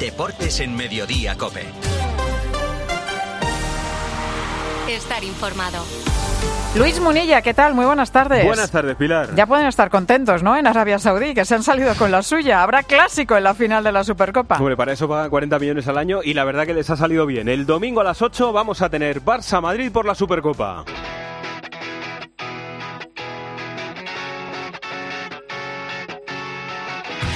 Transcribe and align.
Deportes 0.00 0.60
en 0.60 0.76
Mediodía 0.76 1.36
Cope. 1.36 1.66
Estar 4.88 5.24
informado. 5.24 5.84
Luis 6.76 7.00
Munilla, 7.00 7.42
¿qué 7.42 7.52
tal? 7.52 7.74
Muy 7.74 7.84
buenas 7.84 8.12
tardes. 8.12 8.44
Buenas 8.44 8.70
tardes, 8.70 8.94
Pilar. 8.94 9.34
Ya 9.34 9.46
pueden 9.46 9.66
estar 9.66 9.90
contentos, 9.90 10.44
¿no? 10.44 10.56
En 10.56 10.68
Arabia 10.68 11.00
Saudí, 11.00 11.34
que 11.34 11.44
se 11.44 11.56
han 11.56 11.64
salido 11.64 11.94
con 11.96 12.12
la 12.12 12.22
suya. 12.22 12.62
Habrá 12.62 12.84
clásico 12.84 13.36
en 13.36 13.42
la 13.42 13.54
final 13.54 13.82
de 13.82 13.90
la 13.90 14.04
Supercopa. 14.04 14.56
Hombre, 14.58 14.76
para 14.76 14.92
eso 14.92 15.08
pagan 15.08 15.30
40 15.30 15.58
millones 15.58 15.88
al 15.88 15.98
año 15.98 16.20
y 16.22 16.34
la 16.34 16.44
verdad 16.44 16.64
que 16.64 16.74
les 16.74 16.88
ha 16.90 16.96
salido 16.96 17.26
bien. 17.26 17.48
El 17.48 17.66
domingo 17.66 18.00
a 18.00 18.04
las 18.04 18.22
8 18.22 18.52
vamos 18.52 18.82
a 18.82 18.90
tener 18.90 19.20
Barça-Madrid 19.20 19.90
por 19.90 20.06
la 20.06 20.14
Supercopa. 20.14 20.84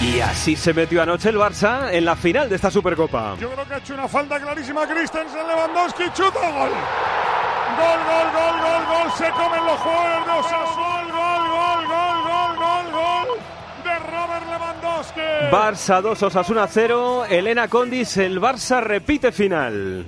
Y 0.02 0.18
así 0.20 0.56
se 0.56 0.74
metió 0.74 1.00
anoche 1.00 1.28
el 1.28 1.36
Barça 1.36 1.92
en 1.92 2.04
la 2.04 2.16
final 2.16 2.48
de 2.48 2.56
esta 2.56 2.72
Supercopa. 2.72 3.36
Yo 3.38 3.52
creo 3.52 3.64
que 3.64 3.74
ha 3.74 3.78
hecho 3.78 3.94
una 3.94 4.08
falta 4.08 4.40
clarísima 4.40 4.84
Christensen, 4.84 5.46
Lewandowski, 5.46 6.02
chuta, 6.12 6.40
gol. 6.50 6.70
Gol, 7.78 8.00
gol, 8.08 8.28
gol, 8.34 8.60
gol, 8.60 8.84
gol, 8.86 9.12
se 9.16 9.30
comen 9.30 9.64
los 9.64 9.78
jugadores 9.78 10.26
de 10.26 10.32
Osasuna. 10.32 11.02
Gol, 11.02 11.48
gol, 11.48 11.86
gol, 11.86 11.86
gol, 11.86 12.56
gol, 12.56 12.92
gol, 12.92 12.92
gol 12.92 13.38
de 13.84 13.98
Robert 14.10 14.46
Lewandowski. 14.50 15.20
Barça 15.52 16.02
2, 16.02 16.22
Osasuna 16.24 16.66
0. 16.66 17.24
Elena 17.30 17.68
Condis, 17.68 18.16
el 18.16 18.40
Barça 18.40 18.80
repite 18.80 19.30
final. 19.30 20.04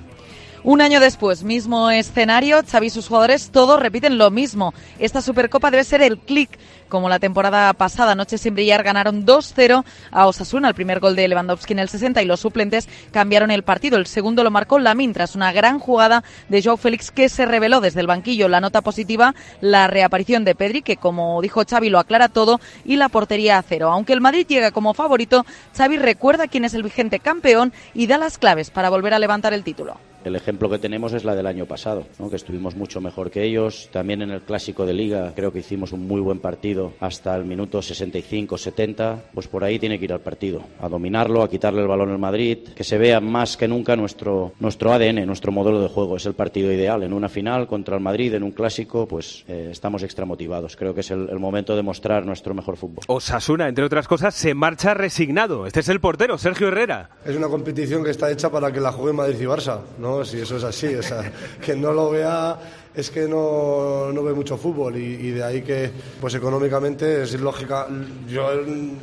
Un 0.67 0.81
año 0.81 0.99
después, 0.99 1.43
mismo 1.43 1.91
escenario, 1.91 2.63
Xavi 2.67 2.87
y 2.87 2.89
sus 2.89 3.07
jugadores 3.07 3.51
todos 3.51 3.79
repiten 3.79 4.17
lo 4.17 4.31
mismo. 4.31 4.73
Esta 4.97 5.21
Supercopa 5.21 5.69
debe 5.69 5.83
ser 5.83 6.01
el 6.01 6.17
clic, 6.17 6.57
como 6.89 7.07
la 7.07 7.19
temporada 7.19 7.71
pasada, 7.73 8.15
noche 8.15 8.39
sin 8.39 8.55
brillar, 8.55 8.81
ganaron 8.81 9.27
2-0 9.27 9.85
a 10.09 10.25
Osasuna, 10.25 10.69
el 10.69 10.73
primer 10.73 10.99
gol 10.99 11.15
de 11.15 11.27
Lewandowski 11.27 11.73
en 11.73 11.79
el 11.79 11.87
60 11.87 12.23
y 12.23 12.25
los 12.25 12.39
suplentes 12.39 12.89
cambiaron 13.11 13.51
el 13.51 13.61
partido. 13.61 13.99
El 13.99 14.07
segundo 14.07 14.43
lo 14.43 14.49
marcó 14.49 14.79
Lamin 14.79 15.13
tras 15.13 15.35
una 15.35 15.51
gran 15.51 15.77
jugada 15.77 16.23
de 16.49 16.63
Joao 16.63 16.77
Félix 16.77 17.11
que 17.11 17.29
se 17.29 17.45
reveló 17.45 17.79
desde 17.79 18.01
el 18.01 18.07
banquillo. 18.07 18.47
La 18.47 18.59
nota 18.59 18.81
positiva, 18.81 19.35
la 19.61 19.85
reaparición 19.85 20.45
de 20.45 20.55
Pedri, 20.55 20.81
que 20.81 20.97
como 20.97 21.43
dijo 21.43 21.61
Xavi 21.63 21.89
lo 21.89 21.99
aclara 21.99 22.27
todo, 22.27 22.59
y 22.83 22.95
la 22.95 23.09
portería 23.09 23.59
a 23.59 23.61
cero. 23.61 23.91
Aunque 23.91 24.13
el 24.13 24.21
Madrid 24.21 24.47
llega 24.47 24.71
como 24.71 24.95
favorito, 24.95 25.45
Xavi 25.77 25.97
recuerda 25.97 26.47
quién 26.47 26.65
es 26.65 26.73
el 26.73 26.81
vigente 26.81 27.19
campeón 27.19 27.71
y 27.93 28.07
da 28.07 28.17
las 28.17 28.39
claves 28.39 28.71
para 28.71 28.89
volver 28.89 29.13
a 29.13 29.19
levantar 29.19 29.53
el 29.53 29.63
título. 29.63 29.99
El 30.25 30.35
ejemplo 30.35 30.71
que 30.71 30.79
tenemos 30.79 31.13
es 31.13 31.23
la 31.23 31.35
del 31.35 31.45
año 31.45 31.67
pasado, 31.67 32.07
¿no? 32.17 32.31
que 32.31 32.35
estuvimos 32.35 32.75
mucho 32.75 32.99
mejor 32.99 33.29
que 33.29 33.43
ellos. 33.43 33.89
También 33.91 34.23
en 34.23 34.31
el 34.31 34.41
clásico 34.41 34.83
de 34.87 34.93
liga 34.93 35.31
creo 35.35 35.53
que 35.53 35.59
hicimos 35.59 35.91
un 35.91 36.07
muy 36.07 36.19
buen 36.19 36.39
partido 36.39 36.93
hasta 36.99 37.35
el 37.35 37.45
minuto 37.45 37.77
65-70. 37.77 39.19
Pues 39.35 39.47
por 39.47 39.63
ahí 39.63 39.77
tiene 39.77 39.99
que 39.99 40.05
ir 40.05 40.13
al 40.13 40.21
partido, 40.21 40.63
a 40.81 40.89
dominarlo, 40.89 41.43
a 41.43 41.49
quitarle 41.49 41.83
el 41.83 41.87
balón 41.87 42.09
al 42.09 42.17
Madrid, 42.17 42.57
que 42.75 42.83
se 42.83 42.97
vea 42.97 43.21
más 43.21 43.55
que 43.55 43.67
nunca 43.67 43.95
nuestro, 43.95 44.53
nuestro 44.59 44.91
ADN, 44.93 45.27
nuestro 45.27 45.51
modelo 45.51 45.79
de 45.79 45.89
juego. 45.89 46.17
Es 46.17 46.25
el 46.25 46.33
partido 46.33 46.71
ideal. 46.71 47.03
En 47.03 47.13
una 47.13 47.29
final 47.29 47.67
contra 47.67 47.95
el 47.95 48.01
Madrid, 48.01 48.33
en 48.33 48.41
un 48.41 48.51
clásico, 48.51 49.07
pues 49.07 49.45
eh, 49.47 49.69
estamos 49.71 50.01
extra 50.01 50.25
motivados. 50.25 50.75
Creo 50.75 50.95
que 50.95 51.01
es 51.01 51.11
el, 51.11 51.29
el 51.29 51.37
momento 51.37 51.75
de 51.75 51.83
mostrar 51.83 52.25
nuestro 52.25 52.55
mejor 52.55 52.77
fútbol. 52.77 53.03
Osasuna, 53.05 53.69
entre 53.69 53.85
otras 53.85 54.07
cosas, 54.07 54.33
se 54.33 54.55
marcha 54.55 54.95
resignado. 54.95 55.67
Este 55.67 55.81
es 55.81 55.89
el 55.89 55.99
portero, 55.99 56.39
Sergio 56.39 56.69
Herrera. 56.69 57.11
Es 57.23 57.35
una 57.35 57.47
competición 57.47 58.03
que 58.03 58.09
está 58.09 58.31
hecha 58.31 58.49
para 58.49 58.71
que 58.71 58.79
la 58.79 58.91
juegue 58.91 59.13
Madrid 59.13 59.39
y 59.39 59.45
Barça, 59.45 59.81
¿no? 59.99 60.14
Si 60.23 60.39
eso 60.39 60.55
es 60.57 60.63
así, 60.63 60.93
o 60.95 61.03
sea, 61.03 61.31
que 61.65 61.75
no 61.75 61.91
lo 61.91 62.11
vea 62.11 62.57
es 62.95 63.09
que 63.09 63.27
no, 63.27 64.09
no 64.13 64.23
ve 64.23 64.33
mucho 64.33 64.55
fútbol 64.55 64.95
y, 64.95 65.03
y 65.15 65.31
de 65.31 65.43
ahí 65.43 65.61
que, 65.63 65.91
pues 66.21 66.33
económicamente 66.35 67.23
es 67.23 67.37
lógica, 67.41 67.87
yo 68.29 68.49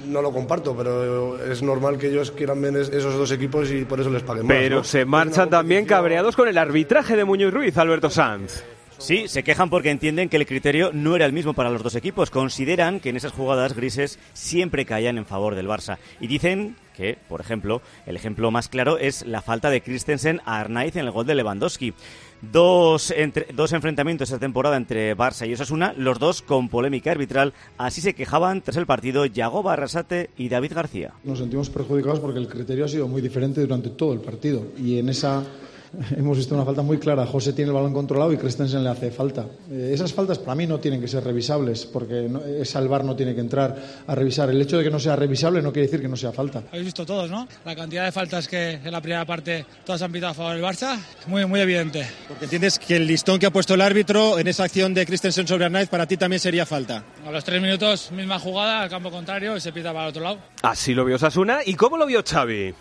no 0.07 0.23
lo 0.23 0.33
comparto, 0.33 0.75
pero 0.75 1.37
es 1.45 1.63
normal 1.63 1.99
que 1.99 2.07
ellos 2.07 2.31
quieran 2.31 2.63
ver 2.63 2.75
es- 2.79 2.89
esos 2.89 3.15
dos 3.19 3.31
equipos 3.33 3.71
y 3.71 3.85
por 3.85 4.01
eso 4.01 4.09
les 4.09 4.23
paguen 4.23 4.47
más. 4.47 4.57
Pero 4.57 4.77
¿no? 4.77 4.85
se 4.85 5.05
marchan 5.05 5.51
también 5.51 5.85
cabreados 5.85 6.37
con 6.37 6.49
el 6.49 6.57
arbitraje 6.57 7.17
de 7.17 7.25
Muñoz 7.27 7.53
Ruiz, 7.53 7.77
Alberto 7.77 8.09
Sanz. 8.09 8.63
Sí, 9.03 9.27
se 9.27 9.43
quejan 9.43 9.69
porque 9.69 9.91
entienden 9.91 10.29
que 10.29 10.37
el 10.37 10.47
criterio 10.47 10.91
no 10.93 11.17
era 11.17 11.27
el 11.27 11.33
mismo 11.33 11.55
para 11.55 11.71
los 11.71 11.83
dos 11.83 11.97
equipos. 11.97 12.31
Consideran 12.31 13.01
que 13.01 13.09
en 13.09 13.17
esas 13.17 13.33
jugadas 13.33 13.75
grises 13.75 14.19
siempre 14.33 14.85
caían 14.87 15.19
en 15.19 15.27
favor 15.27 15.57
del 15.57 15.67
Barça. 15.67 15.99
Y 16.21 16.29
dicen 16.29 16.77
que, 16.97 17.19
por 17.29 17.41
ejemplo, 17.41 17.83
el 18.07 18.15
ejemplo 18.15 18.51
más 18.53 18.69
claro 18.69 18.99
es 18.99 19.27
la 19.27 19.43
falta 19.43 19.71
de 19.71 19.83
Christensen 19.83 20.41
a 20.45 20.61
Arnaiz 20.61 20.95
en 20.95 21.05
el 21.07 21.11
gol 21.11 21.27
de 21.27 21.35
Lewandowski. 21.35 21.95
Dos, 22.43 23.11
entre- 23.13 23.47
dos 23.53 23.73
enfrentamientos 23.73 24.29
esta 24.29 24.39
temporada 24.39 24.77
entre 24.77 25.17
Barça 25.17 25.49
y 25.49 25.53
Osasuna, 25.55 25.95
los 25.97 26.19
dos 26.21 26.43
con 26.43 26.69
polémica 26.69 27.11
arbitral. 27.11 27.55
Así 27.79 28.01
se 28.01 28.15
quejaban 28.15 28.63
tras 28.63 28.77
el 28.77 28.87
partido 28.87 29.27
Yago 29.27 29.63
Barrasate 29.65 30.31
y 30.37 30.49
David 30.49 30.75
García. 30.75 31.13
Nos 31.25 31.39
sentimos 31.39 31.71
perjudicados 31.71 32.21
porque 32.21 32.39
el 32.39 32.49
criterio 32.49 32.85
ha 32.85 32.89
sido 32.89 33.09
muy 33.09 33.21
diferente 33.23 33.61
durante 33.61 33.91
todo 33.91 34.13
el 34.13 34.21
partido 34.21 34.65
y 34.79 34.99
en 34.99 35.09
esa 35.09 35.45
hemos 36.17 36.37
visto 36.37 36.55
una 36.55 36.65
falta 36.65 36.83
muy 36.83 36.99
clara. 36.99 37.27
José 37.27 37.53
tiene 37.53 37.71
el 37.71 37.75
balón 37.75 37.93
controlado 37.93 38.33
y 38.33 38.37
Christensen 38.37 38.83
le 38.83 38.91
hace 38.91 39.11
falta. 39.11 39.47
Eh, 39.71 39.91
esas 39.93 40.13
faltas 40.13 40.39
para 40.39 40.55
mí 40.55 40.67
no 40.67 40.79
tienen 40.81 41.01
que 41.01 41.09
ser 41.09 41.25
revisables 41.25 41.87
porque 41.87 42.29
no, 42.29 42.41
esa 42.41 42.79
el 42.79 42.89
VAR 42.89 43.05
no 43.05 43.17
tiene 43.17 43.35
que 43.35 43.41
entrar 43.41 43.77
a 44.07 44.15
revisar. 44.15 44.51
El 44.51 44.61
hecho 44.61 44.79
de 44.79 44.85
que 44.85 44.91
no 44.91 44.99
sea 44.99 45.17
revisable 45.17 45.63
no 45.63 45.73
quiere 45.73 45.87
decir 45.87 46.01
que 46.01 46.09
no 46.09 46.17
sea 46.17 46.33
falta. 46.33 46.63
Habéis 46.69 46.87
visto 46.87 47.05
todos, 47.05 47.31
¿no? 47.31 47.47
La 47.65 47.77
cantidad 47.77 48.05
de 48.05 48.13
faltas 48.13 48.49
que 48.49 48.73
en 48.73 48.93
la 48.93 49.01
primera 49.01 49.25
parte 49.25 49.65
todas 49.85 50.03
han 50.03 50.13
pitado 50.13 50.33
a 50.33 50.35
favor 50.35 50.55
del 50.55 50.65
Barça, 50.65 50.99
muy, 51.27 51.45
muy 51.47 51.61
evidente. 51.61 52.07
Porque 52.29 52.45
entiendes 52.45 52.79
que 52.79 52.97
el 52.97 53.07
listón 53.07 53.39
que 53.39 53.47
ha 53.47 53.53
puesto 53.53 53.75
el 53.75 53.81
árbitro 53.81 54.39
en 54.39 54.49
esa 54.49 54.65
acción 54.65 54.95
de 54.95 55.07
Christensen 55.07 55.47
sobre 55.47 55.65
Arnaiz 55.65 55.89
para 55.89 56.07
ti 56.07 56.17
también 56.17 56.41
sería 56.41 56.67
falta. 56.67 57.05
A 57.27 57.31
los 57.31 57.45
tres 57.45 57.61
minutos, 57.61 58.11
misma 58.13 58.39
jugada, 58.39 58.83
al 58.83 58.91
campo 58.91 59.11
contrario 59.11 59.57
y 59.57 59.61
se 59.61 59.73
pita 59.73 59.93
para 59.93 60.05
el 60.05 60.11
otro 60.11 60.23
lado. 60.23 60.39
Así 60.63 60.95
lo 60.95 61.05
vio 61.05 61.17
Osasuna. 61.17 61.61
¿Y 61.65 61.75
cómo 61.75 61.97
lo 61.97 62.07
vio 62.07 62.23
Xavi? 62.23 62.75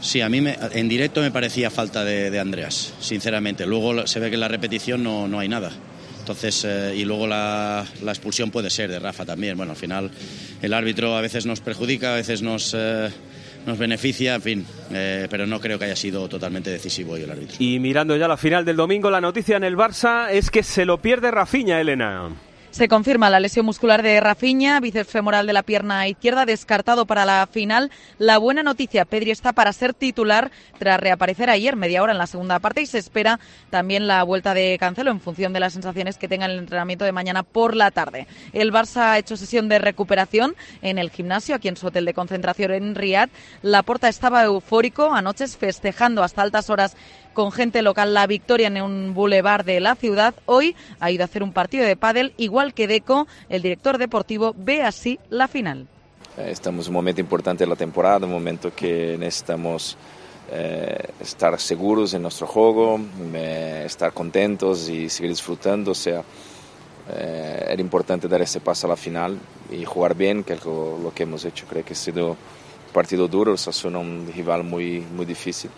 Sí, 0.00 0.20
a 0.20 0.28
mí 0.28 0.40
me- 0.40 0.56
en 0.72 0.88
directo 0.88 1.20
me 1.20 1.30
parecía 1.30 1.70
falta 1.70 2.04
de, 2.04 2.30
de 2.30 2.38
Andreas, 2.38 2.94
sinceramente. 3.00 3.66
Luego 3.66 4.06
se 4.06 4.20
ve 4.20 4.28
que 4.28 4.34
en 4.34 4.40
la 4.40 4.48
repetición 4.48 5.02
no, 5.02 5.26
no 5.26 5.38
hay 5.38 5.48
nada. 5.48 5.70
Entonces, 6.20 6.64
eh, 6.68 6.94
y 6.96 7.04
luego 7.04 7.26
la, 7.26 7.84
la 8.02 8.12
expulsión 8.12 8.50
puede 8.50 8.68
ser 8.68 8.90
de 8.90 8.98
Rafa 8.98 9.24
también. 9.24 9.56
Bueno, 9.56 9.72
al 9.72 9.78
final 9.78 10.10
el 10.60 10.72
árbitro 10.74 11.16
a 11.16 11.20
veces 11.20 11.46
nos 11.46 11.60
perjudica, 11.60 12.12
a 12.12 12.16
veces 12.16 12.42
nos, 12.42 12.74
eh, 12.76 13.08
nos 13.64 13.78
beneficia, 13.78 14.34
en 14.34 14.42
fin. 14.42 14.66
eh, 14.92 15.28
pero 15.30 15.46
no 15.46 15.60
creo 15.60 15.78
que 15.78 15.86
haya 15.86 15.96
sido 15.96 16.28
totalmente 16.28 16.68
decisivo 16.70 17.12
hoy 17.14 17.22
el 17.22 17.30
árbitro. 17.30 17.56
Y 17.60 17.78
mirando 17.78 18.16
ya 18.16 18.26
la 18.28 18.36
final 18.36 18.64
del 18.64 18.76
domingo, 18.76 19.08
la 19.10 19.20
noticia 19.20 19.56
en 19.56 19.64
el 19.64 19.76
Barça 19.76 20.28
es 20.30 20.50
que 20.50 20.62
se 20.62 20.84
lo 20.84 21.00
pierde 21.00 21.30
Rafinha, 21.30 21.80
Elena. 21.80 22.28
Se 22.76 22.88
confirma 22.88 23.30
la 23.30 23.40
lesión 23.40 23.64
muscular 23.64 24.02
de 24.02 24.20
Rafinha, 24.20 24.80
bíceps 24.80 25.10
femoral 25.10 25.46
de 25.46 25.54
la 25.54 25.62
pierna 25.62 26.06
izquierda, 26.08 26.44
descartado 26.44 27.06
para 27.06 27.24
la 27.24 27.48
final. 27.50 27.90
La 28.18 28.36
buena 28.36 28.62
noticia, 28.62 29.06
Pedri 29.06 29.30
está 29.30 29.54
para 29.54 29.72
ser 29.72 29.94
titular 29.94 30.50
tras 30.78 31.00
reaparecer 31.00 31.48
ayer 31.48 31.74
media 31.74 32.02
hora 32.02 32.12
en 32.12 32.18
la 32.18 32.26
segunda 32.26 32.58
parte 32.58 32.82
y 32.82 32.86
se 32.86 32.98
espera 32.98 33.40
también 33.70 34.06
la 34.06 34.22
vuelta 34.24 34.52
de 34.52 34.76
Cancelo 34.78 35.10
en 35.10 35.22
función 35.22 35.54
de 35.54 35.60
las 35.60 35.72
sensaciones 35.72 36.18
que 36.18 36.28
tenga 36.28 36.44
en 36.44 36.50
el 36.50 36.58
entrenamiento 36.58 37.06
de 37.06 37.12
mañana 37.12 37.44
por 37.44 37.74
la 37.74 37.90
tarde. 37.92 38.26
El 38.52 38.74
Barça 38.74 39.12
ha 39.12 39.18
hecho 39.18 39.38
sesión 39.38 39.70
de 39.70 39.78
recuperación 39.78 40.54
en 40.82 40.98
el 40.98 41.08
gimnasio, 41.08 41.54
aquí 41.54 41.68
en 41.68 41.78
su 41.78 41.86
hotel 41.86 42.04
de 42.04 42.12
concentración 42.12 42.72
en 42.72 42.94
Riad. 42.94 43.30
La 43.62 43.84
Porta 43.84 44.10
estaba 44.10 44.44
eufórico 44.44 45.14
anoche 45.14 45.48
festejando 45.48 46.22
hasta 46.22 46.42
altas 46.42 46.68
horas 46.68 46.94
con 47.36 47.52
gente 47.52 47.82
local 47.82 48.14
la 48.14 48.26
victoria 48.26 48.68
en 48.68 48.80
un 48.80 49.12
bulevar 49.12 49.62
de 49.62 49.78
la 49.78 49.94
ciudad. 49.94 50.34
Hoy 50.46 50.74
ha 51.00 51.10
ido 51.10 51.22
a 51.22 51.26
hacer 51.26 51.42
un 51.42 51.52
partido 51.52 51.84
de 51.84 51.94
pádel, 51.94 52.32
igual 52.38 52.72
que 52.72 52.88
Deco, 52.88 53.28
el 53.50 53.60
director 53.60 53.98
deportivo, 53.98 54.54
ve 54.56 54.82
así 54.82 55.20
la 55.28 55.46
final. 55.46 55.86
Eh, 56.38 56.48
Estamos 56.50 56.86
en 56.86 56.92
un 56.92 56.94
momento 56.94 57.20
importante 57.20 57.64
de 57.64 57.68
la 57.68 57.76
temporada, 57.76 58.24
un 58.24 58.32
momento 58.32 58.74
que 58.74 59.16
necesitamos 59.18 59.98
eh, 60.50 61.10
estar 61.20 61.60
seguros 61.60 62.14
en 62.14 62.22
nuestro 62.22 62.46
juego, 62.46 62.98
eh, 63.34 63.82
estar 63.84 64.14
contentos 64.14 64.88
y 64.88 65.10
seguir 65.10 65.30
disfrutando. 65.30 65.90
O 65.90 65.94
sea, 65.94 66.24
eh, 67.10 67.66
era 67.68 67.82
importante 67.82 68.28
dar 68.28 68.40
ese 68.40 68.60
paso 68.60 68.86
a 68.86 68.90
la 68.90 68.96
final 68.96 69.38
y 69.70 69.84
jugar 69.84 70.14
bien, 70.14 70.42
que 70.42 70.54
es 70.54 70.64
lo, 70.64 71.12
que 71.14 71.24
hemos 71.24 71.44
hecho. 71.44 71.66
Creo 71.68 71.84
que 71.84 71.92
ha 71.92 71.96
sido 71.96 72.30
un 72.30 72.92
partido 72.94 73.28
duro, 73.28 73.52
o 73.52 73.56
sea, 73.58 73.74
suena 73.74 73.98
un 73.98 74.26
rival 74.34 74.64
muy, 74.64 75.00
muy 75.00 75.26
difícil, 75.26 75.70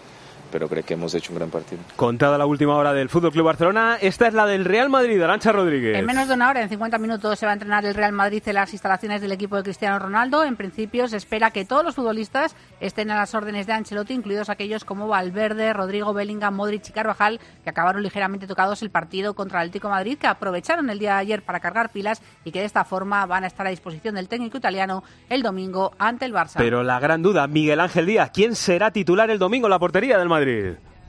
pero 0.50 0.68
creo 0.68 0.84
que 0.84 0.94
hemos 0.94 1.14
hecho 1.14 1.32
un 1.32 1.38
gran 1.38 1.50
partido. 1.50 1.80
Contada 1.96 2.38
la 2.38 2.46
última 2.46 2.76
hora 2.76 2.92
del 2.92 3.08
Fútbol 3.08 3.32
Club 3.32 3.46
Barcelona, 3.46 3.98
esta 4.00 4.28
es 4.28 4.34
la 4.34 4.46
del 4.46 4.64
Real 4.64 4.88
Madrid, 4.88 5.20
Arancha 5.20 5.52
Rodríguez. 5.52 5.96
En 5.96 6.06
menos 6.06 6.28
de 6.28 6.34
una 6.34 6.50
hora, 6.50 6.62
en 6.62 6.68
50 6.68 6.98
minutos, 6.98 7.38
se 7.38 7.46
va 7.46 7.52
a 7.52 7.54
entrenar 7.54 7.84
el 7.84 7.94
Real 7.94 8.12
Madrid 8.12 8.42
en 8.46 8.54
las 8.54 8.72
instalaciones 8.72 9.20
del 9.20 9.32
equipo 9.32 9.56
de 9.56 9.62
Cristiano 9.62 9.98
Ronaldo. 9.98 10.44
En 10.44 10.56
principio, 10.56 11.08
se 11.08 11.16
espera 11.16 11.50
que 11.50 11.64
todos 11.64 11.84
los 11.84 11.94
futbolistas 11.94 12.56
estén 12.80 13.10
a 13.10 13.16
las 13.16 13.34
órdenes 13.34 13.66
de 13.66 13.72
Ancelotti, 13.72 14.14
incluidos 14.14 14.48
aquellos 14.48 14.84
como 14.84 15.08
Valverde, 15.08 15.72
Rodrigo 15.72 16.12
Bellingham, 16.12 16.54
Modric 16.54 16.88
y 16.88 16.92
Carvajal, 16.92 17.40
que 17.62 17.70
acabaron 17.70 18.02
ligeramente 18.02 18.46
tocados 18.46 18.82
el 18.82 18.90
partido 18.90 19.34
contra 19.34 19.60
el 19.60 19.68
Atlético 19.68 19.88
de 19.88 19.94
Madrid, 19.94 20.18
que 20.18 20.26
aprovecharon 20.26 20.90
el 20.90 20.98
día 20.98 21.14
de 21.14 21.20
ayer 21.20 21.42
para 21.42 21.60
cargar 21.60 21.90
pilas 21.90 22.22
y 22.44 22.52
que 22.52 22.60
de 22.60 22.66
esta 22.66 22.84
forma 22.84 23.26
van 23.26 23.44
a 23.44 23.46
estar 23.46 23.66
a 23.66 23.70
disposición 23.70 24.14
del 24.14 24.28
técnico 24.28 24.58
italiano 24.58 25.02
el 25.28 25.42
domingo 25.42 25.92
ante 25.98 26.24
el 26.24 26.32
Barça. 26.32 26.54
Pero 26.56 26.82
la 26.82 27.00
gran 27.00 27.22
duda, 27.22 27.46
Miguel 27.46 27.80
Ángel 27.80 28.06
Díaz, 28.06 28.30
¿quién 28.32 28.54
será 28.54 28.90
titular 28.90 29.30
el 29.30 29.38
domingo 29.38 29.66
en 29.66 29.70
la 29.70 29.78
portería 29.78 30.18
del 30.18 30.28
Madrid? 30.28 30.37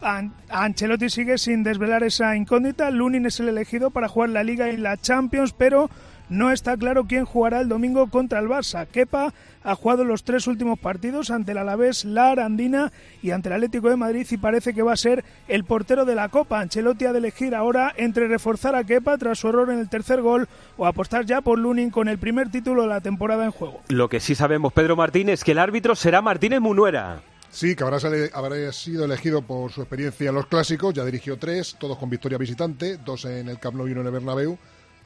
An- 0.01 0.33
Ancelotti 0.49 1.09
sigue 1.09 1.37
sin 1.37 1.63
desvelar 1.63 2.03
esa 2.03 2.35
incógnita. 2.35 2.89
Lunin 2.89 3.25
es 3.25 3.39
el 3.39 3.49
elegido 3.49 3.91
para 3.91 4.07
jugar 4.07 4.29
la 4.29 4.43
Liga 4.43 4.69
y 4.69 4.77
la 4.77 4.95
Champions, 4.97 5.53
pero 5.53 5.89
no 6.29 6.51
está 6.51 6.77
claro 6.77 7.05
quién 7.05 7.25
jugará 7.25 7.59
el 7.59 7.67
domingo 7.67 8.07
contra 8.07 8.39
el 8.39 8.47
Barça. 8.47 8.85
Kepa 8.87 9.33
ha 9.63 9.75
jugado 9.75 10.05
los 10.05 10.23
tres 10.23 10.47
últimos 10.47 10.79
partidos 10.79 11.31
ante 11.31 11.51
el 11.51 11.57
Alavés, 11.57 12.05
la 12.05 12.29
Arandina 12.31 12.93
y 13.21 13.31
ante 13.31 13.49
el 13.49 13.55
Atlético 13.55 13.89
de 13.89 13.97
Madrid 13.97 14.25
y 14.29 14.37
parece 14.37 14.73
que 14.73 14.83
va 14.83 14.93
a 14.93 14.97
ser 14.97 15.25
el 15.49 15.65
portero 15.65 16.05
de 16.05 16.15
la 16.15 16.29
Copa. 16.29 16.59
Ancelotti 16.61 17.05
ha 17.05 17.11
de 17.11 17.17
elegir 17.19 17.53
ahora 17.55 17.91
entre 17.97 18.27
reforzar 18.29 18.75
a 18.75 18.83
Kepa 18.85 19.17
tras 19.17 19.39
su 19.39 19.49
error 19.49 19.69
en 19.71 19.79
el 19.79 19.89
tercer 19.89 20.21
gol 20.21 20.47
o 20.77 20.85
apostar 20.85 21.25
ya 21.25 21.41
por 21.41 21.57
Lunin 21.59 21.89
con 21.89 22.07
el 22.07 22.19
primer 22.19 22.49
título 22.49 22.83
de 22.83 22.87
la 22.89 23.01
temporada 23.01 23.43
en 23.43 23.51
juego. 23.51 23.81
Lo 23.89 24.07
que 24.07 24.19
sí 24.21 24.33
sabemos, 24.35 24.71
Pedro 24.71 24.95
Martín, 24.95 25.27
es 25.27 25.43
que 25.43 25.51
el 25.51 25.59
árbitro 25.59 25.95
será 25.95 26.21
Martínez 26.21 26.61
Munuera. 26.61 27.21
Sí, 27.51 27.75
que 27.75 27.83
habrá, 27.83 27.97
habrá, 28.33 28.71
sido 28.71 29.05
elegido 29.05 29.41
por 29.41 29.71
su 29.71 29.81
experiencia 29.81 30.29
en 30.29 30.35
los 30.35 30.45
clásicos, 30.45 30.93
ya 30.93 31.03
dirigió 31.03 31.37
tres, 31.37 31.75
todos 31.79 31.97
con 31.97 32.09
victoria 32.09 32.37
visitante, 32.37 32.97
dos 32.97 33.25
en 33.25 33.49
el 33.49 33.59
Camp 33.59 33.75
Nou 33.75 33.87
y 33.87 33.91
uno 33.91 34.01
en 34.01 34.07
el 34.07 34.13
Bernabéu 34.13 34.57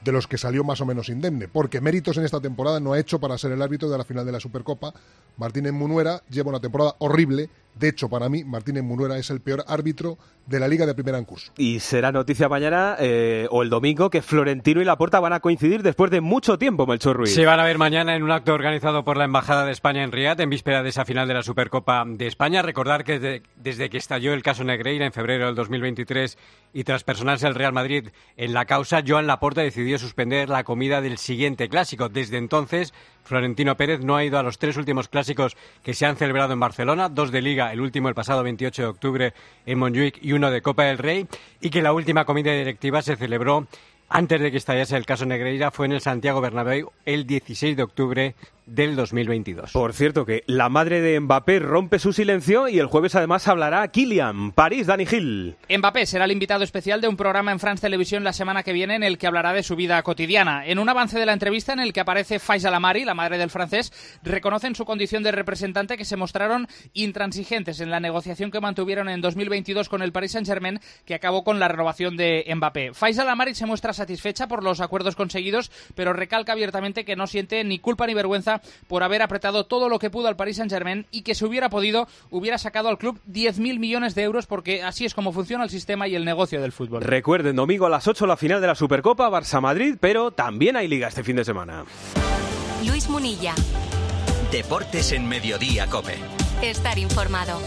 de 0.04 0.12
los 0.12 0.28
que 0.28 0.38
salió 0.38 0.63
más 0.63 0.81
o 0.81 0.86
menos 0.86 1.10
indemne, 1.10 1.48
porque 1.48 1.80
méritos 1.80 2.18
en 2.18 2.25
esta 2.25 2.42
temporada 2.42 2.80
no 2.80 2.94
ha 2.94 3.00
hecho 3.00 3.19
para 3.19 3.38
ser 3.38 3.54
el 3.54 3.62
árbitro 3.62 3.90
de 3.90 3.98
la 3.98 4.04
final 4.04 4.25
de 4.25 4.34
la 4.34 4.40
Supercopa. 4.40 4.94
Martínez 5.38 5.72
Munuera 5.72 6.22
lleva 6.30 6.50
una 6.50 6.60
temporada 6.60 6.95
horrible, 7.00 7.50
de 7.75 7.90
hecho 7.90 8.10
para 8.10 8.30
mí 8.30 8.44
Martínez 8.44 8.84
Munuera 8.84 9.18
es 9.18 9.30
el 9.30 9.42
peor 9.42 9.64
árbitro 9.68 10.18
de 10.46 10.60
la 10.60 10.68
Liga 10.68 10.86
de 10.86 10.94
Primera 10.94 11.18
en 11.18 11.25
curso. 11.25 11.52
Y 11.58 11.80
será 11.80 12.12
noticia 12.12 12.50
mañana 12.50 12.96
eh, 13.00 13.48
o 13.50 13.64
el 13.64 13.70
domingo 13.70 14.10
que 14.10 14.22
Florentino 14.22 14.81
y 14.81 14.86
Laporta 14.86 15.20
van 15.20 15.34
a 15.34 15.40
coincidir 15.40 15.84
después 15.84 16.12
de 16.12 16.22
mucho 16.22 16.58
tiempo, 16.58 16.86
Melchor 16.86 17.16
Ruiz. 17.16 17.34
Se 17.34 17.46
van 17.46 17.60
a 17.60 17.64
ver 17.64 17.78
mañana 17.78 18.16
en 18.16 18.24
un 18.24 18.31
acto 18.31 18.54
organizado 18.54 19.04
por 19.04 19.18
la 19.18 19.25
Embajada 19.25 19.66
de 19.66 19.72
España 19.72 20.04
en 20.04 20.12
Riad, 20.12 20.40
en 20.42 20.50
víspera 20.50 20.84
de 20.84 20.90
esa 20.90 21.06
final 21.06 21.28
de 21.28 21.34
la 21.34 21.44
Supercopa 21.44 22.04
de 22.06 22.28
España. 22.28 22.62
Recordar 22.62 23.04
que 23.04 23.42
desde 23.56 23.90
que 23.90 23.98
estalló 23.98 24.34
el 24.34 24.44
caso 24.44 24.64
Negreira 24.64 25.06
en 25.06 25.14
febrero 25.14 25.46
del 25.46 25.56
2023 25.56 26.38
y 26.74 26.84
tras 26.84 27.04
personarse 27.04 27.48
el 27.48 27.56
Real 27.56 27.74
Madrid 27.74 28.10
en 28.36 28.54
la 28.54 28.66
causa, 28.66 29.04
Joan 29.06 29.28
Laporta 29.28 29.62
decidió 29.62 29.98
suspender 29.98 30.50
la 30.50 30.64
comida 30.64 31.02
del 31.02 31.18
siguiente 31.18 31.69
clásico. 31.69 32.10
Desde 32.10 32.38
entonces, 32.38 32.94
Florentino 33.24 33.78
Pérez 33.78 34.02
no 34.02 34.16
ha 34.16 34.24
ido 34.24 34.38
a 34.38 34.44
los 34.44 34.58
tres 34.58 34.78
últimos 34.78 35.08
clásicos 35.08 35.56
que 35.84 35.94
se 35.94 36.06
han 36.06 36.18
celebrado 36.18 36.54
en 36.54 36.60
Barcelona, 36.60 37.10
dos 37.10 37.31
de 37.31 37.42
Liga, 37.42 37.72
el 37.74 37.81
último 37.81 38.10
el 38.10 38.16
pasado 38.16 38.44
28 38.44 38.81
de 38.81 38.88
octubre 38.88 39.34
en 39.66 39.80
Montjuic 39.80 40.20
y 40.22 40.34
uno 40.34 40.52
de 40.52 40.62
Copa 40.62 40.84
del 40.84 40.98
Rey, 40.98 41.28
y 41.62 41.70
que 41.70 41.81
la 41.81 41.94
última 41.94 42.25
comida 42.25 42.52
directiva 42.52 43.02
se 43.02 43.16
celebró 43.16 43.68
antes 44.10 44.40
de 44.42 44.52
que 44.52 44.58
estallase 44.58 44.96
el 44.96 45.08
caso 45.08 45.25
Negreira, 45.25 45.72
fue 45.72 45.88
en 45.88 45.94
el 45.94 46.02
Santiago 46.02 46.40
Bernabéu 46.40 46.92
el 47.06 47.25
16 47.25 47.75
de 47.75 47.81
octubre 47.81 48.36
del 48.65 48.95
2022. 48.95 49.71
Por 49.71 49.94
cierto, 49.94 50.25
que 50.25 50.44
la 50.48 50.69
madre 50.69 51.01
de 51.01 51.19
Mbappé 51.19 51.60
rompe 51.60 52.00
su 52.00 52.13
silencio 52.13 52.68
y 52.68 52.80
el 52.80 52.88
jueves 52.88 53.15
además 53.15 53.48
hablará 53.48 53.88
Kylian, 53.89 54.51
París, 54.51 54.88
Dani 54.88 55.06
Gil. 55.06 55.56
Mbappé 55.69 56.06
será 56.06 56.25
el 56.25 56.31
invitado 56.31 56.63
especial 56.63 57.01
de 57.01 57.07
un 57.07 57.18
programa 57.18 57.51
en 57.51 57.60
France 57.60 57.81
Televisión 57.81 58.24
la 58.24 58.33
semana 58.33 58.63
que 58.63 58.74
viene 58.74 58.95
en 58.95 59.04
el 59.04 59.18
que 59.18 59.27
hablará 59.27 59.54
de 59.54 59.63
su 59.63 59.75
vida 59.75 60.01
cotidiana. 60.04 60.65
En 60.65 60.80
un 60.80 60.89
avance 60.89 61.19
de 61.19 61.25
la 61.25 61.33
entrevista 61.33 61.74
en 61.74 61.80
el 61.80 61.94
que 61.94 62.00
aparece 62.00 62.39
Faisal 62.39 62.74
Amari, 62.74 63.04
la 63.04 63.13
madre 63.13 63.38
del 63.38 63.50
francés, 63.50 63.92
reconocen 64.24 64.75
su 64.75 64.86
condición 64.86 65.24
de 65.24 65.31
representante 65.31 65.98
que 65.98 66.06
se 66.06 66.18
mostraron 66.18 66.68
intransigentes 66.94 67.80
en 67.80 67.92
la 67.92 68.00
negociación 68.00 68.51
que 68.51 68.62
mantuvieron 68.62 69.09
en 69.09 69.21
2022 69.21 69.89
con 69.89 70.01
el 70.01 70.12
Paris 70.12 70.31
Saint-Germain 70.31 70.80
que 71.06 71.16
acabó 71.16 71.44
con 71.44 71.59
la 71.59 71.68
renovación 71.68 72.18
de 72.18 72.45
Mbappé. 72.56 72.94
Faisal 72.94 73.30
Amari 73.30 73.56
se 73.56 73.66
muestra 73.66 73.94
satisfecha 73.94 74.48
por 74.48 74.63
los 74.63 74.81
acuerdos 74.81 75.16
conseguidos, 75.16 75.71
pero 75.95 76.13
recalca 76.13 76.54
abiertamente 76.54 77.06
que 77.06 77.16
no 77.16 77.27
siente 77.27 77.63
ni 77.63 77.80
culpa 77.80 78.07
ni 78.07 78.13
vergüenza 78.13 78.53
por 78.88 79.04
haber 79.04 79.22
apretado 79.22 79.66
todo 79.66 79.90
lo 79.90 80.00
que 80.00 80.10
pudo 80.10 80.28
al 80.28 80.36
Paris 80.36 80.58
Saint-Germain 80.58 81.06
y 81.12 81.22
que 81.22 81.36
si 81.36 81.46
hubiera 81.46 81.70
podido 81.70 82.08
hubiera 82.30 82.58
sacado 82.58 82.90
al 82.90 82.98
club 82.98 83.20
10.000 83.32 83.80
millones 83.80 84.16
de 84.16 84.24
euros 84.24 84.46
porque 84.46 84.84
así 84.84 85.06
es 85.06 85.14
como 85.14 85.32
funciona 85.32 85.64
el 85.64 85.70
sistema 85.70 86.08
y 86.08 86.16
el 86.16 86.26
negocio 86.26 86.62
del 86.62 86.72
fútbol. 86.72 87.02
Recuerden, 87.02 87.56
domingo 87.56 87.86
a 87.86 87.90
las 87.90 88.08
8 88.08 88.26
la 88.26 88.38
final 88.38 88.62
de 88.62 88.68
la 88.68 88.76
Supercopa 88.76 89.30
Barça-Madrid, 89.30 89.98
pero 90.00 90.32
también 90.32 90.76
hay 90.76 90.88
liga 90.88 91.08
este 91.08 91.24
fin 91.24 91.36
de 91.36 91.46
semana. 91.46 91.86
Luis 92.86 93.10
Munilla. 93.10 93.54
Deportes 94.52 95.12
en 95.14 95.28
Mediodía, 95.28 95.88
Cope. 95.88 96.16
Estar 96.62 97.00
informado. 97.00 97.60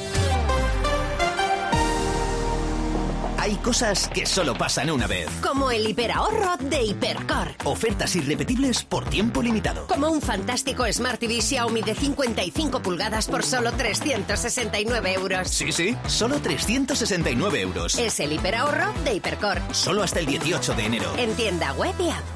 Hay 3.47 3.55
cosas 3.59 4.09
que 4.09 4.27
solo 4.27 4.59
pasan 4.59 4.91
una 4.91 5.07
vez. 5.07 5.29
Como 5.41 5.71
el 5.71 5.87
hiperahorro 5.87 6.57
de 6.57 6.83
Hipercor. 6.83 7.55
Ofertas 7.63 8.17
irrepetibles 8.17 8.83
por 8.83 9.09
tiempo 9.09 9.41
limitado. 9.41 9.87
Como 9.87 10.09
un 10.09 10.21
fantástico 10.21 10.85
Smart 10.93 11.21
TV 11.21 11.41
Xiaomi 11.41 11.81
de 11.81 11.95
55 11.95 12.83
pulgadas 12.83 13.29
por 13.29 13.45
solo 13.45 13.71
369 13.71 15.13
euros. 15.13 15.49
Sí, 15.49 15.71
sí, 15.71 15.97
solo 16.09 16.41
369 16.41 17.61
euros. 17.61 17.97
Es 17.97 18.19
el 18.19 18.33
hiperahorro 18.33 18.93
de 19.05 19.15
Hipercor. 19.15 19.63
Solo 19.71 20.03
hasta 20.03 20.19
el 20.19 20.27
18 20.27 20.75
de 20.75 20.85
enero. 20.85 21.15
En 21.17 21.33
tienda 21.35 21.73
web 21.75 21.95
y 22.01 22.11
app. 22.11 22.36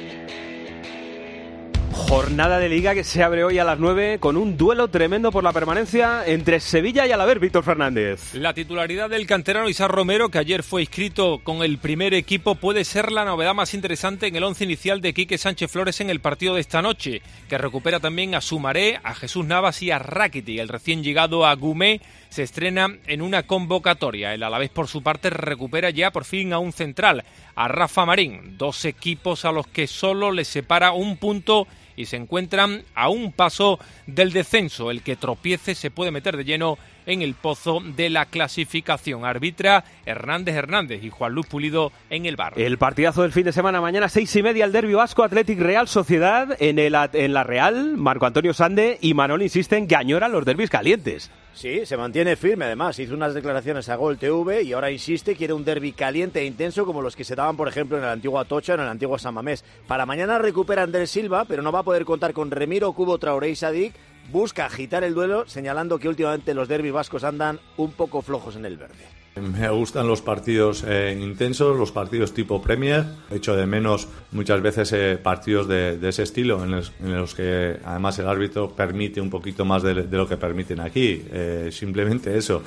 Jornada 1.93 2.59
de 2.59 2.69
liga 2.69 2.93
que 2.93 3.03
se 3.03 3.21
abre 3.23 3.43
hoy 3.43 3.59
a 3.59 3.63
las 3.63 3.77
9 3.77 4.19
con 4.19 4.37
un 4.37 4.57
duelo 4.57 4.87
tremendo 4.87 5.31
por 5.31 5.43
la 5.43 5.51
permanencia 5.51 6.25
entre 6.25 6.59
Sevilla 6.59 7.05
y 7.05 7.11
Alaver, 7.11 7.39
Víctor 7.39 7.63
Fernández. 7.63 8.33
La 8.33 8.53
titularidad 8.53 9.09
del 9.09 9.27
canterano 9.27 9.69
Isar 9.69 9.91
Romero, 9.91 10.29
que 10.29 10.37
ayer 10.37 10.63
fue 10.63 10.81
inscrito 10.81 11.39
con 11.43 11.63
el 11.63 11.77
primer 11.77 12.13
equipo, 12.13 12.55
puede 12.55 12.85
ser 12.85 13.11
la 13.11 13.25
novedad 13.25 13.53
más 13.53 13.73
interesante 13.73 14.27
en 14.27 14.35
el 14.35 14.43
once 14.43 14.63
inicial 14.63 15.01
de 15.01 15.13
Quique 15.13 15.37
Sánchez 15.37 15.71
Flores 15.71 16.01
en 16.01 16.09
el 16.09 16.21
partido 16.21 16.55
de 16.55 16.61
esta 16.61 16.81
noche, 16.81 17.21
que 17.49 17.57
recupera 17.57 17.99
también 17.99 18.35
a 18.35 18.41
Sumaré, 18.41 18.99
a 19.03 19.13
Jesús 19.13 19.45
Navas 19.45 19.81
y 19.81 19.91
a 19.91 19.99
Rakiti. 19.99 20.59
El 20.59 20.69
recién 20.69 21.03
llegado 21.03 21.45
a 21.45 21.53
Gumé 21.55 22.01
se 22.31 22.43
estrena 22.43 22.97
en 23.07 23.21
una 23.21 23.43
convocatoria. 23.43 24.33
El 24.33 24.43
Alavés, 24.43 24.69
por 24.69 24.87
su 24.87 25.03
parte, 25.03 25.29
recupera 25.29 25.89
ya 25.89 26.11
por 26.11 26.23
fin 26.23 26.53
a 26.53 26.59
un 26.59 26.71
central, 26.71 27.25
a 27.55 27.67
Rafa 27.67 28.05
Marín. 28.05 28.57
Dos 28.57 28.85
equipos 28.85 29.43
a 29.43 29.51
los 29.51 29.67
que 29.67 29.85
solo 29.85 30.31
les 30.31 30.47
separa 30.47 30.93
un 30.93 31.17
punto 31.17 31.67
y 31.97 32.05
se 32.05 32.15
encuentran 32.15 32.83
a 32.95 33.09
un 33.09 33.33
paso 33.33 33.79
del 34.07 34.31
descenso. 34.31 34.91
El 34.91 35.03
que 35.03 35.17
tropiece 35.17 35.75
se 35.75 35.91
puede 35.91 36.11
meter 36.11 36.37
de 36.37 36.45
lleno 36.45 36.77
en 37.05 37.21
el 37.21 37.35
pozo 37.35 37.81
de 37.83 38.09
la 38.09 38.25
clasificación. 38.25 39.25
Arbitra 39.25 39.83
Hernández 40.05 40.55
Hernández 40.55 41.03
y 41.03 41.09
Juan 41.09 41.33
Luz 41.33 41.47
Pulido 41.47 41.91
en 42.09 42.25
el 42.25 42.35
bar. 42.35 42.53
El 42.55 42.77
partidazo 42.77 43.21
del 43.21 43.31
fin 43.31 43.45
de 43.45 43.51
semana, 43.51 43.81
mañana 43.81 44.09
seis 44.09 44.35
y 44.35 44.43
media, 44.43 44.65
el 44.65 44.71
Derby 44.71 44.93
Vasco 44.93 45.23
Athletic 45.23 45.59
Real 45.59 45.87
Sociedad 45.87 46.55
en, 46.59 46.79
el, 46.79 46.95
en 47.13 47.33
la 47.33 47.43
Real. 47.43 47.97
Marco 47.97 48.25
Antonio 48.25 48.53
Sande 48.53 48.97
y 49.01 49.13
Manol 49.13 49.41
insisten 49.41 49.87
que 49.87 49.95
añoran 49.95 50.31
los 50.31 50.45
derbis 50.45 50.69
calientes. 50.69 51.31
Sí, 51.53 51.85
se 51.85 51.97
mantiene 51.97 52.37
firme 52.37 52.65
además. 52.65 52.97
Hizo 52.99 53.13
unas 53.13 53.33
declaraciones 53.33 53.89
a 53.89 53.95
Gol 53.95 54.17
TV 54.17 54.63
y 54.63 54.73
ahora 54.73 54.89
insiste, 54.89 55.35
quiere 55.35 55.53
un 55.53 55.65
derby 55.65 55.91
caliente 55.91 56.39
e 56.39 56.45
intenso 56.45 56.85
como 56.85 57.01
los 57.01 57.15
que 57.15 57.25
se 57.25 57.35
daban, 57.35 57.57
por 57.57 57.67
ejemplo, 57.67 57.97
en 57.97 58.03
el 58.03 58.09
antiguo 58.09 58.39
Atocha 58.39 58.73
o 58.73 58.75
en 58.75 58.81
el 58.81 58.87
antiguo 58.87 59.19
San 59.19 59.33
Mamés. 59.33 59.65
Para 59.85 60.05
mañana 60.05 60.39
recupera 60.39 60.83
Andrés 60.83 61.11
Silva, 61.11 61.45
pero 61.45 61.61
no 61.61 61.71
va 61.71 61.79
a 61.79 61.83
poder 61.83 62.05
contar 62.05 62.33
con 62.33 62.51
Remiro, 62.51 62.93
Cubo, 62.93 63.17
Traoré 63.17 63.49
y 63.49 63.55
Sadik 63.55 63.93
busca 64.31 64.65
agitar 64.65 65.03
el 65.03 65.13
duelo, 65.13 65.47
señalando 65.47 65.99
que 65.99 66.09
últimamente 66.09 66.53
los 66.53 66.67
derbis 66.67 66.93
vascos 66.93 67.23
andan 67.23 67.59
un 67.77 67.91
poco 67.91 68.21
flojos 68.21 68.55
en 68.55 68.65
el 68.65 68.77
verde. 68.77 69.21
Me 69.35 69.69
gustan 69.69 70.07
los 70.07 70.21
partidos 70.21 70.83
eh, 70.85 71.17
intensos, 71.17 71.77
los 71.77 71.93
partidos 71.93 72.33
tipo 72.33 72.61
Premier. 72.61 73.05
He 73.31 73.37
hecho 73.37 73.55
de 73.55 73.65
menos 73.65 74.09
muchas 74.31 74.61
veces 74.61 74.91
eh, 74.91 75.17
partidos 75.21 75.69
de, 75.69 75.97
ese 76.07 76.23
estilo, 76.23 76.61
en 76.65 76.71
los, 76.71 77.33
que 77.33 77.77
además 77.85 78.19
el 78.19 78.27
árbitro 78.27 78.71
permite 78.71 79.21
un 79.21 79.29
poquito 79.29 79.63
más 79.63 79.83
de, 79.83 79.93
lo 79.93 80.27
que 80.27 80.35
permiten 80.35 80.81
aquí. 80.81 81.23
Eh, 81.31 81.69
simplemente 81.71 82.37
eso. 82.37 82.61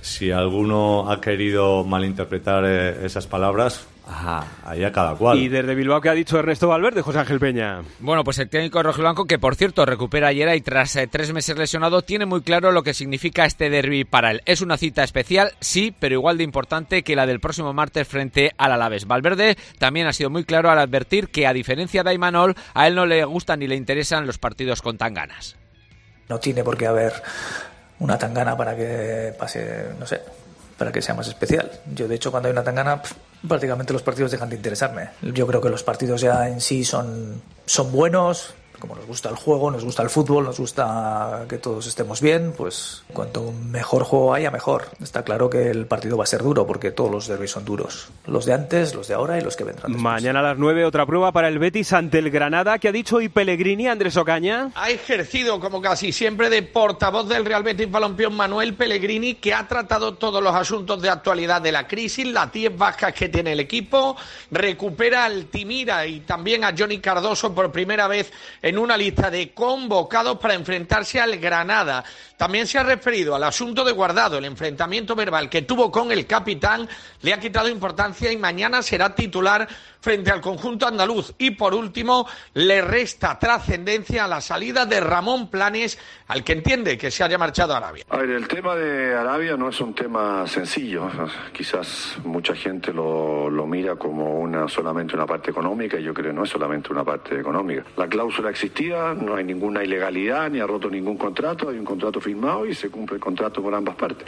Si 0.00 0.32
alguno 0.32 1.08
ha 1.10 1.20
querido 1.20 1.84
malinterpretar 1.84 2.64
esas 2.64 3.28
palabras, 3.28 3.86
Ajá, 4.10 4.46
ahí 4.64 4.82
a 4.84 4.90
cada 4.90 5.14
cual. 5.14 5.38
Y 5.38 5.48
desde 5.48 5.74
Bilbao, 5.74 6.00
¿qué 6.00 6.08
ha 6.08 6.14
dicho 6.14 6.38
Ernesto 6.38 6.66
Valverde, 6.66 7.02
José 7.02 7.18
Ángel 7.18 7.38
Peña? 7.38 7.82
Bueno, 8.00 8.24
pues 8.24 8.38
el 8.38 8.48
técnico 8.48 8.82
rojiblanco, 8.82 9.26
que 9.26 9.38
por 9.38 9.54
cierto 9.54 9.84
recupera 9.84 10.28
ayer 10.28 10.48
y 10.56 10.62
tras 10.62 10.96
eh, 10.96 11.06
tres 11.06 11.32
meses 11.34 11.58
lesionado, 11.58 12.00
tiene 12.00 12.24
muy 12.24 12.40
claro 12.40 12.72
lo 12.72 12.82
que 12.82 12.94
significa 12.94 13.44
este 13.44 13.68
derby 13.68 14.04
para 14.04 14.30
él. 14.30 14.42
Es 14.46 14.62
una 14.62 14.78
cita 14.78 15.04
especial, 15.04 15.52
sí, 15.60 15.94
pero 15.98 16.14
igual 16.14 16.38
de 16.38 16.44
importante 16.44 17.02
que 17.02 17.16
la 17.16 17.26
del 17.26 17.38
próximo 17.38 17.74
martes 17.74 18.08
frente 18.08 18.52
al 18.56 18.72
Alavés. 18.72 19.06
Valverde 19.06 19.58
también 19.78 20.06
ha 20.06 20.14
sido 20.14 20.30
muy 20.30 20.44
claro 20.44 20.70
al 20.70 20.78
advertir 20.78 21.28
que, 21.28 21.46
a 21.46 21.52
diferencia 21.52 22.02
de 22.02 22.08
Aymanol, 22.08 22.56
a 22.72 22.86
él 22.86 22.94
no 22.94 23.04
le 23.04 23.22
gustan 23.26 23.58
ni 23.58 23.66
le 23.66 23.76
interesan 23.76 24.26
los 24.26 24.38
partidos 24.38 24.80
con 24.80 24.96
tan 24.96 25.12
ganas. 25.12 25.56
No 26.30 26.38
tiene 26.40 26.64
por 26.64 26.78
qué 26.78 26.86
haber 26.86 27.12
una 27.98 28.16
tangana 28.16 28.56
para 28.56 28.74
que 28.74 29.34
pase, 29.38 29.88
no 29.98 30.06
sé, 30.06 30.22
para 30.78 30.90
que 30.90 31.02
sea 31.02 31.14
más 31.14 31.28
especial. 31.28 31.70
Yo, 31.94 32.08
de 32.08 32.14
hecho, 32.14 32.30
cuando 32.30 32.48
hay 32.48 32.52
una 32.52 32.64
tangana, 32.64 33.02
prácticamente 33.46 33.92
los 33.92 34.02
partidos 34.02 34.30
dejan 34.30 34.48
de 34.48 34.56
interesarme. 34.56 35.10
Yo 35.22 35.46
creo 35.46 35.60
que 35.60 35.68
los 35.68 35.82
partidos 35.82 36.20
ya 36.20 36.48
en 36.48 36.60
sí 36.60 36.84
son, 36.84 37.42
son 37.66 37.92
buenos, 37.92 38.54
Como 38.78 38.94
nos 38.94 39.06
gusta 39.06 39.28
el 39.28 39.36
juego, 39.36 39.70
nos 39.70 39.84
gusta 39.84 40.02
el 40.02 40.10
fútbol, 40.10 40.44
nos 40.44 40.58
gusta 40.58 41.46
que 41.48 41.58
todos 41.58 41.86
estemos 41.86 42.20
bien, 42.20 42.52
pues 42.56 43.02
cuanto 43.12 43.52
mejor 43.52 44.04
juego 44.04 44.34
haya, 44.34 44.50
mejor. 44.50 44.88
Está 45.02 45.22
claro 45.24 45.50
que 45.50 45.70
el 45.70 45.86
partido 45.86 46.16
va 46.16 46.24
a 46.24 46.26
ser 46.26 46.42
duro 46.42 46.66
porque 46.66 46.90
todos 46.90 47.10
los 47.10 47.26
derbis 47.26 47.50
son 47.50 47.64
duros. 47.64 48.08
Los 48.26 48.46
de 48.46 48.54
antes, 48.54 48.94
los 48.94 49.08
de 49.08 49.14
ahora 49.14 49.38
y 49.38 49.40
los 49.40 49.56
que 49.56 49.64
vendrán. 49.64 49.92
después. 49.92 50.02
Mañana 50.02 50.40
a 50.40 50.42
las 50.42 50.58
9 50.58 50.84
otra 50.84 51.06
prueba 51.06 51.32
para 51.32 51.48
el 51.48 51.58
Betis 51.58 51.92
ante 51.92 52.18
el 52.18 52.30
Granada. 52.30 52.78
¿Qué 52.78 52.88
ha 52.88 52.92
dicho 52.92 53.16
hoy 53.16 53.28
Pellegrini, 53.28 53.88
Andrés 53.88 54.16
Ocaña? 54.16 54.70
Ha 54.74 54.90
ejercido, 54.90 55.60
como 55.60 55.80
casi 55.80 56.12
siempre, 56.12 56.50
de 56.50 56.62
portavoz 56.62 57.28
del 57.28 57.44
Real 57.44 57.62
Betis 57.62 57.90
Balompié 57.90 58.28
Manuel 58.28 58.74
Pellegrini, 58.74 59.34
que 59.34 59.54
ha 59.54 59.66
tratado 59.66 60.14
todos 60.14 60.42
los 60.42 60.54
asuntos 60.54 61.00
de 61.02 61.08
actualidad 61.08 61.60
de 61.62 61.72
la 61.72 61.86
crisis, 61.86 62.26
las 62.26 62.52
10 62.52 62.76
bajas 62.76 63.12
que 63.12 63.28
tiene 63.28 63.52
el 63.52 63.60
equipo, 63.60 64.16
recupera 64.50 65.24
al 65.24 65.46
Timira 65.46 66.06
y 66.06 66.20
también 66.20 66.64
a 66.64 66.74
Johnny 66.76 66.98
Cardoso 66.98 67.54
por 67.54 67.72
primera 67.72 68.08
vez 68.08 68.32
en 68.62 68.67
una 68.76 68.96
lista 68.96 69.30
de 69.30 69.52
convocados 69.54 70.38
para 70.38 70.54
enfrentarse 70.54 71.20
al 71.20 71.38
Granada. 71.38 72.04
También 72.38 72.68
se 72.68 72.78
ha 72.78 72.84
referido 72.84 73.34
al 73.34 73.42
asunto 73.42 73.82
de 73.82 73.90
Guardado, 73.90 74.38
el 74.38 74.44
enfrentamiento 74.44 75.16
verbal 75.16 75.50
que 75.50 75.62
tuvo 75.62 75.90
con 75.90 76.12
el 76.12 76.24
capitán, 76.24 76.88
le 77.22 77.34
ha 77.34 77.40
quitado 77.40 77.68
importancia 77.68 78.30
y 78.30 78.36
mañana 78.36 78.80
será 78.80 79.12
titular 79.12 79.66
frente 80.00 80.30
al 80.30 80.40
conjunto 80.40 80.86
andaluz. 80.86 81.34
Y 81.38 81.50
por 81.50 81.74
último, 81.74 82.28
le 82.54 82.80
resta 82.80 83.40
trascendencia 83.40 84.24
a 84.24 84.28
la 84.28 84.40
salida 84.40 84.86
de 84.86 85.00
Ramón 85.00 85.50
Planes, 85.50 85.98
al 86.28 86.44
que 86.44 86.52
entiende 86.52 86.96
que 86.96 87.10
se 87.10 87.24
haya 87.24 87.38
marchado 87.38 87.74
a 87.74 87.78
Arabia. 87.78 88.04
A 88.08 88.18
ver, 88.18 88.30
el 88.30 88.46
tema 88.46 88.76
de 88.76 89.16
Arabia 89.16 89.56
no 89.56 89.68
es 89.68 89.80
un 89.80 89.92
tema 89.92 90.46
sencillo. 90.46 91.10
Quizás 91.52 92.18
mucha 92.24 92.54
gente 92.54 92.92
lo, 92.92 93.50
lo 93.50 93.66
mira 93.66 93.96
como 93.96 94.38
una, 94.38 94.68
solamente 94.68 95.16
una 95.16 95.26
parte 95.26 95.50
económica 95.50 95.98
y 95.98 96.04
yo 96.04 96.14
creo 96.14 96.30
que 96.30 96.36
no 96.36 96.44
es 96.44 96.50
solamente 96.50 96.92
una 96.92 97.02
parte 97.02 97.38
económica. 97.40 97.84
La 97.96 98.06
cláusula 98.06 98.50
existía, 98.50 99.12
no 99.12 99.34
hay 99.34 99.42
ninguna 99.42 99.82
ilegalidad, 99.82 100.48
ni 100.50 100.60
ha 100.60 100.66
roto 100.68 100.88
ningún 100.88 101.16
contrato, 101.16 101.68
hay 101.68 101.78
un 101.78 101.84
contrato 101.84 102.20
firmado 102.28 102.66
y 102.66 102.74
se 102.74 102.90
cumple 102.90 103.16
el 103.16 103.22
contrato 103.22 103.62
por 103.62 103.74
ambas 103.74 103.96
partes. 103.96 104.26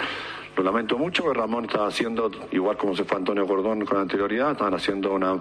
Lo 0.56 0.64
lamento 0.64 0.98
mucho 0.98 1.24
que 1.24 1.34
Ramón 1.34 1.66
está 1.66 1.86
haciendo, 1.86 2.30
igual 2.50 2.76
como 2.76 2.96
se 2.96 3.04
fue 3.04 3.18
Antonio 3.18 3.46
Gordón 3.46 3.84
con 3.84 3.98
anterioridad, 3.98 4.52
están 4.52 4.74
haciendo 4.74 5.12
una 5.14 5.38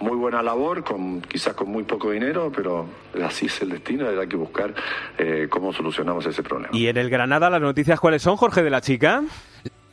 muy 0.00 0.16
buena 0.16 0.42
labor, 0.42 0.84
con, 0.84 1.22
quizás 1.22 1.54
con 1.54 1.68
muy 1.68 1.84
poco 1.84 2.10
dinero, 2.10 2.52
pero 2.54 2.86
así 3.24 3.46
es 3.46 3.62
el 3.62 3.70
destino, 3.70 4.08
hay 4.08 4.28
que 4.28 4.36
buscar 4.36 4.74
eh, 5.16 5.46
cómo 5.48 5.72
solucionamos 5.72 6.26
ese 6.26 6.42
problema. 6.42 6.68
Y 6.76 6.86
en 6.86 6.96
el 6.96 7.08
Granada, 7.08 7.48
¿las 7.50 7.62
noticias 7.62 7.98
cuáles 7.98 8.22
son, 8.22 8.36
Jorge 8.36 8.62
de 8.62 8.70
la 8.70 8.80
Chica? 8.80 9.22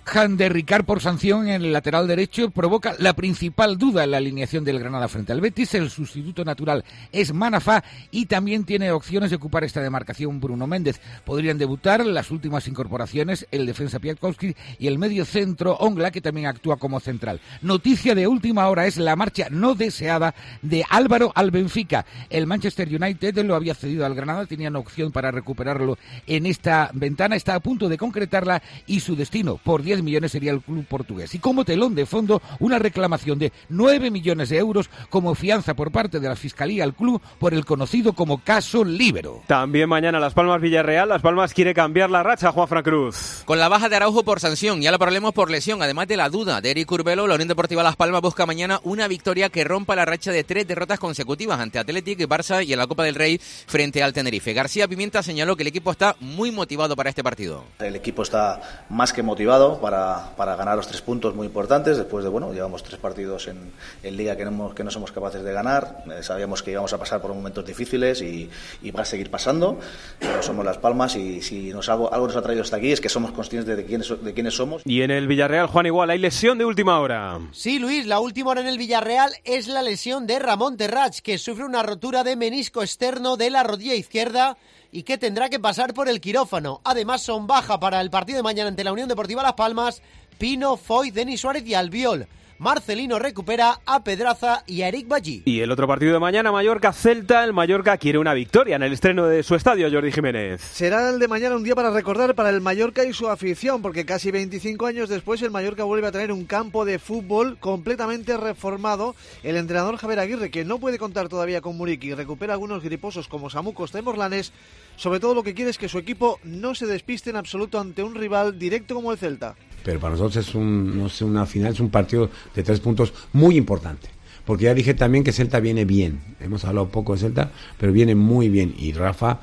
De 0.09 0.49
Ricard 0.49 0.85
por 0.85 1.01
sanción 1.01 1.47
en 1.47 1.61
el 1.61 1.71
lateral 1.71 2.07
derecho 2.07 2.49
provoca 2.49 2.95
la 2.97 3.13
principal 3.13 3.77
duda 3.77 4.03
en 4.03 4.11
la 4.11 4.17
alineación 4.17 4.63
del 4.63 4.79
Granada 4.79 5.07
frente 5.07 5.31
al 5.31 5.39
Betis. 5.39 5.75
El 5.75 5.91
sustituto 5.91 6.43
natural 6.43 6.83
es 7.11 7.31
Manafá 7.31 7.83
y 8.09 8.25
también 8.25 8.63
tiene 8.63 8.91
opciones 8.91 9.29
de 9.29 9.35
ocupar 9.35 9.63
esta 9.63 9.81
demarcación 9.81 10.39
Bruno 10.39 10.65
Méndez. 10.65 10.99
Podrían 11.23 11.59
debutar 11.59 12.03
las 12.03 12.31
últimas 12.31 12.67
incorporaciones 12.67 13.45
el 13.51 13.67
defensa 13.67 13.99
Piatkowski 13.99 14.55
y 14.79 14.87
el 14.87 14.97
medio 14.97 15.25
centro 15.25 15.75
Ongla 15.75 16.09
que 16.09 16.21
también 16.21 16.47
actúa 16.47 16.77
como 16.77 16.99
central. 16.99 17.39
Noticia 17.61 18.15
de 18.15 18.25
última 18.25 18.67
hora 18.67 18.87
es 18.87 18.97
la 18.97 19.15
marcha 19.15 19.47
no 19.51 19.75
deseada 19.75 20.33
de 20.63 20.83
Álvaro 20.89 21.31
al 21.35 21.51
Benfica. 21.51 22.07
El 22.31 22.47
Manchester 22.47 22.87
United 22.87 23.45
lo 23.45 23.53
había 23.53 23.75
cedido 23.75 24.07
al 24.07 24.15
Granada, 24.15 24.47
tenían 24.47 24.75
opción 24.75 25.11
para 25.11 25.29
recuperarlo 25.29 25.99
en 26.25 26.47
esta 26.47 26.89
ventana, 26.93 27.35
está 27.35 27.53
a 27.53 27.59
punto 27.59 27.87
de 27.87 27.97
concretarla 27.99 28.63
y 28.87 29.01
su 29.01 29.15
destino 29.15 29.57
por 29.63 29.83
10 29.83 29.98
millones 30.03 30.31
sería 30.31 30.51
el 30.51 30.61
club 30.61 30.85
portugués. 30.85 31.33
Y 31.35 31.39
como 31.39 31.65
telón 31.65 31.95
de 31.95 32.05
fondo, 32.05 32.41
una 32.59 32.79
reclamación 32.79 33.39
de 33.39 33.51
9 33.69 34.11
millones 34.11 34.49
de 34.49 34.57
euros 34.57 34.89
como 35.09 35.35
fianza 35.35 35.73
por 35.73 35.91
parte 35.91 36.19
de 36.19 36.27
la 36.27 36.35
Fiscalía 36.35 36.83
al 36.83 36.93
club 36.93 37.21
por 37.39 37.53
el 37.53 37.65
conocido 37.65 38.13
como 38.13 38.43
caso 38.43 38.83
Libero. 38.83 39.41
También 39.47 39.89
mañana 39.89 40.19
Las 40.19 40.33
Palmas 40.33 40.61
Villarreal. 40.61 41.09
Las 41.09 41.21
Palmas 41.21 41.53
quiere 41.53 41.73
cambiar 41.73 42.09
la 42.09 42.23
racha, 42.23 42.51
Juan 42.51 42.67
Fran 42.67 42.83
Cruz. 42.83 43.43
Con 43.45 43.59
la 43.59 43.69
baja 43.69 43.89
de 43.89 43.95
Araujo 43.95 44.23
por 44.23 44.39
sanción, 44.39 44.81
ya 44.81 44.91
lo 44.91 44.99
problemas 44.99 45.33
por 45.33 45.49
lesión, 45.49 45.81
además 45.81 46.07
de 46.07 46.17
la 46.17 46.29
duda 46.29 46.61
de 46.61 46.71
Eric 46.71 46.91
Urbelo, 46.91 47.27
la 47.27 47.35
Unión 47.35 47.47
Deportiva 47.47 47.83
Las 47.83 47.95
Palmas 47.95 48.21
busca 48.21 48.45
mañana 48.45 48.79
una 48.83 49.07
victoria 49.07 49.49
que 49.49 49.63
rompa 49.63 49.95
la 49.95 50.05
racha 50.05 50.31
de 50.31 50.43
tres 50.43 50.67
derrotas 50.67 50.99
consecutivas 50.99 51.59
ante 51.59 51.79
Athletic, 51.79 52.19
Barça 52.27 52.65
y 52.65 52.73
en 52.73 52.79
la 52.79 52.87
Copa 52.87 53.03
del 53.03 53.15
Rey 53.15 53.39
frente 53.39 54.03
al 54.03 54.13
Tenerife. 54.13 54.53
García 54.53 54.87
Pimienta 54.87 55.23
señaló 55.23 55.55
que 55.55 55.63
el 55.63 55.67
equipo 55.67 55.91
está 55.91 56.15
muy 56.19 56.51
motivado 56.51 56.95
para 56.95 57.09
este 57.09 57.23
partido. 57.23 57.63
El 57.79 57.95
equipo 57.95 58.23
está 58.23 58.85
más 58.89 59.13
que 59.13 59.23
motivado 59.23 59.78
para, 59.79 60.36
para 60.36 60.55
ganar 60.55 60.75
los 60.75 60.88
tres 60.88 61.01
puntos 61.01 61.36
muy 61.36 61.48
importantes. 61.48 61.98
Después 61.98 62.24
de, 62.24 62.29
bueno, 62.29 62.53
llevamos 62.53 62.83
tres 62.83 63.00
partidos 63.00 63.48
en, 63.48 63.71
en 64.03 64.17
Liga 64.17 64.36
que 64.36 64.45
no, 64.45 64.74
que 64.74 64.83
no 64.83 64.91
somos 64.91 65.12
capaces 65.12 65.43
de 65.43 65.53
ganar. 65.53 66.03
Eh, 66.12 66.24
sabíamos 66.24 66.63
que 66.63 66.71
íbamos 66.71 66.93
a 66.93 66.98
pasar 66.98 67.21
por 67.21 67.33
momentos 67.33 67.65
difíciles 67.65 68.21
y, 68.21 68.50
y 68.81 68.91
va 68.91 69.01
a 69.01 69.05
seguir 69.05 69.29
pasando. 69.29 69.79
Pero 70.19 70.41
somos 70.43 70.65
Las 70.65 70.77
Palmas 70.77 71.15
y 71.15 71.41
si 71.41 71.71
nos 71.71 71.89
algo, 71.89 72.13
algo 72.13 72.27
nos 72.27 72.36
ha 72.36 72.41
traído 72.41 72.62
hasta 72.63 72.77
aquí 72.77 72.91
es 72.91 73.01
que 73.01 73.09
somos 73.09 73.31
conscientes 73.31 73.75
de 73.75 73.86
quiénes, 73.86 74.13
de 74.24 74.33
quiénes 74.33 74.55
somos. 74.55 74.81
Y 74.86 75.01
en 75.01 75.12
el 75.12 75.27
Villarreal, 75.27 75.67
Juan, 75.67 75.86
igual, 75.86 76.09
hay 76.09 76.19
lesión 76.19 76.57
de 76.57 76.65
última 76.65 77.00
hora. 77.00 77.39
Sí, 77.51 77.79
Luis, 77.79 78.05
la 78.05 78.19
última 78.19 78.51
hora 78.51 78.62
en 78.62 78.67
el 78.67 78.77
Villarreal 78.77 79.31
es 79.43 79.67
la 79.67 79.81
lesión 79.81 80.27
de 80.27 80.39
Ramón 80.39 80.77
Terrach, 80.77 81.19
que 81.19 81.38
sufre 81.38 81.65
una 81.65 81.83
rotura 81.83 82.24
de 82.24 82.36
menisco 82.36 82.81
externo 82.81 83.38
de 83.38 83.50
la 83.50 83.63
rodilla 83.63 83.95
izquierda 83.95 84.57
y 84.91 85.03
que 85.03 85.17
tendrá 85.17 85.50
que 85.50 85.60
pasar 85.60 85.93
por 85.93 86.10
el 86.10 86.22
quirófano. 86.22 86.81
Además, 86.84 87.22
son 87.22 87.48
baja 87.48 87.79
para 87.79 88.01
el 88.01 88.10
partido 88.10 88.38
de 88.38 88.43
mañana 88.43 88.69
ante 88.69 88.84
la 88.84 88.91
Unión 88.91 89.10
Deportiva 89.10 89.43
Las 89.43 89.53
Palmas, 89.53 90.01
Pino, 90.38 90.77
Foy, 90.77 91.12
Denis 91.12 91.41
Suárez 91.41 91.65
y 91.65 91.74
Albiol. 91.74 92.27
Marcelino 92.59 93.19
recupera 93.19 93.79
a 93.85 94.03
Pedraza 94.03 94.65
y 94.67 94.81
a 94.81 94.89
Eric 94.89 95.07
Ballí. 95.07 95.43
Y 95.45 95.61
el 95.61 95.71
otro 95.71 95.87
partido 95.87 96.11
de 96.11 96.19
mañana, 96.19 96.51
Mallorca-Celta. 96.51 97.45
El 97.45 97.53
Mallorca 97.53 97.97
quiere 97.97 98.17
una 98.17 98.33
victoria 98.33 98.75
en 98.75 98.83
el 98.83 98.91
estreno 98.91 99.27
de 99.27 99.43
su 99.43 99.55
estadio, 99.55 99.89
Jordi 99.89 100.11
Jiménez. 100.11 100.59
Será 100.59 101.09
el 101.09 101.19
de 101.19 101.29
mañana 101.29 101.55
un 101.55 101.63
día 101.63 101.73
para 101.73 101.89
recordar 101.89 102.35
para 102.35 102.49
el 102.49 102.59
Mallorca 102.59 103.05
y 103.05 103.13
su 103.13 103.29
afición, 103.29 103.81
porque 103.81 104.05
casi 104.05 104.29
25 104.31 104.85
años 104.85 105.07
después 105.07 105.41
el 105.41 105.51
Mallorca 105.51 105.85
vuelve 105.85 106.07
a 106.07 106.11
tener 106.11 106.33
un 106.33 106.43
campo 106.43 106.83
de 106.83 106.99
fútbol 106.99 107.57
completamente 107.59 108.35
reformado. 108.35 109.15
El 109.41 109.55
entrenador 109.55 109.95
Javier 109.95 110.19
Aguirre, 110.19 110.51
que 110.51 110.65
no 110.65 110.79
puede 110.79 110.97
contar 110.97 111.29
todavía 111.29 111.61
con 111.61 111.77
Muriqui, 111.77 112.13
recupera 112.13 112.51
algunos 112.51 112.83
griposos 112.83 113.29
como 113.29 113.49
Samu 113.49 113.73
Costa 113.73 113.99
y 113.99 114.01
Morlanes. 114.01 114.51
Sobre 114.97 115.21
todo 115.21 115.33
lo 115.33 115.43
que 115.43 115.53
quiere 115.53 115.71
es 115.71 115.77
que 115.77 115.87
su 115.87 115.97
equipo 115.97 116.41
no 116.43 116.75
se 116.75 116.87
despiste 116.87 117.29
en 117.29 117.37
absoluto 117.37 117.79
ante 117.79 118.03
un 118.03 118.15
rival 118.15 118.59
directo 118.59 118.95
como 118.95 119.13
el 119.13 119.17
Celta. 119.17 119.55
Pero 119.89 120.00
para 120.00 120.12
nosotros 120.12 120.48
es 120.48 120.53
un, 120.53 121.00
no 121.00 121.10
sé, 121.10 121.25
una 121.25 121.48
final, 121.48 121.74
es 121.74 121.79
un 121.79 121.89
partido 121.89 122.29
de 122.53 122.62
tres 122.62 122.79
puntos 122.79 123.12
muy 123.34 123.58
importante. 123.58 124.08
Porque 124.46 124.65
ya 124.65 124.75
dije 124.75 124.93
también 124.93 125.24
que 125.24 125.31
Celta 125.31 125.60
viene 125.60 125.84
bien. 125.84 126.36
Hemos 126.39 126.63
hablado 126.63 126.89
poco 126.89 127.13
de 127.13 127.22
Celta, 127.22 127.51
pero 127.79 127.91
viene 127.91 128.13
muy 128.13 128.50
bien. 128.50 128.75
Y 128.77 128.91
Rafa, 128.91 129.39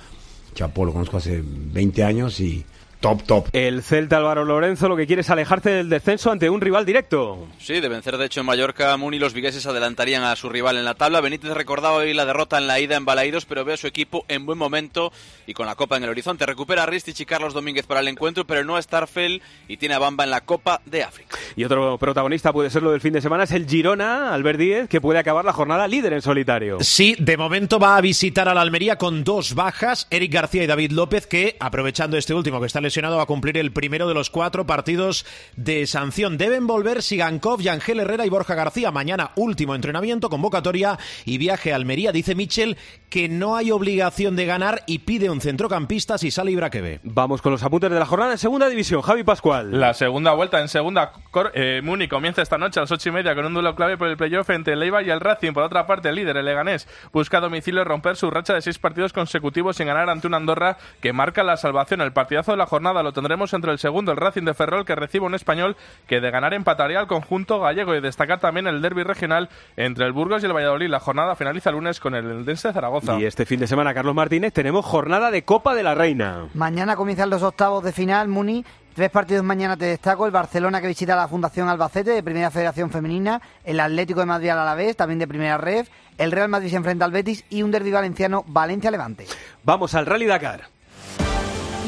Chapo, 0.55 0.85
lo 0.85 0.93
conozco 0.93 1.17
hace 1.17 1.43
20 1.45 2.05
años 2.05 2.39
y 2.39 2.65
top, 3.01 3.23
top. 3.25 3.49
El 3.53 3.83
Celta 3.83 4.19
Álvaro 4.19 4.45
Lorenzo 4.45 4.89
lo 4.89 4.97
que 4.97 5.07
quiere 5.07 5.23
es 5.23 5.31
alejarse 5.31 5.71
del 5.71 5.89
descenso 5.89 6.31
ante 6.31 6.51
un 6.51 6.61
rival 6.61 6.85
directo. 6.87 7.47
Sí, 7.59 7.81
de 7.81 7.89
vencer 7.89 8.17
de 8.17 8.27
hecho 8.27 8.41
en 8.41 8.47
Mallorca, 8.47 8.97
Muni 8.97 9.17
y 9.17 9.21
los 9.21 9.35
vigueses 9.35 9.67
adelantarían 9.67 10.23
a 10.25 10.37
su 10.37 10.49
rival 10.49 10.77
en 10.77 10.85
la 10.85 10.95
tabla. 10.95 11.21
Benítez 11.21 11.53
recordaba 11.53 11.97
hoy 11.97 12.15
la 12.15 12.27
derrota 12.27 12.59
en 12.59 12.67
la 12.67 12.81
ida 12.81 12.97
en 12.97 13.05
Balaídos, 13.05 13.47
pero 13.47 13.65
ve 13.65 13.75
a 13.75 13.77
su 13.77 13.87
equipo 13.87 14.25
en 14.29 14.47
buen 14.47 14.59
momento 14.59 15.13
y 15.47 15.55
con 15.55 15.67
la 15.67 15.75
Copa 15.75 15.97
en 15.97 16.05
el 16.05 16.11
horizonte. 16.11 16.47
Recupera 16.47 16.83
a 16.83 16.87
Ristich 16.87 17.21
y 17.21 17.27
Carlos 17.27 17.55
Domínguez 17.55 17.87
para 17.87 18.01
el 18.01 18.09
encuentro, 18.09 18.47
pero 18.47 18.65
no 18.65 18.77
a 18.77 18.83
Starfel 18.83 19.43
y 19.69 19.77
tiene 19.77 19.95
a 19.95 19.99
Bamba 19.99 20.25
en 20.25 20.31
la 20.31 20.43
Copa 20.43 20.81
de 20.85 21.03
África. 21.03 21.37
Y 21.57 21.65
otro 21.65 21.99
protagonista 21.99 22.53
puede 22.53 22.71
ser 22.71 22.83
lo 22.83 22.91
del 22.91 23.01
fin 23.01 23.13
de 23.13 23.21
semana, 23.21 23.45
es 23.45 23.53
el 23.53 23.67
Girona, 23.67 24.35
Albert 24.35 24.59
Díez, 24.59 24.89
que 24.89 25.01
puede 25.01 25.19
acabar 25.19 25.45
la 25.45 25.53
jornada 25.53 25.89
líder 25.89 26.13
en 26.13 26.23
solitario. 26.23 26.79
Sí, 26.81 27.17
de 27.19 27.37
momento 27.37 27.79
va 27.79 27.97
a 27.97 28.01
visitar 28.01 28.49
a 28.49 28.55
la 28.55 28.61
Almería 28.61 28.97
con 28.97 29.25
dos 29.25 29.55
bajas, 29.55 30.07
Eric 30.11 30.33
García 30.33 30.63
y 30.63 30.67
David 30.67 30.93
López, 30.93 31.27
que 31.27 31.57
aprovechando 31.61 32.17
este 32.17 32.35
último 32.35 32.61
que 32.61 32.67
está 32.67 32.81
lesionado 32.87 33.17
va 33.17 33.25
a 33.25 33.27
cumplir 33.27 33.59
el 33.59 33.73
primero 33.73 34.07
de 34.09 34.15
los 34.15 34.31
cuatro 34.31 34.67
partidos 34.67 35.27
de 35.57 35.87
sanción. 35.87 36.39
Deben 36.39 36.67
volver 36.67 37.03
Sigankov, 37.03 37.61
Yangel 37.61 38.01
Herrera 38.01 38.25
y 38.25 38.31
Borja 38.31 38.55
García. 38.55 38.91
Mañana 38.91 39.33
último 39.35 39.75
entrenamiento, 39.75 40.31
convocatoria 40.31 40.99
y 41.25 41.39
viaje 41.39 41.73
a 41.73 41.77
Almería. 41.77 42.13
Dice 42.13 42.35
Michel 42.35 42.77
que 43.11 43.29
no 43.29 43.57
hay 43.57 43.71
obligación 43.71 44.37
de 44.37 44.47
ganar 44.47 44.83
y 44.87 45.01
pide 45.01 45.31
un 45.31 45.41
centrocampista 45.41 46.19
si 46.19 46.31
sale 46.31 46.53
Ibraquebe. 46.53 47.01
Vamos 47.03 47.43
con 47.43 47.53
los 47.53 47.63
apuntes 47.63 47.91
de 47.91 47.99
la 47.99 48.07
jornada 48.07 48.33
en 48.33 48.39
segunda 48.39 48.69
división. 48.69 49.03
Javi 49.03 49.25
Pascual. 49.25 49.81
La 49.81 49.95
segunda 49.95 50.33
vuelta 50.33 50.61
en 50.61 50.69
segunda. 50.69 51.13
Eh, 51.55 51.81
Muni 51.83 52.09
comienza 52.09 52.43
esta 52.43 52.59
noche 52.59 52.79
a 52.79 52.83
las 52.85 52.93
ocho 52.93 53.09
y 53.09 53.13
media 53.13 53.35
con 53.35 53.45
un 53.45 53.55
duelo 53.55 53.75
clave 53.75 53.97
por 53.97 54.09
el 54.09 54.17
playoff 54.17 54.51
entre 54.51 54.75
el 54.75 54.83
Eibar 54.83 55.05
y 55.05 55.11
el 55.11 55.21
Racing. 55.21 55.53
Por 55.53 55.65
otra 55.65 55.87
parte, 55.87 56.09
el 56.09 56.15
líder, 56.15 56.37
el 56.37 56.45
Leganés, 56.45 56.89
busca 57.13 57.39
a 57.39 57.41
domicilio 57.41 57.83
romper 57.85 58.17
su 58.17 58.31
racha 58.31 58.55
de 58.55 58.63
seis 58.63 58.79
partidos 58.79 59.13
consecutivos 59.13 59.77
sin 59.77 59.87
ganar 59.87 60.09
ante 60.09 60.27
una 60.27 60.37
Andorra 60.37 60.79
que 61.01 61.13
marca 61.13 61.43
la 61.43 61.57
salvación. 61.57 62.01
El 62.01 62.13
partidazo 62.13 62.53
de 62.53 62.59
la 62.59 62.67
jornada 62.67 62.76
jornada 62.77 63.03
lo 63.03 63.15
tendremos 63.15 63.55
entre 63.55 63.73
el 63.73 63.79
segundo, 63.79 64.13
el 64.13 64.19
Racing 64.19 64.43
de 64.43 64.53
Ferrol, 64.53 64.85
que 64.85 64.95
recibe 64.95 65.25
un 65.25 65.35
español 65.35 65.77
que 66.07 66.21
de 66.21 66.31
ganar 66.31 66.53
empataría 66.53 66.99
al 67.01 67.07
conjunto 67.07 67.59
gallego 67.59 67.95
y 67.95 68.03
destacar 68.03 68.39
también 68.39 68.67
el 68.67 68.83
derby 68.83 69.03
regional 69.03 69.49
entre 69.79 70.05
el 70.05 70.13
Burgos 70.13 70.43
y 70.43 70.47
el 70.47 70.53
Valladolid. 70.53 70.91
La 70.91 71.01
jornada 71.01 71.35
finaliza 71.37 71.71
el 71.71 71.77
lunes 71.77 72.01
con 72.01 72.15
el 72.15 72.31
Eldense 72.31 72.75
Zaragoza. 72.75 73.19
Y 73.19 73.25
este 73.25 73.47
fin 73.47 73.61
de 73.61 73.67
semana, 73.67 73.95
Carlos 73.95 74.15
Martínez, 74.15 74.53
tenemos 74.53 74.85
jornada 74.85 75.31
de 75.31 75.43
Copa 75.43 75.75
de 75.75 75.83
la 75.85 75.95
Reina. 75.95 76.49
Mañana 76.53 76.97
comienzan 76.97 77.31
los 77.31 77.43
octavos 77.43 77.83
de 77.83 77.93
final, 77.93 78.29
Muni. 78.29 78.63
Tres 78.95 79.09
partidos 79.09 79.43
mañana 79.43 79.75
te 79.79 79.87
destaco, 79.87 80.27
el 80.27 80.33
Barcelona 80.33 80.83
que 80.83 80.89
visita 80.89 81.17
la 81.17 81.29
Fundación 81.29 81.71
Albacete 81.71 82.11
de 82.11 82.23
Primera 82.23 82.51
Federación 82.51 82.91
Femenina, 82.91 83.41
el 83.65 83.81
Atlético 83.81 84.21
de 84.21 84.27
Madrid 84.27 84.51
al 84.51 84.59
Alavés, 84.59 84.97
también 84.97 85.19
de 85.19 85.27
Primera 85.27 85.57
Ref, 85.57 85.89
el 86.19 86.31
Real 86.31 86.51
Madrid 86.51 86.71
se 86.71 86.77
enfrenta 86.77 87.07
al 87.07 87.13
Betis 87.13 87.43
y 87.49 87.63
un 87.63 87.71
derbi 87.71 87.91
valenciano 87.91 88.45
Valencia-Levante. 88.47 89.27
Vamos 89.65 89.95
al 89.95 90.05
Rally 90.05 90.27
Dakar. 90.27 90.76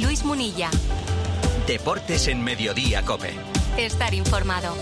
Luis 0.00 0.24
Munilla. 0.24 0.70
Deportes 1.66 2.28
en 2.28 2.42
Mediodía, 2.42 3.04
Cope. 3.04 3.32
Estar 3.76 4.14
informado. 4.14 4.74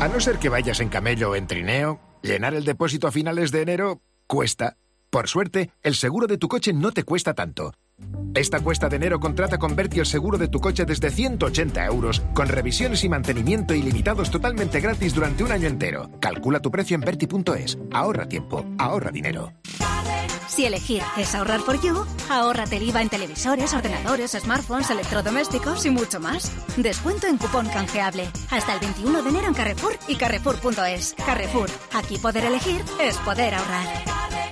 A 0.00 0.08
no 0.08 0.20
ser 0.20 0.38
que 0.38 0.48
vayas 0.48 0.80
en 0.80 0.88
camello 0.88 1.30
o 1.30 1.36
en 1.36 1.46
trineo, 1.46 2.00
llenar 2.22 2.54
el 2.54 2.64
depósito 2.64 3.06
a 3.06 3.12
finales 3.12 3.52
de 3.52 3.62
enero 3.62 4.02
cuesta. 4.26 4.76
Por 5.08 5.28
suerte, 5.28 5.70
el 5.82 5.94
seguro 5.94 6.26
de 6.26 6.36
tu 6.36 6.48
coche 6.48 6.72
no 6.72 6.92
te 6.92 7.04
cuesta 7.04 7.34
tanto. 7.34 7.72
Esta 8.34 8.60
cuesta 8.60 8.88
de 8.88 8.96
enero 8.96 9.20
contrata 9.20 9.58
con 9.58 9.76
Berti 9.76 10.00
el 10.00 10.06
seguro 10.06 10.36
de 10.36 10.48
tu 10.48 10.60
coche 10.60 10.84
desde 10.84 11.10
180 11.10 11.86
euros, 11.86 12.20
con 12.34 12.48
revisiones 12.48 13.04
y 13.04 13.08
mantenimiento 13.08 13.74
ilimitados 13.74 14.30
totalmente 14.30 14.80
gratis 14.80 15.14
durante 15.14 15.44
un 15.44 15.52
año 15.52 15.68
entero. 15.68 16.10
Calcula 16.20 16.60
tu 16.60 16.70
precio 16.70 16.96
en 16.96 17.02
Berti.es. 17.02 17.78
Ahorra 17.92 18.28
tiempo, 18.28 18.66
ahorra 18.78 19.10
dinero. 19.12 19.52
Si 20.54 20.64
elegir 20.64 21.02
es 21.16 21.34
ahorrar 21.34 21.60
for 21.62 21.80
you, 21.80 22.06
ahórrate 22.30 22.76
el 22.76 22.84
IVA 22.84 23.02
en 23.02 23.08
televisores, 23.08 23.74
ordenadores, 23.74 24.38
smartphones, 24.38 24.88
electrodomésticos 24.88 25.84
y 25.84 25.90
mucho 25.90 26.20
más. 26.20 26.52
Descuento 26.76 27.26
en 27.26 27.38
cupón 27.38 27.66
canjeable. 27.66 28.28
Hasta 28.52 28.74
el 28.74 28.78
21 28.78 29.22
de 29.24 29.28
enero 29.30 29.48
en 29.48 29.54
Carrefour 29.54 29.98
y 30.06 30.14
Carrefour.es. 30.14 31.16
Carrefour, 31.26 31.68
aquí 31.92 32.18
poder 32.18 32.44
elegir 32.44 32.84
es 33.00 33.16
poder 33.18 33.52
ahorrar. 33.54 34.43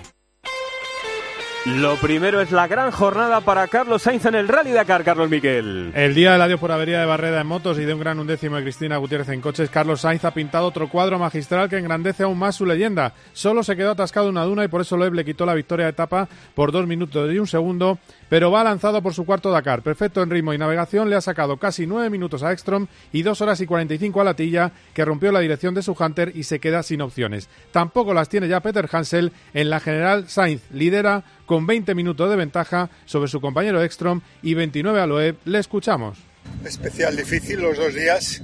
Lo 1.64 1.94
primero 1.94 2.40
es 2.40 2.50
la 2.50 2.66
gran 2.66 2.90
jornada 2.90 3.40
para 3.40 3.68
Carlos 3.68 4.02
Sainz 4.02 4.26
en 4.26 4.34
el 4.34 4.48
Rally 4.48 4.72
Dakar, 4.72 5.04
Carlos 5.04 5.30
Miquel. 5.30 5.92
El 5.94 6.12
día 6.12 6.32
del 6.32 6.42
adiós 6.42 6.58
por 6.58 6.72
avería 6.72 6.98
de 6.98 7.06
Barreda 7.06 7.40
en 7.40 7.46
motos 7.46 7.78
y 7.78 7.84
de 7.84 7.94
un 7.94 8.00
gran 8.00 8.18
undécimo 8.18 8.56
de 8.56 8.62
Cristina 8.62 8.96
Gutiérrez 8.96 9.28
en 9.28 9.40
coches, 9.40 9.70
Carlos 9.70 10.00
Sainz 10.00 10.24
ha 10.24 10.34
pintado 10.34 10.66
otro 10.66 10.88
cuadro 10.88 11.20
magistral 11.20 11.68
que 11.68 11.78
engrandece 11.78 12.24
aún 12.24 12.36
más 12.36 12.56
su 12.56 12.66
leyenda. 12.66 13.14
Solo 13.32 13.62
se 13.62 13.76
quedó 13.76 13.92
atascado 13.92 14.26
en 14.26 14.32
una 14.32 14.44
duna 14.44 14.64
y 14.64 14.68
por 14.68 14.80
eso 14.80 14.96
Loeb 14.96 15.14
le 15.14 15.24
quitó 15.24 15.46
la 15.46 15.54
victoria 15.54 15.86
de 15.86 15.92
etapa 15.92 16.28
por 16.56 16.72
dos 16.72 16.84
minutos 16.88 17.32
y 17.32 17.38
un 17.38 17.46
segundo, 17.46 17.96
pero 18.28 18.50
va 18.50 18.64
lanzado 18.64 19.00
por 19.00 19.14
su 19.14 19.24
cuarto 19.24 19.52
Dakar. 19.52 19.82
Perfecto 19.82 20.20
en 20.20 20.30
ritmo 20.30 20.52
y 20.52 20.58
navegación, 20.58 21.08
le 21.08 21.14
ha 21.14 21.20
sacado 21.20 21.58
casi 21.58 21.86
nueve 21.86 22.10
minutos 22.10 22.42
a 22.42 22.50
Ekstrom 22.50 22.88
y 23.12 23.22
dos 23.22 23.40
horas 23.40 23.60
y 23.60 23.66
45 23.66 24.20
a 24.20 24.24
Latilla, 24.24 24.72
que 24.92 25.04
rompió 25.04 25.30
la 25.30 25.38
dirección 25.38 25.74
de 25.74 25.82
su 25.84 25.94
Hunter 25.96 26.32
y 26.34 26.42
se 26.42 26.58
queda 26.58 26.82
sin 26.82 27.02
opciones. 27.02 27.48
Tampoco 27.70 28.14
las 28.14 28.28
tiene 28.28 28.48
ya 28.48 28.58
Peter 28.58 28.88
Hansel 28.90 29.30
en 29.54 29.70
la 29.70 29.78
general 29.78 30.28
Sainz. 30.28 30.62
Lidera 30.72 31.22
con 31.46 31.66
20 31.66 31.94
minutos 31.94 32.30
de 32.30 32.36
ventaja 32.36 32.90
sobre 33.04 33.28
su 33.28 33.40
compañero 33.40 33.82
Ekstrom 33.82 34.20
y 34.42 34.54
29 34.54 35.00
a 35.00 35.06
Loeb. 35.06 35.36
Le 35.44 35.58
escuchamos. 35.58 36.18
Especial 36.64 37.16
difícil 37.16 37.60
los 37.60 37.76
dos 37.76 37.94
días. 37.94 38.42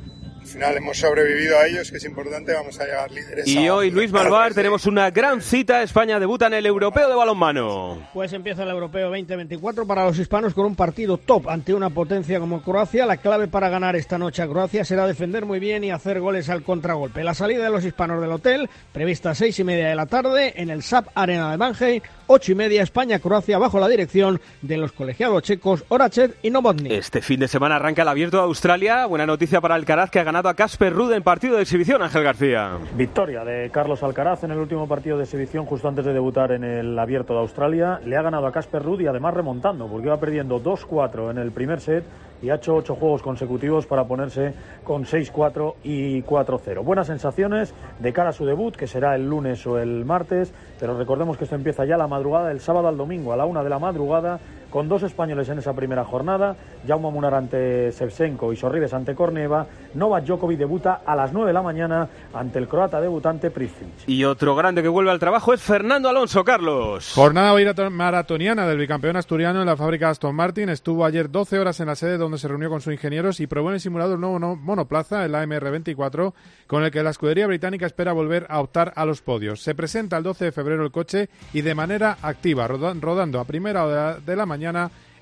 Al 0.49 0.55
final 0.55 0.77
hemos 0.79 0.97
sobrevivido 0.97 1.59
a 1.59 1.67
ellos, 1.67 1.91
que 1.91 1.99
es 1.99 2.05
importante, 2.05 2.55
vamos 2.55 2.81
a 2.81 2.85
llegar 2.87 3.11
líderes. 3.11 3.47
Y 3.47 3.67
a... 3.67 3.75
hoy, 3.75 3.91
Luis 3.91 4.11
Malvar, 4.11 4.55
tenemos 4.55 4.87
una 4.87 5.11
gran 5.11 5.43
cita. 5.43 5.83
España 5.83 6.19
debuta 6.19 6.47
en 6.47 6.55
el 6.55 6.65
Europeo 6.65 7.07
de 7.07 7.15
Balonmano. 7.15 8.09
Pues 8.15 8.33
empieza 8.33 8.63
el 8.63 8.71
Europeo 8.71 9.11
2024 9.11 9.87
para 9.87 10.07
los 10.07 10.19
hispanos 10.19 10.55
con 10.55 10.65
un 10.65 10.75
partido 10.75 11.19
top 11.19 11.51
ante 11.51 11.75
una 11.75 11.91
potencia 11.91 12.41
como 12.41 12.63
Croacia. 12.63 13.05
La 13.05 13.19
clave 13.19 13.47
para 13.47 13.69
ganar 13.69 13.95
esta 13.95 14.17
noche 14.17 14.41
a 14.41 14.49
Croacia 14.49 14.87
será 14.87 15.07
defender 15.07 15.45
muy 15.45 15.59
bien 15.59 15.85
y 15.85 15.91
hacer 15.91 16.19
goles 16.19 16.49
al 16.49 16.63
contragolpe. 16.63 17.23
La 17.25 17.35
salida 17.35 17.65
de 17.65 17.71
los 17.71 17.85
hispanos 17.85 18.19
del 18.23 18.33
hotel, 18.33 18.71
prevista 18.95 19.31
a 19.31 19.35
seis 19.35 19.59
y 19.59 19.65
media 19.65 19.89
de 19.89 19.97
la 19.97 20.07
tarde 20.07 20.55
en 20.57 20.71
el 20.71 20.83
SAP 20.83 21.09
Arena 21.15 21.51
de 21.51 21.59
Mannheim, 21.59 22.01
8 22.31 22.53
y 22.53 22.55
media 22.55 22.83
España-Croacia 22.83 23.57
bajo 23.57 23.81
la 23.81 23.89
dirección 23.89 24.39
de 24.61 24.77
los 24.77 24.93
colegiados 24.93 25.43
checos 25.43 25.85
Horachet 25.89 26.37
y 26.43 26.51
Novotny. 26.51 26.93
Este 26.93 27.23
fin 27.23 27.41
de 27.41 27.49
semana 27.49 27.77
arranca 27.77 28.03
el 28.03 28.09
abierto 28.09 28.37
de 28.37 28.43
Australia. 28.43 29.07
Buena 29.07 29.25
noticia 29.25 29.63
para 29.63 29.75
Alcaraz 29.75 30.11
que 30.11 30.21
ha 30.21 30.25
ganado 30.25 30.51
a 30.51 30.55
Casper 30.55 30.93
Ruud 30.93 31.13
en 31.15 31.23
partido 31.23 31.57
de 31.57 31.63
exhibición, 31.63 32.03
Ángel 32.03 32.23
García. 32.23 32.73
Victoria 32.95 33.47
de 33.47 33.71
Carlos 33.71 34.03
Alcaraz 34.03 34.45
en 34.45 34.51
el 34.51 34.59
último 34.59 34.87
partido 34.87 35.17
de 35.17 35.25
exhibición 35.25 35.65
justo 35.65 35.89
antes 35.89 36.05
de 36.05 36.13
debutar 36.13 36.53
en 36.53 36.65
el 36.65 36.99
abierto 36.99 37.33
de 37.33 37.41
Australia. 37.41 37.99
Le 38.05 38.19
ha 38.19 38.23
ganado 38.23 38.47
a 38.47 38.53
Casper 38.53 38.83
Ruud 38.83 39.01
y 39.01 39.07
además 39.07 39.33
remontando 39.33 39.87
porque 39.89 40.09
iba 40.09 40.21
perdiendo 40.21 40.63
2-4 40.63 41.31
en 41.31 41.39
el 41.39 41.51
primer 41.51 41.81
set 41.81 42.05
y 42.43 42.51
ha 42.51 42.57
hecho 42.57 42.75
ocho 42.75 42.95
juegos 42.95 43.23
consecutivos 43.23 43.87
para 43.87 44.05
ponerse 44.05 44.55
con 44.85 45.05
6-4 45.05 45.75
y 45.85 46.23
4-0. 46.23 46.85
Buenas 46.85 47.07
sensaciones 47.07 47.75
de 47.99 48.13
cara 48.13 48.31
a 48.31 48.33
su 48.33 48.45
debut 48.45 48.75
que 48.77 48.87
será 48.87 49.15
el 49.15 49.29
lunes 49.29 49.67
o 49.67 49.79
el 49.79 50.05
martes, 50.05 50.53
pero 50.79 50.97
recordemos 50.97 51.37
que 51.37 51.45
esto 51.45 51.57
empieza 51.57 51.85
ya 51.85 51.97
la 51.97 52.07
madrugada 52.07 52.49
del 52.49 52.61
sábado 52.61 52.89
al 52.89 52.97
domingo 52.97 53.33
a 53.33 53.37
la 53.37 53.47
una 53.47 53.63
de 53.63 53.71
la 53.71 53.79
madrugada 53.79 54.39
con 54.71 54.89
dos 54.89 55.03
españoles 55.03 55.49
en 55.49 55.59
esa 55.59 55.73
primera 55.73 56.05
jornada, 56.05 56.55
Jaume 56.87 57.11
Munar 57.11 57.35
ante 57.35 57.91
Shevchenko 57.91 58.53
y 58.53 58.57
Sorribes 58.57 58.93
ante 58.93 59.15
Corneva, 59.15 59.67
Novak 59.95 60.25
Djokovic 60.25 60.59
debuta 60.59 61.01
a 61.07 61.17
las 61.17 61.33
9 61.33 61.47
de 61.49 61.53
la 61.55 61.63
mañana 61.63 62.09
ante 62.35 62.59
el 62.59 62.69
croata 62.69 63.01
debutante 63.01 63.51
Pristic. 63.51 63.89
Y 64.07 64.25
otro 64.25 64.55
grande 64.55 64.83
que 64.83 64.89
vuelve 64.89 65.11
al 65.11 65.19
trabajo 65.19 65.55
es 65.55 65.63
Fernando 65.63 66.11
Alonso, 66.11 66.45
Carlos. 66.45 67.13
Jornada 67.15 67.55
marat- 67.55 67.91
maratoniana 67.91 68.67
del 68.67 68.77
bicampeón 68.79 69.17
asturiano 69.17 69.61
en 69.61 69.67
la 69.67 69.77
fábrica 69.77 70.11
Aston 70.11 70.35
Martin. 70.35 70.69
Estuvo 70.69 71.05
ayer 71.07 71.31
12 71.31 71.59
horas 71.59 71.81
en 71.81 71.87
la 71.87 71.95
sede 71.97 72.19
donde 72.19 72.37
se 72.37 72.49
reunió 72.49 72.69
con 72.69 72.83
sus 72.83 72.93
ingenieros 72.93 73.41
y 73.41 73.47
probó 73.47 73.69
en 73.71 73.75
el 73.77 73.81
simulador 73.81 74.17
un 74.17 74.21
nuevo 74.21 74.39
no- 74.39 74.57
monoplaza, 74.57 75.25
el 75.25 75.35
AMR24, 75.35 76.35
con 76.67 76.85
el 76.85 76.91
que 76.91 77.03
la 77.03 77.11
escudería 77.11 77.47
británica 77.47 77.87
espera 77.87 78.13
volver 78.13 78.45
a 78.51 78.61
optar 78.61 78.93
a 78.97 79.07
los 79.07 79.23
podios. 79.23 79.63
Se 79.63 79.75
presenta 79.75 80.19
el 80.19 80.25
12 80.25 80.45
de 80.47 80.53
febrero 80.53 80.85
el 80.85 80.91
coche 80.93 81.31
y 81.55 81.63
de 81.63 81.75
manera 81.75 82.19
activa, 82.21 82.69
roda- 82.69 82.95
rodando 83.01 83.41
a 83.41 83.45
primera 83.45 83.87
hora 83.87 84.19
de 84.19 84.37
la 84.37 84.45
mañana 84.45 84.58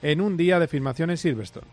en 0.02 0.20
un 0.20 0.36
día 0.36 0.58
de 0.58 0.68
filmación 0.68 1.10
en 1.10 1.16
Silverstone. 1.16 1.66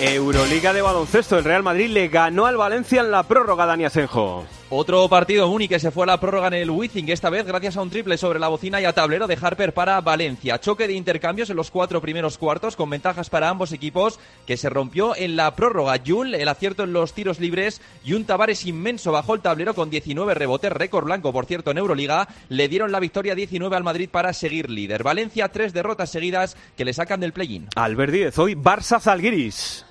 Euroliga 0.00 0.72
de 0.72 0.82
baloncesto. 0.82 1.36
El 1.38 1.44
Real 1.44 1.62
Madrid 1.62 1.90
le 1.90 2.08
ganó 2.08 2.46
al 2.46 2.56
Valencia 2.56 3.00
en 3.00 3.10
la 3.10 3.22
prórroga, 3.22 3.66
Dani 3.66 3.84
Asenjo. 3.84 4.46
Otro 4.72 5.08
partido 5.08 5.48
Muni 5.48 5.66
que 5.66 5.80
se 5.80 5.90
fue 5.90 6.04
a 6.04 6.06
la 6.06 6.20
prórroga 6.20 6.46
en 6.46 6.54
el 6.54 6.70
Wizzing, 6.70 7.08
esta 7.08 7.28
vez 7.28 7.44
gracias 7.44 7.76
a 7.76 7.82
un 7.82 7.90
triple 7.90 8.16
sobre 8.16 8.38
la 8.38 8.46
bocina 8.46 8.80
y 8.80 8.84
a 8.84 8.92
tablero 8.92 9.26
de 9.26 9.36
Harper 9.40 9.74
para 9.74 10.00
Valencia. 10.00 10.60
Choque 10.60 10.86
de 10.86 10.92
intercambios 10.92 11.50
en 11.50 11.56
los 11.56 11.72
cuatro 11.72 12.00
primeros 12.00 12.38
cuartos 12.38 12.76
con 12.76 12.88
ventajas 12.88 13.30
para 13.30 13.48
ambos 13.48 13.72
equipos 13.72 14.20
que 14.46 14.56
se 14.56 14.70
rompió 14.70 15.16
en 15.16 15.34
la 15.34 15.56
prórroga. 15.56 16.00
Jul, 16.06 16.36
el 16.36 16.46
acierto 16.46 16.84
en 16.84 16.92
los 16.92 17.14
tiros 17.14 17.40
libres 17.40 17.80
y 18.04 18.12
un 18.12 18.24
Tavares 18.26 18.64
inmenso 18.64 19.10
bajo 19.10 19.34
el 19.34 19.40
tablero 19.40 19.74
con 19.74 19.90
19 19.90 20.34
rebotes, 20.34 20.70
récord 20.70 21.06
blanco 21.06 21.32
por 21.32 21.46
cierto 21.46 21.72
en 21.72 21.78
Euroliga, 21.78 22.28
le 22.48 22.68
dieron 22.68 22.92
la 22.92 23.00
victoria 23.00 23.34
19 23.34 23.74
al 23.74 23.82
Madrid 23.82 24.08
para 24.08 24.32
seguir 24.32 24.70
líder. 24.70 25.02
Valencia, 25.02 25.48
tres 25.48 25.72
derrotas 25.72 26.10
seguidas 26.10 26.56
que 26.76 26.84
le 26.84 26.92
sacan 26.92 27.18
del 27.18 27.32
play-in. 27.32 27.66
Albert 27.74 28.12
Díez, 28.12 28.38
hoy 28.38 28.54
Barça 28.54 29.00
Zalgiris. 29.00 29.84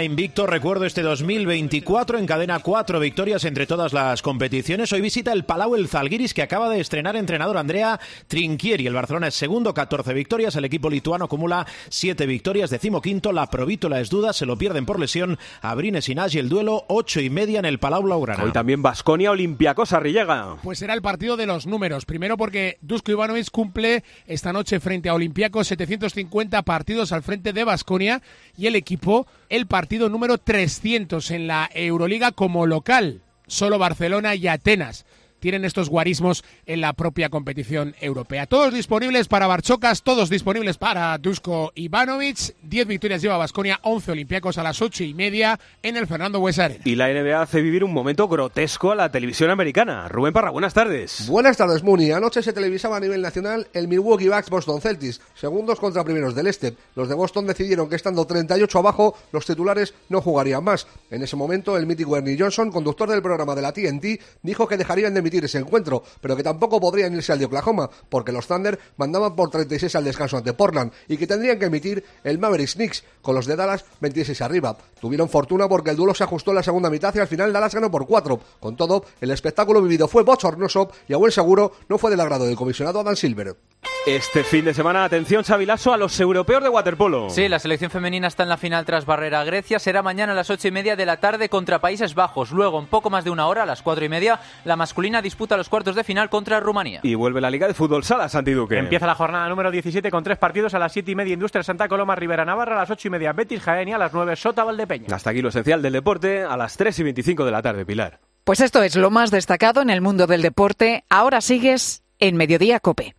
Invicto, 0.00 0.46
recuerdo 0.46 0.86
este 0.86 1.02
2024, 1.02 2.18
encadena 2.18 2.60
cuatro 2.60 2.98
victorias 2.98 3.44
entre 3.44 3.66
todas 3.66 3.92
las 3.92 4.22
competiciones. 4.22 4.90
Hoy 4.90 5.02
visita 5.02 5.34
el 5.34 5.44
Palau 5.44 5.74
el 5.74 5.86
Zalgiris, 5.86 6.32
que 6.32 6.40
acaba 6.40 6.70
de 6.70 6.80
estrenar 6.80 7.14
entrenador 7.14 7.58
Andrea 7.58 8.00
Trinchieri. 8.26 8.86
El 8.86 8.94
Barcelona 8.94 9.28
es 9.28 9.34
segundo, 9.34 9.74
14 9.74 10.14
victorias. 10.14 10.56
El 10.56 10.64
equipo 10.64 10.88
lituano 10.88 11.26
acumula 11.26 11.66
siete 11.90 12.24
victorias. 12.24 12.70
Decimoquinto, 12.70 13.32
la 13.32 13.50
Provítola 13.50 14.00
es 14.00 14.08
duda, 14.08 14.32
se 14.32 14.46
lo 14.46 14.56
pierden 14.56 14.86
por 14.86 14.98
lesión. 14.98 15.38
Abrines 15.60 16.08
y 16.08 16.14
Nagy, 16.14 16.38
el 16.38 16.48
duelo, 16.48 16.86
ocho 16.88 17.20
y 17.20 17.28
media 17.28 17.58
en 17.58 17.66
el 17.66 17.78
Palau 17.78 18.02
Blaugrana. 18.02 18.44
Hoy 18.44 18.52
también 18.52 18.80
Basconia 18.80 19.30
Olympiacos 19.30 19.92
Arrillaga. 19.92 20.56
Pues 20.62 20.78
será 20.78 20.94
el 20.94 21.02
partido 21.02 21.36
de 21.36 21.44
los 21.44 21.66
números. 21.66 22.06
Primero 22.06 22.38
porque 22.38 22.78
Dusko 22.80 23.12
Ivanovic 23.12 23.50
cumple 23.50 24.04
esta 24.26 24.54
noche 24.54 24.80
frente 24.80 25.10
a 25.10 25.14
Olympiacos 25.14 25.66
750 25.66 26.62
partidos 26.62 27.12
al 27.12 27.22
frente 27.22 27.52
de 27.52 27.64
Basconia 27.64 28.22
y 28.56 28.68
el 28.68 28.74
equipo 28.74 29.26
el 29.52 29.66
partido 29.66 30.08
número 30.08 30.38
300 30.38 31.30
en 31.30 31.46
la 31.46 31.68
Euroliga 31.74 32.32
como 32.32 32.64
local. 32.66 33.20
Solo 33.46 33.78
Barcelona 33.78 34.34
y 34.34 34.48
Atenas 34.48 35.04
tienen 35.42 35.64
estos 35.64 35.90
guarismos 35.90 36.44
en 36.66 36.80
la 36.80 36.92
propia 36.92 37.28
competición 37.28 37.96
europea. 38.00 38.46
Todos 38.46 38.72
disponibles 38.72 39.26
para 39.26 39.48
Barchocas, 39.48 40.04
todos 40.04 40.30
disponibles 40.30 40.78
para 40.78 41.18
Dusko 41.18 41.72
Ivanovic. 41.74 42.54
10 42.62 42.86
victorias 42.86 43.20
lleva 43.20 43.36
Basconia, 43.36 43.80
11 43.82 44.12
Olympiacos 44.12 44.56
a 44.56 44.62
las 44.62 44.80
8 44.80 45.02
y 45.02 45.14
media 45.14 45.58
en 45.82 45.96
el 45.96 46.06
Fernando 46.06 46.38
Bues 46.38 46.60
Arena. 46.60 46.82
Y 46.84 46.94
la 46.94 47.08
NBA 47.08 47.42
hace 47.42 47.60
vivir 47.60 47.82
un 47.82 47.92
momento 47.92 48.28
grotesco 48.28 48.92
a 48.92 48.94
la 48.94 49.10
televisión 49.10 49.50
americana. 49.50 50.06
Rubén 50.06 50.32
Parra, 50.32 50.50
buenas 50.50 50.74
tardes. 50.74 51.26
Buenas 51.26 51.56
tardes, 51.56 51.82
Muni. 51.82 52.12
Anoche 52.12 52.40
se 52.40 52.52
televisaba 52.52 52.98
a 52.98 53.00
nivel 53.00 53.20
nacional 53.20 53.66
el 53.72 53.88
Milwaukee 53.88 54.28
Bucks 54.28 54.48
Boston 54.48 54.80
Celtics, 54.80 55.20
segundos 55.34 55.80
contra 55.80 56.04
primeros 56.04 56.36
del 56.36 56.46
este. 56.46 56.76
Los 56.94 57.08
de 57.08 57.16
Boston 57.16 57.48
decidieron 57.48 57.88
que 57.88 57.96
estando 57.96 58.24
38 58.24 58.78
abajo, 58.78 59.16
los 59.32 59.44
titulares 59.44 59.92
no 60.08 60.20
jugarían 60.20 60.62
más. 60.62 60.86
En 61.10 61.24
ese 61.24 61.34
momento, 61.34 61.76
el 61.76 61.86
mítico 61.86 62.16
Ernie 62.16 62.36
Johnson, 62.38 62.70
conductor 62.70 63.10
del 63.10 63.22
programa 63.22 63.56
de 63.56 63.62
la 63.62 63.72
TNT, 63.72 64.20
dijo 64.42 64.68
que 64.68 64.76
dejarían 64.76 65.14
de 65.14 65.31
emitir 65.32 65.44
ese 65.46 65.58
encuentro, 65.58 66.02
pero 66.20 66.36
que 66.36 66.42
tampoco 66.42 66.78
podrían 66.78 67.14
irse 67.14 67.32
al 67.32 67.38
de 67.38 67.46
Oklahoma, 67.46 67.88
porque 68.08 68.32
los 68.32 68.46
Thunder 68.46 68.78
mandaban 68.96 69.34
por 69.34 69.50
36 69.50 69.94
al 69.96 70.04
descanso 70.04 70.36
ante 70.36 70.52
Portland 70.52 70.92
y 71.08 71.16
que 71.16 71.26
tendrían 71.26 71.58
que 71.58 71.66
emitir 71.66 72.04
el 72.22 72.38
Mavericks 72.38 72.74
Knicks, 72.74 73.04
con 73.22 73.34
los 73.34 73.46
de 73.46 73.56
Dallas 73.56 73.84
26 74.00 74.40
arriba. 74.42 74.76
Tuvieron 75.00 75.28
fortuna 75.28 75.68
porque 75.68 75.90
el 75.90 75.96
duelo 75.96 76.14
se 76.14 76.24
ajustó 76.24 76.50
en 76.50 76.56
la 76.56 76.62
segunda 76.62 76.90
mitad 76.90 77.14
y 77.14 77.20
al 77.20 77.28
final 77.28 77.52
Dallas 77.52 77.74
ganó 77.74 77.90
por 77.90 78.06
4. 78.06 78.40
Con 78.60 78.76
todo, 78.76 79.04
el 79.20 79.30
espectáculo 79.30 79.80
vivido 79.80 80.06
fue 80.06 80.22
bochornoso 80.22 80.90
y 81.08 81.14
a 81.14 81.16
buen 81.16 81.32
seguro 81.32 81.72
no 81.88 81.96
fue 81.96 82.10
del 82.10 82.20
agrado 82.20 82.44
del 82.44 82.56
comisionado 82.56 83.00
Adam 83.00 83.16
Silver. 83.16 83.56
Este 84.04 84.42
fin 84.42 84.64
de 84.64 84.74
semana, 84.74 85.04
atención, 85.04 85.44
Xavilaso, 85.44 85.92
a 85.92 85.96
los 85.96 86.18
europeos 86.18 86.60
de 86.60 86.68
waterpolo. 86.68 87.30
Sí, 87.30 87.48
la 87.48 87.60
selección 87.60 87.88
femenina 87.88 88.26
está 88.26 88.42
en 88.42 88.48
la 88.48 88.56
final 88.56 88.84
tras 88.84 89.06
barrera 89.06 89.40
a 89.40 89.44
Grecia. 89.44 89.78
Será 89.78 90.02
mañana 90.02 90.32
a 90.32 90.34
las 90.34 90.50
ocho 90.50 90.66
y 90.66 90.72
media 90.72 90.96
de 90.96 91.06
la 91.06 91.18
tarde 91.18 91.48
contra 91.48 91.78
Países 91.78 92.16
Bajos. 92.16 92.50
Luego, 92.50 92.80
en 92.80 92.86
poco 92.86 93.10
más 93.10 93.22
de 93.22 93.30
una 93.30 93.46
hora, 93.46 93.62
a 93.62 93.66
las 93.66 93.80
cuatro 93.80 94.04
y 94.04 94.08
media, 94.08 94.40
la 94.64 94.74
masculina 94.74 95.22
disputa 95.22 95.56
los 95.56 95.68
cuartos 95.68 95.94
de 95.94 96.02
final 96.02 96.30
contra 96.30 96.58
Rumanía. 96.58 96.98
Y 97.04 97.14
vuelve 97.14 97.40
la 97.40 97.48
Liga 97.48 97.68
de 97.68 97.74
Fútbol 97.74 98.02
Sala, 98.02 98.28
Santiduque. 98.28 98.76
Empieza 98.76 99.06
la 99.06 99.14
jornada 99.14 99.48
número 99.48 99.70
17 99.70 100.10
con 100.10 100.24
tres 100.24 100.36
partidos 100.36 100.74
a 100.74 100.80
las 100.80 100.92
siete 100.92 101.12
y 101.12 101.14
media 101.14 101.34
Industria 101.34 101.62
Santa 101.62 101.86
Coloma, 101.86 102.16
Rivera 102.16 102.44
Navarra, 102.44 102.74
a 102.74 102.80
las 102.80 102.90
ocho 102.90 103.06
y 103.06 103.12
media 103.12 103.32
Betis 103.32 103.62
Jaén 103.62 103.88
y 103.88 103.92
a 103.92 103.98
las 103.98 104.12
nueve 104.12 104.34
Sota 104.34 104.64
Valdepeña. 104.64 105.14
Hasta 105.14 105.30
aquí 105.30 105.42
lo 105.42 105.50
esencial 105.50 105.80
del 105.80 105.92
deporte, 105.92 106.42
a 106.42 106.56
las 106.56 106.76
3 106.76 106.98
y 106.98 107.02
25 107.04 107.44
de 107.44 107.50
la 107.52 107.62
tarde, 107.62 107.86
Pilar. 107.86 108.18
Pues 108.42 108.58
esto 108.58 108.82
es 108.82 108.96
lo 108.96 109.12
más 109.12 109.30
destacado 109.30 109.80
en 109.80 109.90
el 109.90 110.00
mundo 110.00 110.26
del 110.26 110.42
deporte. 110.42 111.04
Ahora 111.08 111.40
sigues 111.40 112.02
en 112.18 112.36
Mediodía 112.36 112.80
Cope. 112.80 113.14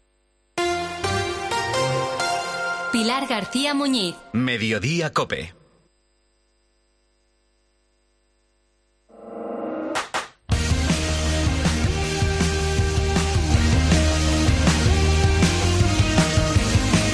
Pilar 2.94 3.26
García 3.26 3.74
Muñiz. 3.74 4.14
Mediodía 4.34 5.12
Cope. 5.12 5.56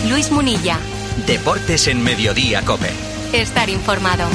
Luis 0.10 0.30
Munilla. 0.34 0.78
Deportes 1.26 1.88
en 1.88 2.04
Mediodía 2.04 2.62
Cope. 2.66 2.90
Estar 3.32 3.70
informado. 3.70 4.28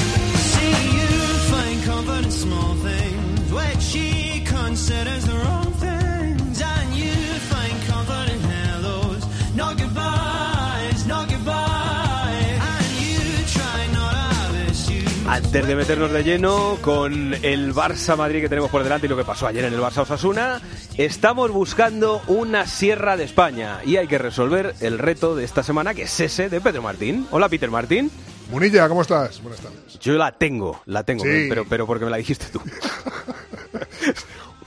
Antes 15.26 15.66
de 15.66 15.74
meternos 15.74 16.12
de 16.12 16.22
lleno 16.22 16.76
con 16.82 17.32
el 17.42 17.72
Barça 17.74 18.14
Madrid 18.16 18.42
que 18.42 18.48
tenemos 18.48 18.70
por 18.70 18.82
delante 18.82 19.06
y 19.06 19.08
lo 19.10 19.16
que 19.16 19.24
pasó 19.24 19.46
ayer 19.46 19.64
en 19.64 19.72
el 19.72 19.80
Barça 19.80 19.98
Osasuna, 20.02 20.60
estamos 20.98 21.50
buscando 21.50 22.20
una 22.26 22.66
sierra 22.66 23.16
de 23.16 23.24
España 23.24 23.80
y 23.86 23.96
hay 23.96 24.06
que 24.06 24.18
resolver 24.18 24.74
el 24.80 24.98
reto 24.98 25.34
de 25.34 25.44
esta 25.44 25.62
semana 25.62 25.94
que 25.94 26.02
es 26.02 26.20
ese 26.20 26.50
de 26.50 26.60
Pedro 26.60 26.82
Martín. 26.82 27.26
Hola 27.30 27.48
Peter 27.48 27.70
Martín. 27.70 28.10
Munilla, 28.50 28.86
¿cómo 28.88 29.00
estás? 29.00 29.40
Buenas 29.42 29.60
tardes. 29.60 29.98
Yo 29.98 30.12
la 30.14 30.30
tengo, 30.32 30.82
la 30.84 31.02
tengo, 31.04 31.24
Sí. 31.24 31.46
pero, 31.48 31.64
pero 31.66 31.86
porque 31.86 32.04
me 32.04 32.10
la 32.10 32.18
dijiste 32.18 32.46
tú. 32.52 32.60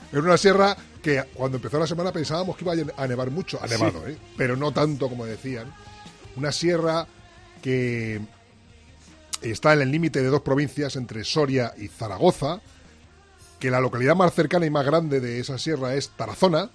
Es 0.09 0.19
una 0.23 0.37
sierra 0.37 0.75
que 1.03 1.21
cuando 1.33 1.57
empezó 1.57 1.77
la 1.77 1.85
semana 1.85 2.13
pensábamos 2.13 2.55
que 2.55 2.63
iba 2.63 2.73
a 2.95 3.07
nevar 3.07 3.29
mucho. 3.29 3.59
Ha 3.61 3.67
Sí. 3.67 3.75
nevado, 3.75 4.07
¿eh? 4.07 4.17
pero 4.37 4.55
no 4.55 4.71
tanto 4.71 5.09
como 5.09 5.25
decían. 5.25 5.71
Una 6.37 6.51
sierra 6.53 7.05
que 7.61 8.21
está 9.41 9.73
en 9.73 9.81
el 9.81 9.91
límite 9.91 10.21
de 10.21 10.29
dos 10.29 10.41
provincias, 10.41 10.95
entre 10.95 11.23
Soria 11.23 11.73
y 11.77 11.87
Zaragoza, 11.87 12.61
que 13.59 13.71
la 13.71 13.79
localidad 13.79 14.15
más 14.15 14.33
cercana 14.33 14.65
y 14.65 14.69
más 14.69 14.85
grande 14.85 15.19
de 15.19 15.39
esa 15.39 15.57
sierra 15.57 15.95
es 15.95 16.09
Tarazona, 16.09 16.69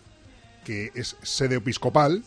que 0.65 0.91
es 0.95 1.17
sede 1.23 1.57
episcopal, 1.57 2.25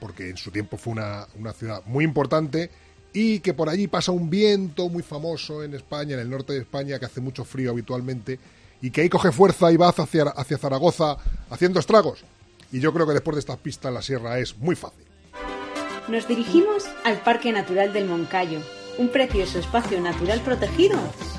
porque 0.00 0.30
en 0.30 0.36
su 0.36 0.50
tiempo 0.50 0.76
fue 0.76 0.92
una, 0.92 1.26
una 1.38 1.52
ciudad 1.52 1.82
muy 1.86 2.04
importante, 2.04 2.70
y 3.12 3.40
que 3.40 3.54
por 3.54 3.68
allí 3.68 3.86
pasa 3.88 4.12
un 4.12 4.30
viento 4.30 4.88
muy 4.88 5.02
famoso 5.02 5.62
en 5.62 5.74
España, 5.74 6.14
en 6.14 6.20
el 6.20 6.30
norte 6.30 6.52
de 6.52 6.60
España, 6.60 6.98
que 6.98 7.06
hace 7.06 7.20
mucho 7.20 7.44
frío 7.44 7.70
habitualmente, 7.70 8.38
y 8.80 8.90
que 8.90 9.02
ahí 9.02 9.08
coge 9.08 9.32
fuerza 9.32 9.72
y 9.72 9.76
va 9.76 9.88
hacia, 9.88 10.24
hacia 10.24 10.58
Zaragoza 10.58 11.16
haciendo 11.50 11.80
estragos. 11.80 12.24
Y 12.70 12.80
yo 12.80 12.92
creo 12.92 13.06
que 13.06 13.14
después 13.14 13.34
de 13.34 13.40
estas 13.40 13.58
pistas 13.58 13.92
la 13.92 14.02
sierra 14.02 14.38
es 14.38 14.56
muy 14.58 14.76
fácil. 14.76 15.04
Nos 16.08 16.28
dirigimos 16.28 16.84
al 17.04 17.20
Parque 17.22 17.52
Natural 17.52 17.92
del 17.92 18.06
Moncayo, 18.06 18.60
un 18.98 19.08
precioso 19.08 19.58
espacio 19.58 20.00
natural 20.00 20.40
protegido, 20.40 20.98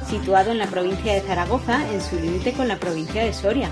situado 0.09 0.51
en 0.51 0.57
la 0.57 0.67
provincia 0.67 1.13
de 1.13 1.21
Zaragoza, 1.21 1.87
en 1.91 2.01
su 2.01 2.15
límite 2.15 2.53
con 2.53 2.67
la 2.67 2.79
provincia 2.79 3.23
de 3.23 3.33
Soria. 3.33 3.69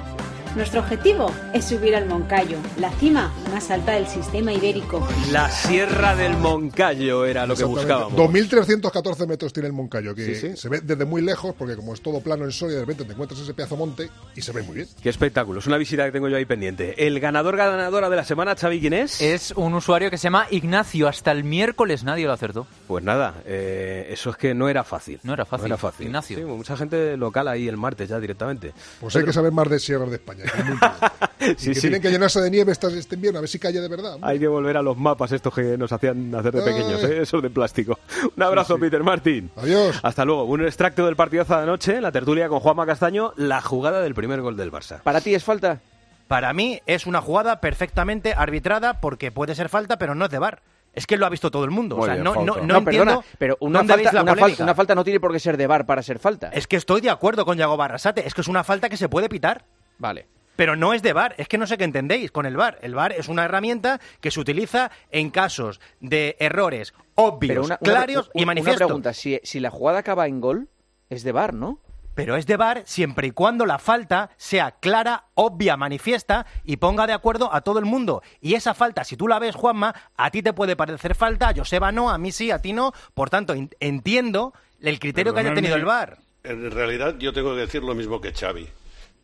Nuestro 0.57 0.79
objetivo 0.79 1.31
es 1.53 1.65
subir 1.65 1.95
al 1.95 2.07
Moncayo, 2.07 2.57
la 2.79 2.89
cima 2.93 3.31
más 3.51 3.69
alta 3.69 3.91
del 3.91 4.07
sistema 4.07 4.51
ibérico. 4.51 5.07
La 5.31 5.51
Sierra 5.51 6.15
del 6.15 6.35
Moncayo 6.35 7.25
era 7.27 7.45
lo 7.45 7.55
que 7.55 7.63
buscábamos. 7.63 8.13
2.314 8.19 9.27
metros 9.27 9.53
tiene 9.53 9.67
el 9.67 9.73
Moncayo, 9.73 10.15
que 10.15 10.25
Sí, 10.25 10.35
sí. 10.35 10.57
se 10.57 10.67
ve 10.67 10.79
desde 10.81 11.05
muy 11.05 11.21
lejos, 11.21 11.53
porque 11.55 11.75
como 11.75 11.93
es 11.93 12.01
todo 12.01 12.21
plano 12.21 12.43
en 12.43 12.51
Soria, 12.51 12.75
de 12.77 12.81
repente 12.81 13.05
te 13.05 13.11
encuentras 13.13 13.39
ese 13.39 13.53
pedazo 13.53 13.77
monte 13.77 14.09
y 14.35 14.41
se 14.41 14.51
ve 14.51 14.63
muy 14.63 14.77
bien. 14.77 14.87
Qué 15.01 15.09
espectáculo, 15.09 15.59
es 15.59 15.67
una 15.67 15.77
visita 15.77 16.03
que 16.05 16.11
tengo 16.11 16.27
yo 16.27 16.37
ahí 16.37 16.45
pendiente. 16.45 17.05
El 17.05 17.19
ganador 17.19 17.55
ganadora 17.55 18.09
de 18.09 18.15
la 18.15 18.23
semana, 18.25 18.55
Xavi, 18.55 18.79
¿quién 18.81 18.93
es? 18.93 19.21
Es 19.21 19.51
un 19.51 19.75
usuario 19.75 20.09
que 20.09 20.17
se 20.17 20.23
llama 20.23 20.47
Ignacio. 20.49 21.07
Hasta 21.07 21.31
el 21.33 21.43
miércoles 21.43 22.03
nadie 22.03 22.25
lo 22.25 22.33
acertó. 22.33 22.65
Pues 22.87 23.03
nada, 23.03 23.35
eh, 23.45 24.07
eso 24.09 24.31
es 24.31 24.37
que 24.37 24.55
no 24.55 24.69
era 24.69 24.83
fácil. 24.83 25.19
No 25.21 25.33
era 25.33 25.45
fácil. 25.45 25.61
No 25.69 25.75
era 25.75 25.77
fácil. 25.77 26.07
Ignacio. 26.07 26.35
Sí, 26.35 26.43
mucha 26.43 26.75
gente 26.75 27.15
local 27.15 27.47
ahí 27.47 27.67
el 27.67 27.77
martes 27.77 28.09
ya 28.09 28.19
directamente. 28.19 28.73
Pues 28.99 29.15
hay 29.15 29.23
que 29.23 29.33
saber 29.33 29.51
más 29.51 29.69
de 29.69 29.77
sierras 29.77 30.09
de 30.09 30.15
España. 30.15 30.45
Sí, 31.57 31.69
y 31.69 31.73
que 31.73 31.75
sí. 31.75 31.81
tienen 31.81 32.01
que 32.01 32.09
llenarse 32.09 32.41
de 32.41 32.49
nieve 32.49 32.71
estas- 32.71 32.93
este 32.93 33.15
invierno, 33.15 33.37
a 33.37 33.41
ver 33.41 33.49
si 33.49 33.59
cae 33.59 33.71
de 33.71 33.87
verdad. 33.87 34.17
Hay 34.21 34.39
que 34.39 34.47
volver 34.47 34.75
a 34.75 34.81
los 34.81 34.97
mapas 34.97 35.31
estos 35.31 35.53
que 35.53 35.77
nos 35.77 35.91
hacían 35.91 36.33
hacer 36.35 36.51
de 36.53 36.59
Ay. 36.59 36.65
pequeños, 36.65 37.03
¿eh? 37.03 37.21
esos 37.21 37.41
de 37.41 37.49
plástico. 37.49 37.99
Un 38.35 38.43
abrazo, 38.43 38.77
Peter 38.77 39.01
Martín. 39.03 39.49
Adiós. 39.55 39.99
Hasta 40.03 40.25
luego. 40.25 40.43
Un 40.45 40.65
extracto 40.65 41.05
del 41.05 41.15
partidazo 41.15 41.55
de 41.55 41.63
anoche, 41.63 42.01
la 42.01 42.11
tertulia 42.11 42.49
con 42.49 42.59
Juanma 42.59 42.85
Castaño, 42.85 43.33
la 43.37 43.61
jugada 43.61 44.01
del 44.01 44.13
primer 44.15 44.41
gol 44.41 44.57
del 44.57 44.71
Barça. 44.71 44.99
¿Para 45.03 45.21
ti 45.21 45.35
es 45.35 45.43
falta? 45.43 45.79
Para 46.27 46.51
mí 46.53 46.81
es 46.85 47.05
una 47.05 47.21
jugada 47.21 47.61
perfectamente 47.61 48.33
arbitrada 48.35 48.99
porque 48.99 49.31
puede 49.31 49.55
ser 49.55 49.69
falta, 49.69 49.97
pero 49.97 50.15
no 50.15 50.25
es 50.25 50.31
de 50.31 50.39
VAR. 50.39 50.61
Es 50.93 51.05
que 51.05 51.15
lo 51.15 51.27
ha 51.27 51.29
visto 51.29 51.51
todo 51.51 51.63
el 51.63 51.71
mundo. 51.71 51.95
Muy 51.95 52.03
o 52.03 52.05
sea, 52.07 52.15
bien, 52.15 52.23
no, 52.23 52.33
falta. 52.33 52.45
no, 52.51 52.55
no 52.57 52.63
No, 52.65 52.77
entiendo 52.79 53.05
perdona, 53.05 53.25
pero 53.37 53.57
una 53.61 53.83
falta, 53.85 54.11
la 54.11 54.23
una, 54.23 54.31
polémica. 54.33 54.47
falta, 54.47 54.63
una 54.63 54.75
falta 54.75 54.95
no 54.95 55.03
tiene 55.03 55.19
por 55.19 55.31
qué 55.31 55.39
ser 55.39 55.55
de 55.55 55.67
bar 55.67 55.85
para 55.85 56.01
ser 56.01 56.17
falta. 56.17 56.49
Es 56.49 56.65
que 56.67 56.75
estoy 56.75 56.99
de 57.01 57.11
acuerdo 57.11 57.45
con 57.45 57.55
Yago 57.57 57.77
Barrasate. 57.77 58.27
Es 58.27 58.33
que 58.33 58.41
es 58.41 58.47
una 58.47 58.63
falta 58.63 58.89
que 58.89 58.97
se 58.97 59.07
puede 59.07 59.29
pitar. 59.29 59.63
Vale. 59.99 60.25
Pero 60.57 60.75
no 60.75 60.93
es 60.93 61.01
de 61.03 61.13
VAR, 61.13 61.33
es 61.37 61.47
que 61.47 61.57
no 61.57 61.65
sé 61.67 61.77
qué 61.77 61.85
entendéis 61.85 62.31
con 62.31 62.45
el 62.45 62.57
VAR. 62.57 62.79
El 62.81 62.95
VAR 62.95 63.13
es 63.13 63.29
una 63.29 63.45
herramienta 63.45 64.01
que 64.19 64.29
se 64.31 64.39
utiliza 64.41 64.91
en 65.11 65.29
casos 65.29 65.79
de 66.01 66.35
errores 66.39 66.93
obvios, 67.15 67.65
una, 67.67 67.77
claros 67.77 68.29
una- 68.33 68.41
y 68.43 68.45
manifiestos. 68.45 68.81
Una 68.81 68.87
pregunta, 68.87 69.13
si, 69.13 69.39
si 69.43 69.59
la 69.61 69.69
jugada 69.69 69.99
acaba 69.99 70.27
en 70.27 70.41
gol, 70.41 70.67
es 71.09 71.23
de 71.23 71.31
bar, 71.31 71.53
¿no? 71.53 71.79
Pero 72.15 72.35
es 72.35 72.47
de 72.47 72.57
VAR 72.57 72.81
siempre 72.87 73.27
y 73.27 73.31
cuando 73.31 73.67
la 73.67 73.77
falta 73.77 74.31
sea 74.37 74.71
clara, 74.71 75.25
obvia, 75.35 75.77
manifiesta 75.77 76.47
y 76.65 76.77
ponga 76.77 77.05
de 77.05 77.13
acuerdo 77.13 77.53
a 77.53 77.61
todo 77.61 77.77
el 77.77 77.85
mundo. 77.85 78.23
Y 78.41 78.55
esa 78.55 78.73
falta, 78.73 79.03
si 79.03 79.15
tú 79.15 79.27
la 79.27 79.37
ves, 79.37 79.55
Juanma, 79.55 79.93
a 80.17 80.31
ti 80.31 80.41
te 80.41 80.51
puede 80.53 80.75
parecer 80.75 81.13
falta, 81.13 81.49
a 81.49 81.53
Joseba 81.55 81.91
no, 81.91 82.09
a 82.09 82.17
mí 82.17 82.31
sí, 82.31 82.49
a 82.49 82.59
ti 82.59 82.73
no. 82.73 82.91
Por 83.13 83.29
tanto, 83.29 83.53
en- 83.53 83.69
entiendo 83.79 84.53
el 84.81 84.97
criterio 84.99 85.35
que 85.35 85.41
haya 85.41 85.53
tenido 85.53 85.75
el 85.75 85.85
VAR. 85.85 86.17
En 86.43 86.71
realidad, 86.71 87.15
yo 87.19 87.31
tengo 87.33 87.53
que 87.53 87.61
decir 87.61 87.83
lo 87.83 87.93
mismo 87.93 88.19
que 88.19 88.33
Xavi. 88.33 88.67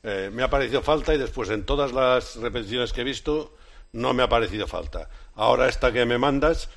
Eh, 0.03 0.29
me 0.33 0.43
ha 0.43 0.49
parecido 0.49 0.81
falta 0.81 1.15
y 1.15 1.17
después 1.17 1.49
en 1.49 1.65
todas 1.65 1.93
las 1.93 2.35
repeticiones 2.35 2.91
que 2.91 3.01
he 3.01 3.05
visto 3.05 3.55
no 3.93 4.13
me 4.13 4.23
ha 4.23 4.27
parecido 4.27 4.67
falta. 4.67 5.09
Ahora 5.35 5.69
esta 5.69 5.93
que 5.93 6.05
me 6.05 6.17
mandas 6.17 6.69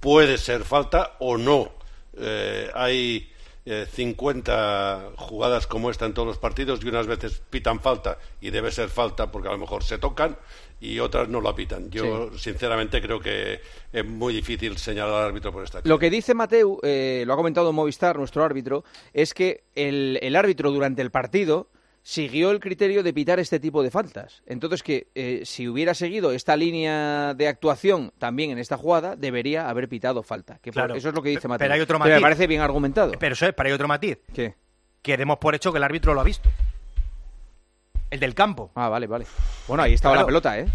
puede 0.00 0.36
ser 0.36 0.64
falta 0.64 1.16
o 1.18 1.38
no. 1.38 1.72
Eh, 2.18 2.70
hay 2.74 3.32
eh, 3.64 3.86
50 3.90 5.12
jugadas 5.16 5.66
como 5.66 5.90
esta 5.90 6.06
en 6.06 6.14
todos 6.14 6.28
los 6.28 6.38
partidos 6.38 6.80
y 6.84 6.88
unas 6.88 7.06
veces 7.06 7.42
pitan 7.50 7.80
falta 7.80 8.18
y 8.40 8.50
debe 8.50 8.70
ser 8.70 8.90
falta 8.90 9.32
porque 9.32 9.48
a 9.48 9.52
lo 9.52 9.58
mejor 9.58 9.82
se 9.82 9.98
tocan 9.98 10.36
y 10.78 10.98
otras 10.98 11.28
no 11.28 11.40
la 11.40 11.54
pitan. 11.54 11.90
Yo 11.90 12.36
sinceramente 12.36 13.00
creo 13.00 13.20
que 13.20 13.60
es 13.92 14.04
muy 14.04 14.34
difícil 14.34 14.76
señalar 14.76 15.14
al 15.14 15.28
árbitro 15.30 15.50
por 15.50 15.64
esta 15.64 15.80
Lo 15.84 15.98
que 15.98 16.10
dice 16.10 16.34
Mateu, 16.34 16.78
eh, 16.82 17.24
lo 17.26 17.32
ha 17.32 17.36
comentado 17.36 17.72
Movistar, 17.72 18.18
nuestro 18.18 18.44
árbitro, 18.44 18.84
es 19.12 19.32
que 19.34 19.64
el, 19.74 20.18
el 20.20 20.36
árbitro 20.36 20.70
durante 20.70 21.00
el 21.00 21.10
partido 21.10 21.68
siguió 22.08 22.52
el 22.52 22.60
criterio 22.60 23.02
de 23.02 23.12
pitar 23.12 23.40
este 23.40 23.58
tipo 23.58 23.82
de 23.82 23.90
faltas. 23.90 24.40
Entonces 24.46 24.84
que 24.84 25.08
eh, 25.16 25.42
si 25.44 25.66
hubiera 25.66 25.92
seguido 25.92 26.30
esta 26.30 26.54
línea 26.56 27.34
de 27.34 27.48
actuación 27.48 28.12
también 28.16 28.52
en 28.52 28.58
esta 28.58 28.76
jugada, 28.76 29.16
debería 29.16 29.68
haber 29.68 29.88
pitado 29.88 30.22
falta. 30.22 30.60
Que 30.62 30.70
por- 30.72 30.96
eso 30.96 31.08
es 31.08 31.14
lo 31.16 31.20
que 31.20 31.30
dice 31.30 31.40
Pero 31.42 31.54
Mateu. 31.54 31.72
hay 31.72 31.80
otro 31.80 31.98
Que 31.98 32.04
me 32.04 32.10
matiz. 32.10 32.22
parece 32.22 32.46
bien 32.46 32.60
argumentado. 32.60 33.10
Pero 33.18 33.32
eso 33.32 33.44
es, 33.46 33.54
pero 33.54 33.66
hay 33.66 33.72
otro 33.72 33.88
matiz. 33.88 34.18
¿Qué? 34.32 34.54
Que 35.02 35.16
demos 35.16 35.38
por 35.38 35.56
hecho 35.56 35.72
que 35.72 35.78
el 35.78 35.84
árbitro 35.84 36.14
lo 36.14 36.20
ha 36.20 36.24
visto. 36.24 36.48
El 38.10 38.20
del 38.20 38.36
campo. 38.36 38.70
Ah, 38.76 38.88
vale, 38.88 39.08
vale. 39.08 39.26
Bueno, 39.66 39.82
ahí 39.82 39.94
estaba 39.94 40.14
Claro. 40.14 40.26
la 40.26 40.26
pelota, 40.28 40.58
¿eh? 40.60 40.66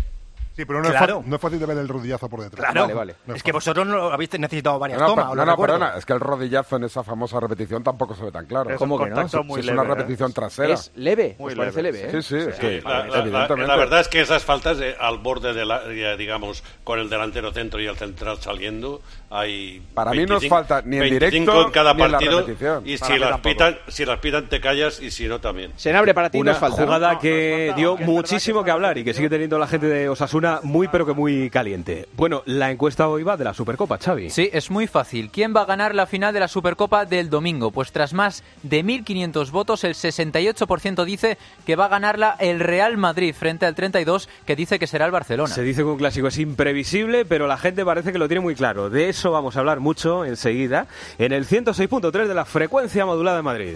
Sí, 0.62 0.66
pero 0.66 0.80
no, 0.80 0.90
es 0.90 0.92
Claro. 0.92 1.22
fa- 1.22 1.28
no 1.28 1.36
es 1.38 1.42
fácil 1.42 1.60
de 1.60 1.66
ver 1.66 1.78
el 1.80 1.88
rodillazo 1.88 2.30
por 2.30 2.42
detrás. 2.42 2.72
Claro, 2.72 2.88
No 2.94 3.02
es 3.34 3.38
es 3.38 3.44
que 3.44 3.52
vosotros 3.52 3.88
no 3.88 4.12
habéis 4.12 4.38
necesitado 4.40 4.78
varias 4.78 5.00
No, 5.00 5.08
no, 5.08 5.16
tomas, 5.16 5.36
no, 5.36 5.44
no, 5.46 5.58
perdona, 5.58 5.94
es 5.98 6.06
que 6.06 6.14
el 6.14 6.20
rodillazo 6.20 6.76
en 6.76 6.84
esa 6.84 7.04
famosa 7.04 7.40
repetición 7.40 7.84
tampoco 7.84 8.14
se 8.14 8.24
ve 8.26 8.32
tan 8.32 8.46
claro. 8.46 8.70
Es 8.70 8.78
¿Cómo 8.78 9.00
que 9.00 9.10
no? 9.10 9.16
muy 9.44 9.60
es 9.62 9.68
una 9.68 9.82
leve, 9.82 9.94
¿eh? 9.94 9.96
repetición 9.96 10.34
trasera. 10.34 10.74
Es 10.76 10.92
leve, 10.96 11.36
Muy 11.40 11.54
os 11.54 11.58
parece 11.58 11.82
leve. 11.82 11.98
leve, 12.04 12.18
¿eh? 12.20 12.22
Sí, 12.22 12.28
sí, 12.30 12.50
es 12.50 12.56
que, 12.60 12.82
La, 12.82 12.90
la- 12.90 13.08
la- 13.08 13.20
evidentemente. 13.22 13.68
la 13.68 13.76
verdad 13.76 14.00
es 14.02 14.08
que 14.08 14.22
esas 14.22 14.44
faltas 14.44 14.78
de- 14.78 14.96
al 15.00 15.18
borde 15.18 15.54
de 15.54 15.66
la, 15.66 15.88
digamos, 16.16 16.64
con 16.84 17.00
el 17.00 17.10
delantero 17.10 17.52
centro 17.52 17.80
y 17.82 17.88
el 17.88 17.98
central 17.98 18.38
saliendo, 18.40 19.02
hay. 19.32 19.82
Para 19.96 20.12
mí 20.12 20.26
no 20.26 20.38
es 20.38 20.48
falta 20.48 20.82
ni 20.86 20.98
en 20.98 21.02
25 21.04 21.32
directo 21.52 21.66
en 21.68 21.72
cada 21.72 21.94
ni 21.96 22.04
en 22.04 22.12
la 22.12 22.18
partido. 22.20 22.40
repetición. 22.42 22.84
Y 22.88 22.98
si 22.98 23.18
las, 23.18 23.40
pitan, 23.40 23.78
si 23.88 24.06
las 24.06 24.20
pitan, 24.20 24.48
te 24.48 24.60
callas 24.62 25.02
y 25.02 25.10
si 25.10 25.28
no, 25.28 25.40
también. 25.40 25.72
Senabre, 25.78 26.14
para 26.14 26.30
ti 26.30 26.38
no 26.38 26.42
Una 26.42 26.52
es 26.52 26.58
jugada 26.60 27.18
que 27.18 27.74
dio 27.76 27.98
muchísimo 27.98 28.64
que 28.64 28.72
hablar 28.72 28.98
y 28.98 29.04
que 29.04 29.14
sigue 29.14 29.30
teniendo 29.30 29.58
la 29.58 29.68
gente 29.68 29.88
de 29.88 30.10
Osasuna 30.10 30.51
muy 30.64 30.88
pero 30.90 31.06
que 31.06 31.14
muy 31.14 31.50
caliente. 31.50 32.08
Bueno, 32.18 32.44
la 32.46 32.72
encuesta 32.72 33.08
hoy 33.08 33.24
va 33.24 33.38
de 33.38 33.46
la 33.46 33.54
Supercopa, 33.54 33.98
Xavi. 33.98 34.30
Sí, 34.30 34.50
es 34.52 34.70
muy 34.70 34.88
fácil. 34.88 35.30
¿Quién 35.32 35.56
va 35.56 35.62
a 35.62 35.66
ganar 35.66 35.96
la 35.96 36.06
final 36.06 36.34
de 36.34 36.42
la 36.42 36.48
Supercopa 36.48 37.06
del 37.06 37.30
domingo? 37.30 37.72
Pues 37.72 37.92
tras 37.92 38.14
más 38.14 38.44
de 38.64 38.84
1.500 38.84 39.52
votos, 39.52 39.84
el 39.84 39.94
68% 39.94 41.06
dice 41.06 41.38
que 41.66 41.76
va 41.76 41.86
a 41.86 41.90
ganarla 41.90 42.36
el 42.40 42.60
Real 42.60 42.98
Madrid 42.98 43.34
frente 43.34 43.66
al 43.66 43.76
32% 43.76 44.28
que 44.46 44.56
dice 44.56 44.80
que 44.80 44.88
será 44.88 45.06
el 45.06 45.12
Barcelona. 45.12 45.54
Se 45.54 45.64
dice 45.64 45.82
que 45.82 45.88
un 45.88 45.98
clásico 45.98 46.28
es 46.28 46.38
imprevisible, 46.38 47.26
pero 47.26 47.48
la 47.48 47.58
gente 47.58 47.86
parece 47.86 48.12
que 48.12 48.18
lo 48.18 48.28
tiene 48.28 48.42
muy 48.42 48.56
claro. 48.56 48.90
De 48.90 49.10
eso 49.10 49.32
vamos 49.32 49.56
a 49.56 49.60
hablar 49.60 49.80
mucho 49.80 50.26
enseguida 50.26 50.88
en 51.18 51.32
el 51.32 51.48
106.3 51.48 52.28
de 52.28 52.34
la 52.34 52.46
frecuencia 52.46 53.06
modulada 53.06 53.38
de 53.38 53.44
Madrid. 53.44 53.76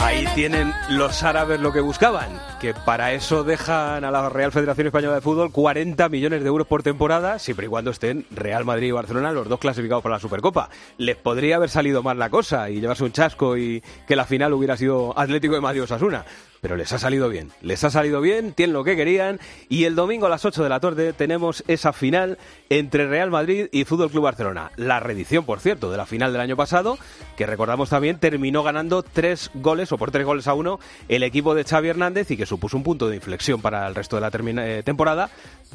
Ahí 0.00 0.26
tienen 0.34 0.72
los 0.88 1.22
árabes 1.22 1.60
lo 1.60 1.72
que 1.72 1.80
buscaban, 1.80 2.40
que 2.60 2.74
para 2.74 3.12
eso 3.12 3.44
dejan 3.44 4.04
a 4.04 4.10
la 4.10 4.28
Real 4.28 4.52
Federación 4.52 4.86
Española 4.86 5.16
de 5.16 5.20
Fútbol 5.20 5.52
40 5.52 6.08
millones 6.08 6.42
de 6.42 6.48
euros 6.48 6.66
por 6.66 6.82
temporada, 6.82 7.38
siempre 7.38 7.66
y 7.66 7.68
cuando 7.68 7.90
estén 7.90 8.26
Real 8.30 8.64
Madrid 8.64 8.88
y 8.88 8.92
Barcelona 8.92 9.32
los 9.32 9.48
dos 9.48 9.60
clasificados 9.60 10.02
para 10.02 10.16
la 10.16 10.20
Supercopa. 10.20 10.70
Les 10.98 11.16
podría 11.16 11.56
haber 11.56 11.70
salido 11.70 12.02
mal 12.02 12.18
la 12.18 12.30
cosa 12.30 12.70
y 12.70 12.80
llevarse 12.80 13.04
un 13.04 13.12
chasco 13.12 13.56
y 13.56 13.82
que 14.06 14.16
la 14.16 14.24
final 14.24 14.52
hubiera 14.52 14.76
sido 14.76 15.18
Atlético 15.18 15.54
de 15.54 15.60
Madrid-Osasuna. 15.60 16.24
Pero 16.62 16.76
les 16.76 16.92
ha 16.92 16.98
salido 17.00 17.28
bien, 17.28 17.50
les 17.60 17.82
ha 17.82 17.90
salido 17.90 18.20
bien, 18.20 18.52
tienen 18.52 18.72
lo 18.72 18.84
que 18.84 18.94
querían 18.94 19.40
y 19.68 19.82
el 19.82 19.96
domingo 19.96 20.26
a 20.26 20.28
las 20.28 20.44
8 20.44 20.62
de 20.62 20.68
la 20.68 20.78
tarde 20.78 21.12
tenemos 21.12 21.64
esa 21.66 21.92
final 21.92 22.38
entre 22.70 23.08
Real 23.08 23.32
Madrid 23.32 23.66
y 23.72 23.84
Fútbol 23.84 24.12
Club 24.12 24.22
Barcelona. 24.22 24.70
La 24.76 25.00
reedición, 25.00 25.44
por 25.44 25.58
cierto, 25.58 25.90
de 25.90 25.96
la 25.96 26.06
final 26.06 26.30
del 26.30 26.40
año 26.40 26.56
pasado, 26.56 26.98
que 27.36 27.46
recordamos 27.46 27.90
también 27.90 28.20
terminó 28.20 28.62
ganando 28.62 29.02
tres 29.02 29.50
goles 29.54 29.90
o 29.90 29.98
por 29.98 30.12
tres 30.12 30.24
goles 30.24 30.46
a 30.46 30.54
uno 30.54 30.78
el 31.08 31.24
equipo 31.24 31.56
de 31.56 31.64
Xavi 31.64 31.88
Hernández 31.88 32.30
y 32.30 32.36
que 32.36 32.46
supuso 32.46 32.76
un 32.76 32.84
punto 32.84 33.08
de 33.08 33.16
inflexión 33.16 33.60
para 33.60 33.88
el 33.88 33.96
resto 33.96 34.14
de 34.14 34.22
la 34.22 34.30
eh, 34.64 34.84
temporada, 34.84 35.30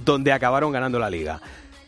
donde 0.05 0.31
acabaron 0.31 0.71
ganando 0.71 0.99
la 0.99 1.09
liga. 1.09 1.41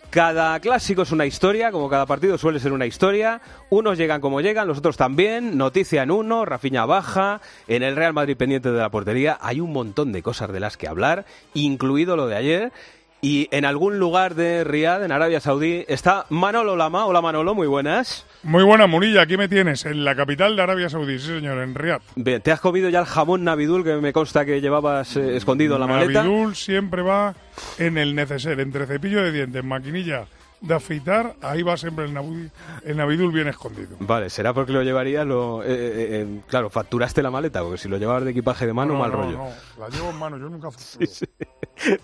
Cada 0.10 0.60
clásico 0.60 1.04
es 1.04 1.12
una 1.12 1.28
historia, 1.28 1.72
como 1.72 1.88
cada 1.88 2.08
partido 2.08 2.40
suele 2.40 2.60
ser 2.60 2.74
una 2.74 2.88
historia. 2.88 3.42
Unos 3.70 3.96
llegan 3.96 4.22
como 4.22 4.42
llegan, 4.42 4.68
los 4.68 4.80
otros 4.80 4.98
también. 4.98 5.56
Noticia 5.56 6.02
en 6.02 6.10
uno, 6.10 6.46
Rafinha 6.46 6.88
baja. 6.88 7.42
En 7.68 7.84
el 7.84 7.96
Real 7.96 8.14
Madrid 8.14 8.36
pendiente 8.36 8.72
de 8.72 8.80
la 8.80 8.90
portería 8.90 9.38
hay 9.40 9.60
un 9.60 9.72
montón 9.72 10.12
de 10.12 10.24
cosas 10.24 10.52
de 10.52 10.60
las 10.60 10.78
que 10.78 10.88
hablar, 10.88 11.26
incluido 11.54 12.16
lo 12.16 12.26
de 12.26 12.36
ayer. 12.38 12.72
Y 13.22 13.50
en 13.52 13.66
algún 13.66 14.00
lugar 14.00 14.36
de 14.36 14.64
Riyadh, 14.64 15.04
en 15.04 15.12
Arabia 15.12 15.42
Saudí, 15.42 15.84
está 15.90 16.26
Manolo 16.30 16.78
Lama. 16.78 17.06
Hola 17.06 17.22
Manolo, 17.22 17.54
muy 17.54 17.68
buenas. 17.68 18.26
Muy 18.44 18.64
buena, 18.64 18.88
Munilla, 18.88 19.24
aquí 19.24 19.36
me 19.36 19.50
tienes, 19.50 19.86
en 19.86 20.06
la 20.06 20.16
capital 20.16 20.56
de 20.56 20.62
Arabia 20.62 20.90
Saudí, 20.90 21.20
sí 21.20 21.28
señor, 21.28 21.62
en. 21.62 21.76
Bien, 22.16 22.42
¿te 22.42 22.52
has 22.52 22.62
comido 22.62 22.88
ya 22.90 23.00
el 23.00 23.06
jamón 23.06 23.44
Navidul 23.44 23.84
que 23.84 23.96
me 23.96 24.14
consta 24.14 24.46
que 24.46 24.62
llevabas 24.62 25.18
eh, 25.18 25.36
escondido 25.36 25.76
en 25.76 25.82
la 25.82 25.88
maleta? 25.88 26.24
Navidul 26.24 26.56
siempre 26.56 27.02
va 27.02 27.36
en 27.78 27.98
el 27.98 28.16
neceser, 28.16 28.60
entre 28.62 28.86
cepillo 28.86 29.22
de 29.22 29.34
dientes, 29.34 29.64
maquinilla 29.64 30.26
de 30.62 30.74
afeitar, 30.74 31.36
ahí 31.42 31.62
va 31.64 31.78
siempre 31.78 32.06
el, 32.06 32.14
Navidul, 32.14 32.52
el 32.84 32.98
Navidul 32.98 33.32
bien 33.32 33.48
escondido. 33.48 33.96
Vale, 34.00 34.30
será 34.30 34.54
porque 34.54 34.74
lo 34.74 34.84
llevarías, 34.84 35.26
lo, 35.26 35.64
eh, 35.64 35.68
eh, 35.70 36.08
eh, 36.22 36.42
claro, 36.48 36.70
facturaste 36.70 37.24
la 37.24 37.32
maleta, 37.32 37.62
porque 37.62 37.78
si 37.78 37.88
lo 37.88 37.98
llevabas 37.98 38.26
de 38.26 38.32
equipaje 38.32 38.66
de 38.66 38.74
mano, 38.74 38.94
no, 38.94 39.00
mal 39.00 39.12
no, 39.12 39.18
rollo. 39.18 39.38
no, 39.38 39.50
la 39.80 39.90
llevo 39.90 40.10
en 40.10 40.18
mano, 40.18 40.38
yo 40.38 40.50
nunca 40.50 40.70
facturo. 40.72 41.10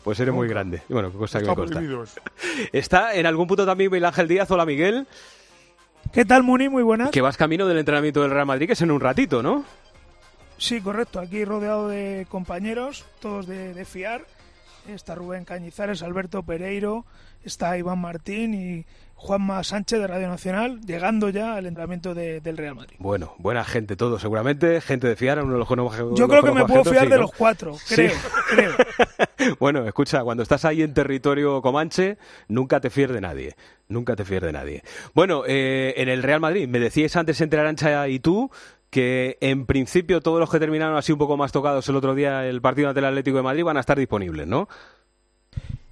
Pues 0.03 0.19
eres 0.19 0.33
muy 0.33 0.47
grande. 0.47 0.81
Bueno, 0.87 1.11
cosa 1.11 1.39
que 1.39 1.43
Está 1.43 1.51
me 1.51 1.55
consta. 1.57 1.75
prohibido 1.75 2.03
eso. 2.03 2.21
Está 2.71 3.13
en 3.13 3.25
algún 3.25 3.47
punto 3.47 3.65
también 3.65 3.91
Miguel 3.91 4.05
Ángel 4.05 4.27
Díaz. 4.27 4.49
Hola, 4.51 4.65
Miguel. 4.65 5.05
¿Qué 6.13 6.23
tal, 6.23 6.43
Muni? 6.43 6.69
Muy 6.69 6.83
buenas. 6.83 7.09
Que 7.11 7.21
vas 7.21 7.35
camino 7.35 7.67
del 7.67 7.79
entrenamiento 7.79 8.21
del 8.21 8.31
Real 8.31 8.45
Madrid, 8.45 8.67
que 8.67 8.73
es 8.73 8.81
en 8.81 8.91
un 8.91 9.01
ratito, 9.01 9.43
¿no? 9.43 9.65
Sí, 10.57 10.79
correcto. 10.79 11.19
Aquí 11.19 11.43
rodeado 11.43 11.89
de 11.89 12.25
compañeros, 12.29 13.05
todos 13.19 13.47
de, 13.47 13.73
de 13.73 13.83
fiar. 13.85 14.25
Está 14.87 15.15
Rubén 15.15 15.43
Cañizares, 15.43 16.03
Alberto 16.03 16.43
Pereiro, 16.43 17.05
está 17.45 17.77
Iván 17.77 17.99
Martín 17.99 18.53
y 18.53 18.85
Juanma 19.17 19.63
Sánchez 19.63 19.99
de 19.99 20.07
Radio 20.07 20.27
Nacional, 20.27 20.81
llegando 20.81 21.29
ya 21.29 21.55
al 21.55 21.65
entrenamiento 21.65 22.13
de- 22.13 22.41
del 22.41 22.57
Real 22.57 22.75
Madrid. 22.75 22.95
Bueno, 22.99 23.33
buena 23.37 23.63
gente 23.63 23.95
todo, 23.95 24.19
seguramente. 24.19 24.81
Gente 24.81 25.07
de 25.07 25.15
fiar, 25.15 25.41
uno 25.41 25.53
de 25.53 25.59
los 25.59 25.67
conozco- 25.67 26.13
Yo 26.15 26.27
los 26.27 26.29
creo 26.29 26.43
que 26.43 26.51
me 26.51 26.65
puedo 26.65 26.83
fiar 26.83 27.05
sí, 27.05 27.09
de 27.09 27.15
¿no? 27.15 27.21
los 27.23 27.31
cuatro, 27.31 27.75
Sí. 27.77 27.95
creo, 27.95 28.11
creo. 28.49 28.75
Bueno, 29.59 29.85
escucha, 29.87 30.23
cuando 30.23 30.43
estás 30.43 30.65
ahí 30.65 30.81
en 30.81 30.93
territorio 30.93 31.61
comanche, 31.61 32.17
nunca 32.47 32.79
te 32.79 32.89
fíes 32.89 33.09
de 33.11 33.21
nadie. 33.21 33.55
Nunca 33.87 34.15
te 34.15 34.25
fíes 34.25 34.41
de 34.41 34.51
nadie. 34.51 34.83
Bueno, 35.13 35.43
eh, 35.47 35.93
en 35.97 36.09
el 36.09 36.23
Real 36.23 36.39
Madrid, 36.39 36.67
me 36.67 36.79
decíais 36.79 37.15
antes 37.15 37.39
entre 37.41 37.59
Arancha 37.59 38.07
y 38.07 38.19
tú 38.19 38.49
que 38.89 39.37
en 39.41 39.65
principio 39.65 40.21
todos 40.21 40.39
los 40.39 40.49
que 40.49 40.57
terminaron 40.59 40.95
así 40.97 41.11
un 41.11 41.17
poco 41.19 41.37
más 41.37 41.51
tocados 41.51 41.87
el 41.89 41.95
otro 41.95 42.15
día 42.15 42.47
el 42.47 42.61
partido 42.61 42.87
ante 42.89 42.99
el 42.99 43.05
Atlético 43.05 43.37
de 43.37 43.43
Madrid 43.43 43.63
van 43.63 43.77
a 43.77 43.81
estar 43.81 43.97
disponibles, 43.99 44.47
¿no? 44.47 44.67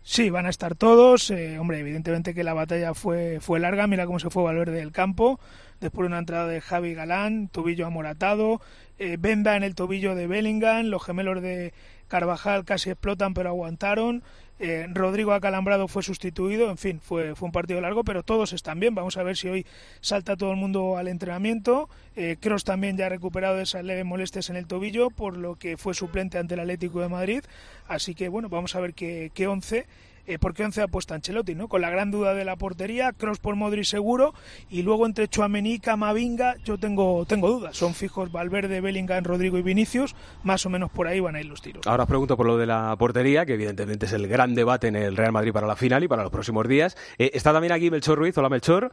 Sí, 0.03 0.29
van 0.29 0.45
a 0.45 0.49
estar 0.49 0.75
todos. 0.75 1.29
eh, 1.31 1.57
hombre, 1.59 1.79
evidentemente 1.79 2.33
que 2.33 2.43
la 2.43 2.53
batalla 2.53 2.93
fue, 2.93 3.39
fue 3.39 3.59
larga. 3.59 3.87
Mira 3.87 4.05
cómo 4.05 4.19
se 4.19 4.29
fue 4.29 4.43
Valverde 4.43 4.77
del 4.77 4.91
campo. 4.91 5.39
Después 5.79 6.03
de 6.03 6.07
una 6.07 6.19
entrada 6.19 6.47
de 6.47 6.61
Javi 6.61 6.93
Galán, 6.93 7.47
tobillo 7.49 7.85
amoratado. 7.87 8.61
eh, 8.99 9.17
venda 9.19 9.55
en 9.55 9.63
el 9.63 9.75
tobillo 9.75 10.13
de 10.15 10.27
Bellingham. 10.27 10.87
Los 10.87 11.03
gemelos 11.03 11.41
de 11.41 11.73
Carvajal 12.07 12.63
casi 12.65 12.89
explotan, 12.91 13.33
pero 13.33 13.49
aguantaron. 13.49 14.23
Eh, 14.65 14.87
Rodrigo 14.93 15.33
Acalambrado 15.33 15.89
fue 15.89 16.03
sustituido. 16.03 16.69
En 16.69 16.77
fin, 16.77 17.01
fue, 17.01 17.35
fue 17.35 17.47
un 17.47 17.51
partido 17.51 17.81
largo, 17.81 18.05
pero 18.05 18.23
todos 18.23 18.53
están 18.53 18.79
bien. 18.79 18.95
Vamos 18.95 19.17
a 19.17 19.23
ver 19.23 19.35
si 19.35 19.49
hoy 19.49 19.65
salta 19.99 20.37
todo 20.37 20.51
el 20.51 20.57
mundo 20.57 20.97
al 20.97 21.09
entrenamiento. 21.09 21.89
Eh, 22.15 22.37
también 22.63 22.95
ya 22.95 23.07
ha 23.07 23.09
recuperado 23.09 23.59
esas 23.59 23.83
leves 23.83 24.05
molestias 24.05 24.49
en 24.49 24.55
el 24.55 24.65
tobillo, 24.65 25.09
por 25.09 25.35
lo 25.35 25.55
que 25.55 25.75
fue 25.75 25.93
suplente 25.93 26.37
ante 26.37 26.53
el 26.53 26.61
Atlético 26.61 27.01
de 27.01 27.09
Madrid. 27.09 27.43
Así 27.89 28.15
que 28.15 28.29
bueno, 28.29 28.47
vamos 28.47 28.73
a 28.75 28.79
ver 28.79 28.93
qué, 28.93 29.31
qué 29.33 29.47
once. 29.47 29.85
Eh, 30.25 30.39
¿Por 30.39 30.53
qué 30.53 30.63
once 30.63 30.81
ha 30.81 30.87
puesto 30.87 31.13
Ancelotti? 31.13 31.53
¿no? 31.53 31.67
Con 31.67 31.81
la 31.81 31.89
gran 31.89 32.09
duda 32.11 32.33
de 32.33 32.45
la 32.45 32.55
portería, 32.55 33.11
Cross 33.11 33.39
por 33.39 33.55
Modri 33.55 33.83
seguro, 33.83 34.33
y 34.69 34.83
luego 34.83 35.05
entre 35.05 35.27
Chuamení 35.27 35.73
y 35.73 35.79
Camavinga 35.79 36.55
yo 36.63 36.77
tengo, 36.77 37.25
tengo 37.25 37.49
dudas. 37.49 37.75
Son 37.75 37.93
fijos 37.93 38.31
Valverde, 38.31 38.79
Bellingham, 38.79 39.23
Rodrigo 39.23 39.57
y 39.57 39.61
Vinicius, 39.61 40.15
más 40.43 40.65
o 40.65 40.69
menos 40.69 40.91
por 40.91 41.07
ahí 41.07 41.19
van 41.19 41.35
a 41.35 41.41
ir 41.41 41.47
los 41.47 41.61
tiros. 41.61 41.85
Ahora 41.85 42.03
os 42.03 42.09
pregunto 42.09 42.37
por 42.37 42.45
lo 42.45 42.57
de 42.57 42.65
la 42.65 42.95
portería, 42.97 43.45
que 43.45 43.55
evidentemente 43.55 44.05
es 44.05 44.13
el 44.13 44.27
gran 44.27 44.55
debate 44.55 44.87
en 44.87 44.95
el 44.95 45.17
Real 45.17 45.31
Madrid 45.31 45.51
para 45.51 45.67
la 45.67 45.75
final 45.75 46.03
y 46.03 46.07
para 46.07 46.23
los 46.23 46.31
próximos 46.31 46.67
días. 46.67 46.95
Eh, 47.17 47.31
está 47.33 47.51
también 47.51 47.73
aquí 47.73 47.91
Melchor 47.91 48.17
Ruiz. 48.17 48.37
Hola, 48.37 48.49
Melchor. 48.49 48.91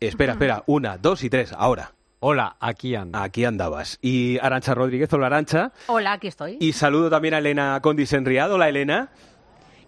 Espera, 0.00 0.32
espera. 0.32 0.64
Una, 0.66 0.98
dos 0.98 1.22
y 1.24 1.30
tres. 1.30 1.52
Ahora. 1.52 1.92
Hola, 2.24 2.56
aquí 2.60 2.94
ando. 2.94 3.18
Aquí 3.18 3.44
andabas. 3.44 3.98
Y 4.00 4.38
Arancha 4.40 4.74
Rodríguez. 4.74 5.12
Hola, 5.12 5.26
Arancha. 5.26 5.72
Hola, 5.88 6.12
aquí 6.12 6.28
estoy. 6.28 6.56
Y 6.60 6.72
saludo 6.72 7.10
también 7.10 7.34
a 7.34 7.38
Elena 7.38 7.80
Condis 7.82 8.12
Enriado. 8.12 8.54
Hola, 8.54 8.68
Elena. 8.68 9.10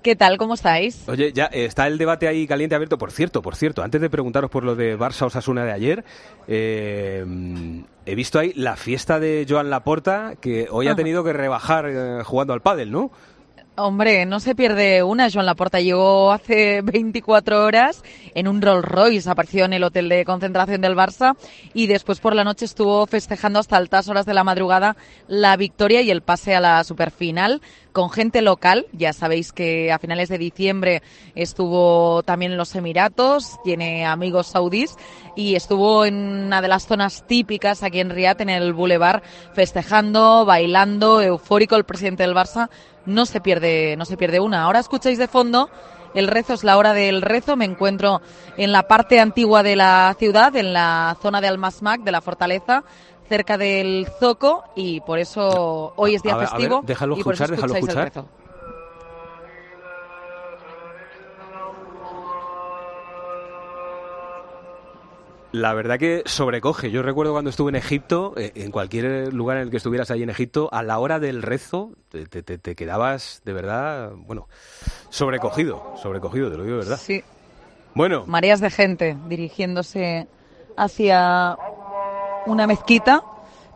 ¿Qué 0.05 0.17
tal? 0.17 0.37
¿Cómo 0.37 0.53
estáis? 0.53 1.09
Oye, 1.09 1.33
ya 1.33 1.47
eh, 1.47 1.65
está 1.65 1.87
el 1.87 1.97
debate 1.97 2.29
ahí 2.29 2.47
caliente 2.47 2.75
abierto. 2.75 2.99
Por 2.99 3.11
cierto, 3.11 3.41
por 3.41 3.57
cierto, 3.57 3.83
antes 3.83 4.03
de 4.03 4.11
preguntaros 4.11 4.51
por 4.51 4.63
lo 4.63 4.77
de 4.77 4.99
Barça 4.99 5.23
Osasuna 5.23 5.65
de 5.65 5.73
ayer, 5.73 6.05
eh, 6.47 7.25
he 8.05 8.15
visto 8.15 8.39
ahí 8.39 8.53
la 8.55 8.77
fiesta 8.77 9.19
de 9.19 9.47
Joan 9.49 9.71
Laporta, 9.71 10.35
que 10.39 10.69
hoy 10.71 10.89
ha 10.89 10.95
tenido 10.95 11.25
que 11.25 11.33
rebajar 11.33 11.87
eh, 11.89 12.23
jugando 12.23 12.53
al 12.53 12.61
pádel, 12.61 12.93
¿no? 12.93 13.13
Hombre, 13.77 14.25
no 14.25 14.39
se 14.39 14.55
pierde 14.55 15.03
una. 15.03 15.31
Joan 15.33 15.47
Laporta 15.47 15.81
llegó 15.81 16.31
hace 16.31 16.83
24 16.83 17.65
horas 17.65 18.05
en 18.35 18.47
un 18.47 18.61
Rolls 18.61 18.85
Royce, 18.85 19.29
apareció 19.29 19.65
en 19.65 19.73
el 19.73 19.83
hotel 19.83 20.11
de 20.11 20.27
concentración 20.27 20.83
del 20.83 20.95
Barça 20.95 21.35
y 21.73 21.89
después 21.89 22.21
por 22.21 22.37
la 22.37 22.45
noche 22.45 22.67
estuvo 22.67 23.05
festejando 23.07 23.59
hasta 23.59 23.77
altas 23.77 24.09
horas 24.09 24.27
de 24.27 24.35
la 24.35 24.45
madrugada 24.45 24.97
la 25.27 25.57
victoria 25.57 26.03
y 26.03 26.11
el 26.11 26.21
pase 26.21 26.55
a 26.55 26.61
la 26.61 26.85
superfinal 26.85 27.63
con 27.95 28.11
gente 28.11 28.43
local. 28.43 28.87
Ya 28.93 29.15
sabéis 29.15 29.53
que 29.53 29.91
a 29.91 29.99
finales 29.99 30.29
de 30.29 30.37
diciembre 30.37 31.03
estuvo 31.35 32.23
también 32.25 32.53
en 32.53 32.59
los 32.59 32.75
Emiratos, 32.75 33.59
tiene 33.63 34.05
amigos 34.05 34.49
saudíes 34.49 34.97
y 35.37 35.55
estuvo 35.55 36.05
en 36.05 36.17
una 36.17 36.61
de 36.61 36.69
las 36.69 36.87
zonas 36.87 37.25
típicas 37.27 37.83
aquí 37.83 38.01
en 38.01 38.11
Riyadh, 38.11 38.43
en 38.43 38.51
el 38.51 38.75
Boulevard, 38.75 39.23
festejando, 39.55 40.45
bailando, 40.45 41.23
eufórico 41.23 41.77
el 41.77 41.85
presidente 41.85 42.25
del 42.25 42.35
Barça. 42.35 42.69
No 43.07 43.27
se 43.27 43.41
pierde, 43.41 43.97
no 43.97 44.05
se 44.05 44.17
pierde 44.17 44.41
una. 44.41 44.65
Ahora 44.65 44.81
escucháis 44.81 45.17
de 45.17 45.29
fondo 45.29 45.71
el 46.15 46.29
rezo 46.29 46.55
es 46.55 46.63
la 46.63 46.79
hora 46.79 46.95
del 46.95 47.23
rezo. 47.23 47.57
Me 47.57 47.65
encuentro 47.65 48.23
en 48.57 48.73
la 48.73 48.85
parte 48.85 49.21
antigua 49.21 49.63
de 49.63 49.77
la 49.77 50.15
ciudad, 50.19 50.55
en 50.57 50.73
la 50.73 51.17
zona 51.21 51.41
de 51.41 51.49
Almasmac, 51.49 52.03
de 52.03 52.13
la 52.13 52.21
fortaleza, 52.21 52.85
cerca 53.29 53.57
del 53.59 54.07
Zoco, 54.21 54.65
y 54.77 55.01
por 55.01 55.19
eso 55.19 55.93
hoy 55.97 56.15
es 56.15 56.23
día 56.23 56.35
A 56.35 56.37
ver, 56.37 56.47
a 56.47 56.51
ver, 56.51 56.59
festivo. 56.61 56.81
déjalo 56.85 57.17
y 57.19 57.23
por 57.23 57.35
eso 57.35 57.45
escuchar, 57.45 57.57
déjalo 57.57 57.73
el 57.75 57.89
escuchar. 57.89 58.25
La 65.53 65.73
verdad 65.73 66.01
que 66.01 66.23
sobrecoge. 66.27 66.91
Yo 66.91 67.03
recuerdo 67.03 67.31
cuando 67.33 67.49
estuve 67.51 67.69
en 67.71 67.77
Egipto, 67.77 68.35
eh, 68.37 68.51
en 68.57 68.73
cualquier 68.73 69.33
lugar 69.33 69.59
en 69.59 69.65
el 69.65 69.71
que 69.71 69.77
estuvieras 69.77 70.11
ahí 70.11 70.21
en 70.25 70.31
Egipto, 70.31 70.69
a 70.73 70.83
la 70.83 70.99
hora 70.99 71.21
del 71.21 71.43
rezo 71.43 71.93
te- 72.09 72.27
te- 72.27 72.43
te 72.59 72.75
quedabas 72.75 73.41
de 73.45 73.53
verdad, 73.53 74.11
bueno, 74.17 74.49
sobrecogido, 75.11 75.95
sobrecogido, 76.03 76.51
te 76.51 76.57
lo 76.57 76.65
digo 76.65 76.77
de 76.79 76.83
verdad. 76.83 76.99
Sí. 77.01 77.23
Bueno, 77.95 78.25
Mareas 78.27 78.59
de 78.61 78.71
gente 78.71 79.17
dirigiéndose 79.29 80.27
hacia 80.77 81.57
una 82.47 82.67
mezquita 82.67 83.23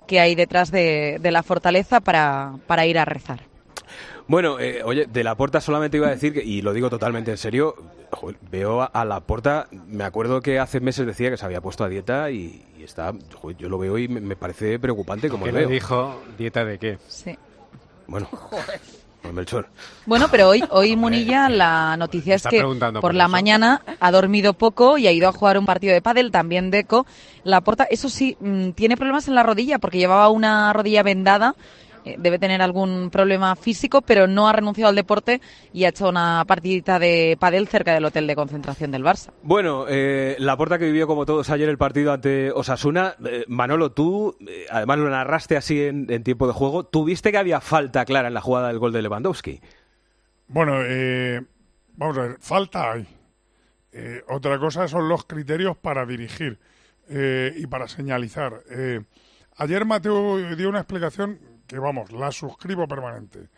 que 0.07 0.21
hay 0.21 0.35
detrás 0.35 0.71
de, 0.71 1.19
de 1.21 1.31
la 1.31 1.43
fortaleza 1.43 2.01
para, 2.01 2.55
para 2.67 2.87
ir 2.87 2.99
a 2.99 3.05
rezar. 3.05 3.41
Bueno, 4.27 4.61
eh, 4.61 4.83
oye, 4.85 5.07
de 5.07 5.25
la 5.25 5.35
Porta 5.35 5.61
solamente 5.61 5.97
iba 5.97 6.07
a 6.09 6.11
decir, 6.11 6.35
que, 6.35 6.45
y 6.45 6.61
lo 6.61 6.73
digo 6.75 6.91
totalmente 6.91 7.31
en 7.31 7.39
serio, 7.39 7.75
joder, 8.11 8.37
veo 8.51 8.83
a, 8.83 8.87
a 8.87 9.05
la 9.07 9.21
Porta, 9.21 9.69
me 9.87 10.05
acuerdo 10.05 10.43
que 10.43 10.59
hace 10.59 10.81
meses 10.81 11.07
decía 11.07 11.31
que 11.31 11.37
se 11.39 11.45
había 11.47 11.63
puesto 11.63 11.85
a 11.85 11.89
dieta 11.89 12.31
y, 12.31 12.63
y 12.79 12.83
está, 12.83 13.15
joder, 13.41 13.57
yo 13.57 13.69
lo 13.71 13.79
veo 13.79 13.97
y 13.97 14.07
me, 14.09 14.21
me 14.21 14.37
parece 14.37 14.79
preocupante 14.79 15.31
como 15.31 15.47
¿Qué 15.47 15.53
lo 15.53 15.59
veo. 15.61 15.69
dijo? 15.69 16.21
¿Dieta 16.37 16.65
de 16.65 16.79
qué? 16.79 16.99
Sí. 17.09 17.39
Bueno, 18.07 18.29
pues 19.23 19.35
Melchor. 19.35 19.69
Bueno, 20.07 20.29
pero 20.31 20.49
hoy, 20.49 20.63
hoy 20.71 20.97
Munilla, 20.97 21.49
la 21.49 21.97
noticia 21.97 22.35
es 22.37 22.45
que 22.45 22.63
por 22.63 23.01
por 23.01 23.15
la 23.15 23.25
eso. 23.25 23.31
mañana 23.33 23.83
ha 24.01 24.11
dormido 24.11 24.55
poco 24.55 24.99
y 24.99 25.07
ha 25.07 25.13
ido 25.13 25.29
a 25.29 25.33
jugar 25.33 25.59
un 25.59 25.67
partido 25.67 25.93
de 25.93 26.03
pádel, 26.03 26.31
también 26.31 26.71
Deco. 26.71 27.07
La 27.45 27.61
porta, 27.61 27.85
eso 27.91 28.09
sí, 28.09 28.37
mm, 28.41 28.71
tiene 28.71 28.97
problemas 28.97 29.29
en 29.29 29.35
la 29.35 29.43
rodilla 29.43 29.79
porque 29.79 29.99
llevaba 29.99 30.29
una 30.31 30.73
rodilla 30.73 31.03
vendada. 31.03 31.55
Eh, 32.05 32.17
Debe 32.19 32.39
tener 32.39 32.63
algún 32.63 33.11
problema 33.11 33.57
físico, 33.57 34.03
pero 34.03 34.27
no 34.27 34.49
ha 34.49 34.53
renunciado 34.53 34.89
al 34.89 34.97
deporte 34.97 35.41
y 35.73 35.85
ha 35.85 35.91
hecho 35.91 36.09
una 36.09 36.45
partidita 36.47 36.99
de 36.99 37.37
pádel 37.39 37.69
cerca 37.69 37.95
del 37.95 38.05
hotel 38.05 38.27
de 38.27 38.35
concentración 38.35 38.91
del 38.91 39.05
Barça. 39.05 39.31
Bueno, 39.43 39.87
eh, 39.89 40.37
la 40.39 40.57
Porta 40.57 40.79
que 40.79 40.87
vivió 40.87 41.07
como 41.07 41.27
todos 41.27 41.51
ayer 41.51 41.69
el 41.69 41.79
partido 41.79 42.13
ante 42.13 42.51
Osasuna, 42.53 43.15
eh, 43.25 43.45
Manolo, 43.49 43.93
tú, 43.93 44.37
eh, 44.47 44.67
además 44.71 44.99
lo 44.99 45.11
narraste 45.11 45.57
así 45.57 45.83
en, 45.83 46.07
en 46.11 46.23
tiempo 46.23 46.47
de 46.47 46.53
juego, 46.53 46.85
¿tuviste 46.85 47.33
que 47.33 47.39
había 47.39 47.61
falta 47.61 48.05
clara 48.05 48.29
en 48.29 48.35
la 48.35 48.41
jugada 48.41 48.69
del 48.69 48.79
gol 48.79 48.93
de 48.93 49.03
Lewandowski? 49.03 49.61
Bueno, 50.49 50.79
eh, 50.83 51.43
vamos 51.97 52.19
a 52.19 52.23
ver, 52.23 52.37
falta 52.41 52.93
hay. 52.93 53.07
Eh, 53.93 54.23
otra 54.29 54.59
cosa 54.59 54.87
son 54.87 55.09
los 55.09 55.25
criterios 55.25 55.77
para 55.77 56.05
dirigir 56.07 56.59
eh, 57.09 57.53
y 57.57 57.67
para 57.67 57.89
señalizar. 57.89 58.63
Eh, 58.71 59.01
ayer 59.57 59.85
Mateo 59.85 60.39
dio 60.57 60.69
una 60.69 60.81
explicación 60.81 61.39
que, 61.69 61.79
vamos, 61.79 62.11
la 62.11 62.33
suscribo 62.33 62.89
permanente. 62.89 63.49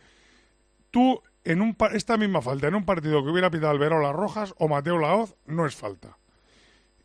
Tú, 0.91 1.23
en 1.45 1.63
un, 1.63 1.77
esta 1.93 2.17
misma 2.19 2.43
falta, 2.43 2.69
en 2.69 2.75
un 2.75 2.85
partido 2.85 3.25
que 3.25 3.31
hubiera 3.31 3.51
pitado 3.51 3.71
Alberola 3.71 4.13
Rojas 4.13 4.55
o 4.59 4.69
Mateo 4.69 4.99
Laoz, 4.99 5.37
no 5.47 5.65
es 5.65 5.75
falta. 5.75 6.19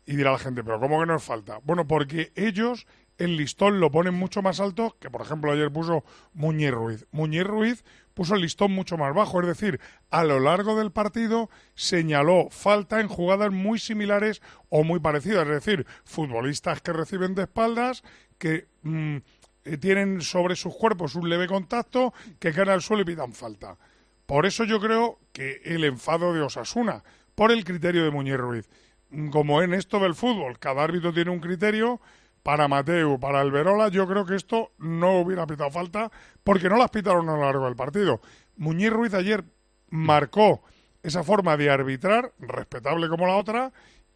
Y 0.04 0.16
dirá 0.16 0.32
la 0.32 0.38
gente, 0.38 0.62
pero 0.62 0.78
¿cómo 0.78 1.00
que 1.00 1.06
no 1.06 1.16
es 1.16 1.22
falta? 1.22 1.58
Bueno, 1.64 1.86
porque 1.86 2.32
ellos 2.36 2.86
el 3.18 3.36
listón 3.36 3.80
lo 3.80 3.90
ponen 3.90 4.14
mucho 4.14 4.42
más 4.42 4.60
alto 4.60 4.96
que, 5.00 5.10
por 5.10 5.22
ejemplo, 5.22 5.52
ayer 5.52 5.72
puso 5.72 6.04
Muñiz 6.34 6.70
Ruiz. 6.70 7.06
Muñiz 7.10 7.44
Ruiz 7.44 7.84
puso 8.14 8.34
el 8.34 8.42
listón 8.42 8.72
mucho 8.72 8.96
más 8.96 9.14
bajo, 9.14 9.40
es 9.40 9.46
decir, 9.46 9.80
a 10.10 10.24
lo 10.24 10.40
largo 10.40 10.76
del 10.76 10.92
partido 10.92 11.50
señaló 11.74 12.48
falta 12.50 13.00
en 13.00 13.08
jugadas 13.08 13.52
muy 13.52 13.78
similares 13.78 14.42
o 14.68 14.84
muy 14.84 15.00
parecidas, 15.00 15.46
es 15.46 15.64
decir, 15.64 15.86
futbolistas 16.04 16.82
que 16.82 16.92
reciben 16.92 17.34
de 17.34 17.42
espaldas, 17.42 18.02
que 18.38 18.68
mm, 18.82 19.18
eh, 19.66 19.76
tienen 19.76 20.20
sobre 20.22 20.56
sus 20.56 20.74
cuerpos 20.74 21.14
un 21.14 21.28
leve 21.28 21.46
contacto, 21.46 22.14
que 22.38 22.52
caen 22.52 22.70
al 22.70 22.82
suelo 22.82 23.02
y 23.02 23.06
pitan 23.06 23.32
falta. 23.32 23.76
Por 24.24 24.46
eso 24.46 24.64
yo 24.64 24.80
creo 24.80 25.18
que 25.32 25.60
el 25.64 25.84
enfado 25.84 26.32
de 26.32 26.40
Osasuna, 26.40 27.04
por 27.34 27.52
el 27.52 27.64
criterio 27.64 28.04
de 28.04 28.10
Muñiz 28.10 28.36
Ruiz, 28.36 28.68
Mm, 29.10 29.30
como 29.30 29.62
en 29.62 29.74
esto 29.74 30.00
del 30.00 30.14
fútbol, 30.14 30.58
cada 30.58 30.82
árbitro 30.82 31.12
tiene 31.12 31.30
un 31.30 31.40
criterio, 31.40 32.00
para 32.42 32.68
Mateu, 32.68 33.18
para 33.18 33.40
Alberola, 33.40 33.88
yo 33.88 34.06
creo 34.06 34.24
que 34.24 34.36
esto 34.36 34.70
no 34.78 35.18
hubiera 35.18 35.46
pitado 35.48 35.68
falta 35.70 36.12
porque 36.44 36.68
no 36.68 36.76
las 36.76 36.90
pitaron 36.90 37.28
a 37.28 37.34
lo 37.34 37.42
largo 37.42 37.64
del 37.64 37.74
partido. 37.74 38.20
Muñiz 38.56 38.90
Ruiz 38.90 39.14
ayer 39.14 39.44
marcó 39.90 40.62
esa 41.02 41.24
forma 41.24 41.56
de 41.56 41.70
arbitrar, 41.70 42.32
respetable 42.38 43.08
como 43.08 43.26
la 43.26 43.36
otra, 43.36 43.72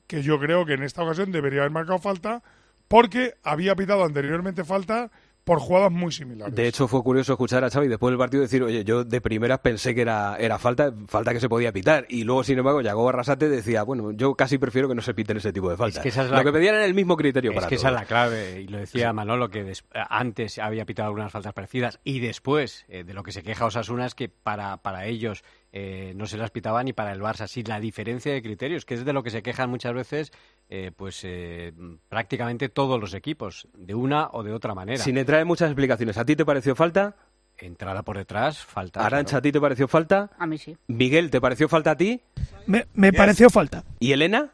que 0.06 0.22
yo 0.22 0.38
creo 0.38 0.64
que 0.64 0.74
en 0.74 0.84
esta 0.84 1.02
ocasión 1.02 1.32
debería 1.32 1.62
haber 1.62 1.72
marcado 1.72 1.98
falta 1.98 2.42
porque 2.86 3.34
había 3.42 3.74
pitado 3.74 4.04
anteriormente 4.04 4.62
falta 4.62 5.10
por 5.44 5.58
jugadas 5.58 5.90
muy 5.90 6.12
similares. 6.12 6.54
De 6.54 6.68
hecho, 6.68 6.86
fue 6.88 7.02
curioso 7.02 7.32
escuchar 7.32 7.64
a 7.64 7.70
Xavi 7.70 7.88
después 7.88 8.10
del 8.12 8.18
partido 8.18 8.42
decir, 8.42 8.62
oye, 8.62 8.84
yo 8.84 9.04
de 9.04 9.20
primeras 9.20 9.58
pensé 9.60 9.94
que 9.94 10.02
era, 10.02 10.36
era 10.38 10.58
falta, 10.58 10.92
falta 11.06 11.32
que 11.32 11.40
se 11.40 11.48
podía 11.48 11.72
pitar. 11.72 12.06
Y 12.08 12.24
luego, 12.24 12.44
sin 12.44 12.58
embargo, 12.58 12.80
Yago 12.82 13.08
Arrasate 13.08 13.48
decía, 13.48 13.82
bueno, 13.82 14.12
yo 14.12 14.34
casi 14.34 14.58
prefiero 14.58 14.88
que 14.88 14.94
no 14.94 15.02
se 15.02 15.14
piten 15.14 15.36
ese 15.38 15.52
tipo 15.52 15.70
de 15.70 15.76
faltas. 15.76 16.02
que 16.02 16.10
esa 16.10 16.24
es 16.24 16.30
la- 16.30 16.38
Lo 16.38 16.44
que 16.44 16.52
pedían 16.52 16.74
era 16.76 16.84
el 16.84 16.94
mismo 16.94 17.16
criterio 17.16 17.50
Es 17.50 17.54
para 17.56 17.68
que 17.68 17.74
esa 17.76 17.88
es 17.88 17.94
la 17.94 18.04
clave, 18.04 18.60
y 18.60 18.68
lo 18.68 18.78
decía 18.78 19.12
Manolo, 19.12 19.48
que 19.50 19.64
des- 19.64 19.84
antes 20.08 20.58
había 20.58 20.84
pitado 20.84 21.08
algunas 21.08 21.32
faltas 21.32 21.52
parecidas 21.52 22.00
y 22.04 22.20
después 22.20 22.84
eh, 22.88 23.04
de 23.04 23.14
lo 23.14 23.22
que 23.22 23.32
se 23.32 23.42
queja 23.42 23.64
Osasuna 23.66 24.06
es 24.06 24.14
que 24.14 24.28
para, 24.28 24.76
para 24.78 25.06
ellos 25.06 25.42
eh, 25.72 26.12
no 26.16 26.26
se 26.26 26.36
las 26.36 26.50
pitaban 26.50 26.88
y 26.88 26.92
para 26.92 27.12
el 27.12 27.20
Barça 27.20 27.46
sí. 27.46 27.62
La 27.62 27.80
diferencia 27.80 28.32
de 28.32 28.42
criterios, 28.42 28.84
que 28.84 28.94
es 28.94 29.04
de 29.04 29.12
lo 29.12 29.22
que 29.22 29.30
se 29.30 29.42
quejan 29.42 29.70
muchas 29.70 29.94
veces 29.94 30.32
eh, 30.68 30.92
pues 30.96 31.20
eh, 31.24 31.72
prácticamente 32.08 32.68
todos 32.68 33.00
los 33.00 33.14
equipos, 33.14 33.68
de 33.74 33.94
una 33.94 34.28
o 34.32 34.42
de 34.42 34.52
otra 34.52 34.74
manera. 34.74 35.02
Sin 35.02 35.18
entrar 35.18 35.40
en 35.40 35.46
muchas 35.46 35.68
explicaciones, 35.68 36.16
¿a 36.18 36.24
ti 36.24 36.36
te 36.36 36.44
pareció 36.44 36.74
falta? 36.74 37.16
Entrada 37.58 38.02
por 38.02 38.16
detrás, 38.16 38.58
falta. 38.64 39.04
Arancha. 39.04 39.36
¿a 39.36 39.42
ti 39.42 39.52
te 39.52 39.60
pareció 39.60 39.86
falta? 39.86 40.30
A 40.38 40.46
mí 40.46 40.58
sí. 40.58 40.76
Miguel, 40.86 41.30
¿te 41.30 41.40
pareció 41.40 41.68
falta 41.68 41.90
a 41.92 41.96
ti? 41.96 42.20
Me, 42.66 42.86
me 42.94 43.12
pareció 43.12 43.50
falta. 43.50 43.84
¿Y 43.98 44.12
Elena? 44.12 44.52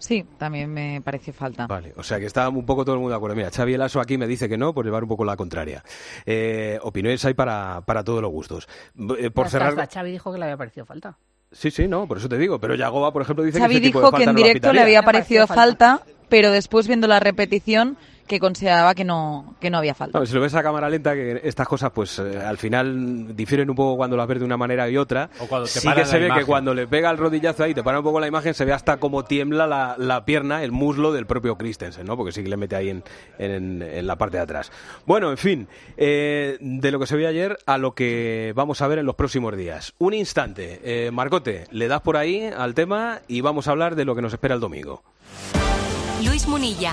Sí, 0.00 0.24
también 0.38 0.72
me 0.72 1.02
pareció 1.02 1.32
falta. 1.34 1.66
Vale, 1.66 1.92
o 1.96 2.02
sea 2.02 2.18
que 2.18 2.24
está 2.24 2.48
un 2.48 2.64
poco 2.64 2.84
todo 2.86 2.94
el 2.94 3.00
mundo 3.00 3.10
de 3.10 3.16
acuerdo. 3.16 3.36
Mira, 3.36 3.50
Xavi 3.50 3.74
Elaso 3.74 4.00
aquí 4.00 4.16
me 4.16 4.26
dice 4.26 4.48
que 4.48 4.56
no, 4.56 4.72
por 4.72 4.84
llevar 4.86 5.02
un 5.02 5.10
poco 5.10 5.26
la 5.26 5.36
contraria. 5.36 5.84
Eh, 6.24 6.78
opiniones 6.82 7.22
hay 7.26 7.34
para, 7.34 7.82
para 7.84 8.02
todos 8.02 8.22
los 8.22 8.30
gustos. 8.32 8.66
Eh, 9.18 9.30
por 9.30 9.44
Hasta- 9.46 9.58
cerrar... 9.58 9.78
hasta 9.78 9.86
Xavi 10.00 10.10
dijo 10.10 10.32
que 10.32 10.38
le 10.38 10.44
había 10.46 10.56
parecido 10.56 10.86
falta. 10.86 11.18
Sí, 11.52 11.70
sí, 11.70 11.86
no, 11.86 12.08
por 12.08 12.16
eso 12.16 12.28
te 12.30 12.38
digo. 12.38 12.58
Pero 12.58 12.74
Yagoba, 12.76 13.12
por 13.12 13.22
ejemplo, 13.22 13.44
dice 13.44 13.58
Xavi 13.58 13.74
que 13.74 13.78
ese 13.78 13.86
tipo 13.88 13.98
dijo 14.00 14.10
de 14.10 14.18
que 14.18 14.24
falta 14.24 14.30
en 14.30 14.34
no 14.34 14.40
la 14.40 14.46
directo 14.46 14.72
le 14.72 14.80
había 14.80 15.02
parecido 15.02 15.46
falta, 15.46 16.00
pero 16.30 16.50
después 16.50 16.86
viendo 16.86 17.06
la 17.06 17.20
repetición 17.20 17.98
que 18.30 18.38
consideraba 18.38 18.94
que 18.94 19.02
no, 19.04 19.56
que 19.60 19.70
no 19.70 19.78
había 19.78 19.92
falta. 19.92 20.20
No, 20.20 20.24
si 20.24 20.32
lo 20.34 20.40
ves 20.40 20.54
a 20.54 20.62
cámara 20.62 20.88
lenta, 20.88 21.14
que 21.14 21.40
estas 21.42 21.66
cosas, 21.66 21.90
pues 21.92 22.16
eh, 22.20 22.38
al 22.38 22.58
final 22.58 23.34
difieren 23.34 23.68
un 23.68 23.74
poco 23.74 23.96
cuando 23.96 24.16
las 24.16 24.28
ves 24.28 24.38
de 24.38 24.44
una 24.44 24.56
manera 24.56 24.88
y 24.88 24.96
otra. 24.96 25.30
O 25.40 25.46
cuando 25.48 25.66
te 25.66 25.80
sí 25.80 25.84
para 25.84 25.96
que 25.96 26.00
la 26.02 26.06
se 26.06 26.18
ve 26.20 26.26
imagen. 26.26 26.42
que 26.44 26.46
cuando 26.46 26.72
le 26.72 26.86
pega 26.86 27.10
el 27.10 27.18
rodillazo 27.18 27.64
ahí, 27.64 27.74
te 27.74 27.82
para 27.82 27.98
un 27.98 28.04
poco 28.04 28.20
la 28.20 28.28
imagen, 28.28 28.54
se 28.54 28.64
ve 28.64 28.72
hasta 28.72 28.98
cómo 28.98 29.24
tiembla 29.24 29.66
la, 29.66 29.96
la 29.98 30.24
pierna, 30.24 30.62
el 30.62 30.70
muslo 30.70 31.12
del 31.12 31.26
propio 31.26 31.58
Christensen, 31.58 32.06
¿no? 32.06 32.16
Porque 32.16 32.30
sí 32.30 32.44
que 32.44 32.48
le 32.48 32.56
mete 32.56 32.76
ahí 32.76 32.90
en, 32.90 33.02
en- 33.38 33.82
en 33.82 34.06
la 34.06 34.14
parte 34.14 34.36
de 34.36 34.44
atrás. 34.44 34.70
Bueno, 35.06 35.32
en 35.32 35.36
fin, 35.38 35.66
eh, 35.96 36.56
de 36.60 36.90
lo 36.92 37.00
que 37.00 37.06
se 37.08 37.16
vio 37.16 37.26
ayer 37.28 37.58
a 37.66 37.78
lo 37.78 37.96
que 37.96 38.52
vamos 38.54 38.80
a 38.80 38.86
ver 38.86 39.00
en 39.00 39.06
los 39.06 39.16
próximos 39.16 39.56
días. 39.56 39.92
Un 39.98 40.14
instante, 40.14 40.80
eh, 40.84 41.10
Marcote, 41.10 41.64
le 41.72 41.88
das 41.88 42.00
por 42.02 42.16
ahí 42.16 42.44
al 42.56 42.74
tema 42.74 43.22
y 43.26 43.40
vamos 43.40 43.66
a 43.66 43.72
hablar 43.72 43.96
de 43.96 44.04
lo 44.04 44.14
que 44.14 44.22
nos 44.22 44.32
espera 44.32 44.54
el 44.54 44.60
domingo. 44.60 45.02
Luis 46.24 46.46
Munilla. 46.46 46.92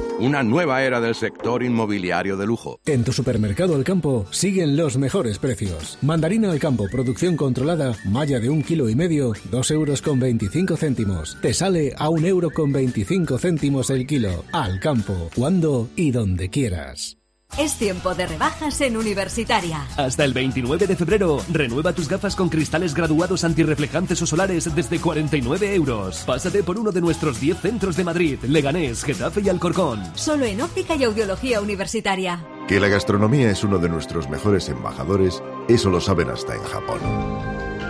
una 0.21 0.43
nueva 0.43 0.83
era 0.83 1.01
del 1.01 1.15
sector 1.15 1.63
inmobiliario 1.63 2.37
de 2.37 2.45
lujo. 2.45 2.79
En 2.85 3.03
tu 3.03 3.11
supermercado 3.11 3.75
al 3.75 3.83
campo 3.83 4.25
siguen 4.31 4.77
los 4.77 4.97
mejores 4.97 5.39
precios. 5.39 5.97
Mandarina 6.01 6.51
al 6.51 6.59
campo, 6.59 6.87
producción 6.91 7.35
controlada, 7.35 7.95
malla 8.05 8.39
de 8.39 8.49
un 8.49 8.63
kilo 8.63 8.89
y 8.89 8.95
medio, 8.95 9.33
dos 9.51 9.71
euros 9.71 10.01
con 10.01 10.19
veinticinco 10.19 10.77
céntimos. 10.77 11.37
Te 11.41 11.53
sale 11.53 11.93
a 11.97 12.09
un 12.09 12.25
euro 12.25 12.49
con 12.51 12.71
veinticinco 12.71 13.37
céntimos 13.37 13.89
el 13.89 14.07
kilo. 14.07 14.45
Al 14.53 14.79
campo, 14.79 15.29
cuando 15.35 15.89
y 15.95 16.11
donde 16.11 16.49
quieras. 16.49 17.20
Es 17.57 17.75
tiempo 17.75 18.15
de 18.15 18.27
rebajas 18.27 18.79
en 18.79 18.95
Universitaria. 18.95 19.85
Hasta 19.97 20.23
el 20.23 20.33
29 20.33 20.87
de 20.87 20.95
febrero, 20.95 21.41
renueva 21.51 21.91
tus 21.91 22.07
gafas 22.07 22.35
con 22.35 22.47
cristales 22.47 22.93
graduados 22.93 23.43
antirreflejantes 23.43 24.21
o 24.21 24.25
solares 24.25 24.73
desde 24.73 24.99
49 24.99 25.75
euros. 25.75 26.23
Pásate 26.25 26.63
por 26.63 26.79
uno 26.79 26.91
de 26.91 27.01
nuestros 27.01 27.41
10 27.41 27.59
centros 27.59 27.97
de 27.97 28.05
Madrid, 28.05 28.39
Leganés, 28.43 29.03
Getafe 29.03 29.41
y 29.41 29.49
Alcorcón. 29.49 30.01
Solo 30.15 30.45
en 30.45 30.61
óptica 30.61 30.95
y 30.95 31.03
audiología 31.03 31.61
universitaria. 31.61 32.43
Que 32.69 32.79
la 32.79 32.87
gastronomía 32.87 33.51
es 33.51 33.63
uno 33.65 33.79
de 33.79 33.89
nuestros 33.89 34.29
mejores 34.29 34.69
embajadores, 34.69 35.43
eso 35.67 35.89
lo 35.89 35.99
saben 35.99 36.29
hasta 36.29 36.55
en 36.55 36.63
Japón. 36.63 36.99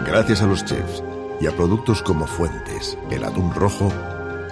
Gracias 0.07 0.41
a 0.41 0.47
los 0.47 0.65
chefs 0.65 1.03
y 1.39 1.45
a 1.45 1.55
productos 1.55 2.01
como 2.01 2.25
Fuentes, 2.25 2.97
el 3.11 3.23
atún 3.23 3.53
rojo, 3.53 3.91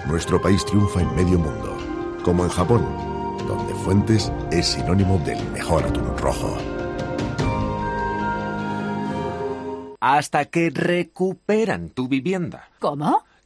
nuestro 0.06 0.40
país 0.40 0.64
triunfa 0.64 1.02
en 1.02 1.14
medio 1.16 1.38
mundo. 1.38 1.76
Como 2.22 2.44
en 2.44 2.50
Japón, 2.50 3.09
donde 3.50 3.74
Fuentes 3.74 4.32
es 4.50 4.66
sinónimo 4.66 5.18
del 5.18 5.42
mejor 5.50 5.84
atún 5.84 6.16
rojo. 6.18 6.56
Hasta 10.00 10.44
que 10.46 10.70
recuperan 10.70 11.90
tu 11.90 12.08
vivienda. 12.08 12.68
¿Cómo? 12.78 13.24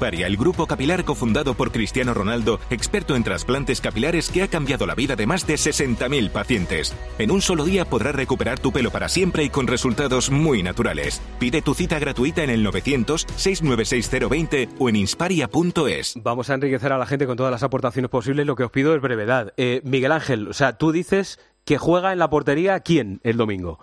El 0.00 0.38
grupo 0.38 0.66
capilar 0.66 1.04
cofundado 1.04 1.52
por 1.52 1.72
Cristiano 1.72 2.14
Ronaldo, 2.14 2.58
experto 2.70 3.16
en 3.16 3.22
trasplantes 3.22 3.82
capilares 3.82 4.30
que 4.30 4.42
ha 4.42 4.48
cambiado 4.48 4.86
la 4.86 4.94
vida 4.94 5.14
de 5.14 5.26
más 5.26 5.46
de 5.46 5.54
60.000 5.54 6.30
pacientes. 6.30 6.96
En 7.18 7.30
un 7.30 7.42
solo 7.42 7.64
día 7.64 7.84
podrás 7.84 8.14
recuperar 8.14 8.58
tu 8.58 8.72
pelo 8.72 8.90
para 8.90 9.10
siempre 9.10 9.44
y 9.44 9.50
con 9.50 9.66
resultados 9.66 10.30
muy 10.30 10.62
naturales. 10.62 11.20
Pide 11.38 11.60
tu 11.60 11.74
cita 11.74 11.98
gratuita 11.98 12.42
en 12.42 12.48
el 12.48 12.66
900-696-020 12.66 14.70
o 14.78 14.88
en 14.88 14.96
insparia.es. 14.96 16.14
Vamos 16.22 16.48
a 16.48 16.54
enriquecer 16.54 16.92
a 16.92 16.98
la 16.98 17.04
gente 17.04 17.26
con 17.26 17.36
todas 17.36 17.52
las 17.52 17.62
aportaciones 17.62 18.10
posibles. 18.10 18.46
Lo 18.46 18.56
que 18.56 18.64
os 18.64 18.70
pido 18.70 18.94
es 18.94 19.02
brevedad. 19.02 19.52
Eh, 19.58 19.82
Miguel 19.84 20.12
Ángel, 20.12 20.48
o 20.48 20.54
sea, 20.54 20.78
tú 20.78 20.92
dices 20.92 21.38
que 21.66 21.76
juega 21.76 22.12
en 22.12 22.18
la 22.18 22.30
portería 22.30 22.80
quién 22.80 23.20
el 23.22 23.36
domingo. 23.36 23.80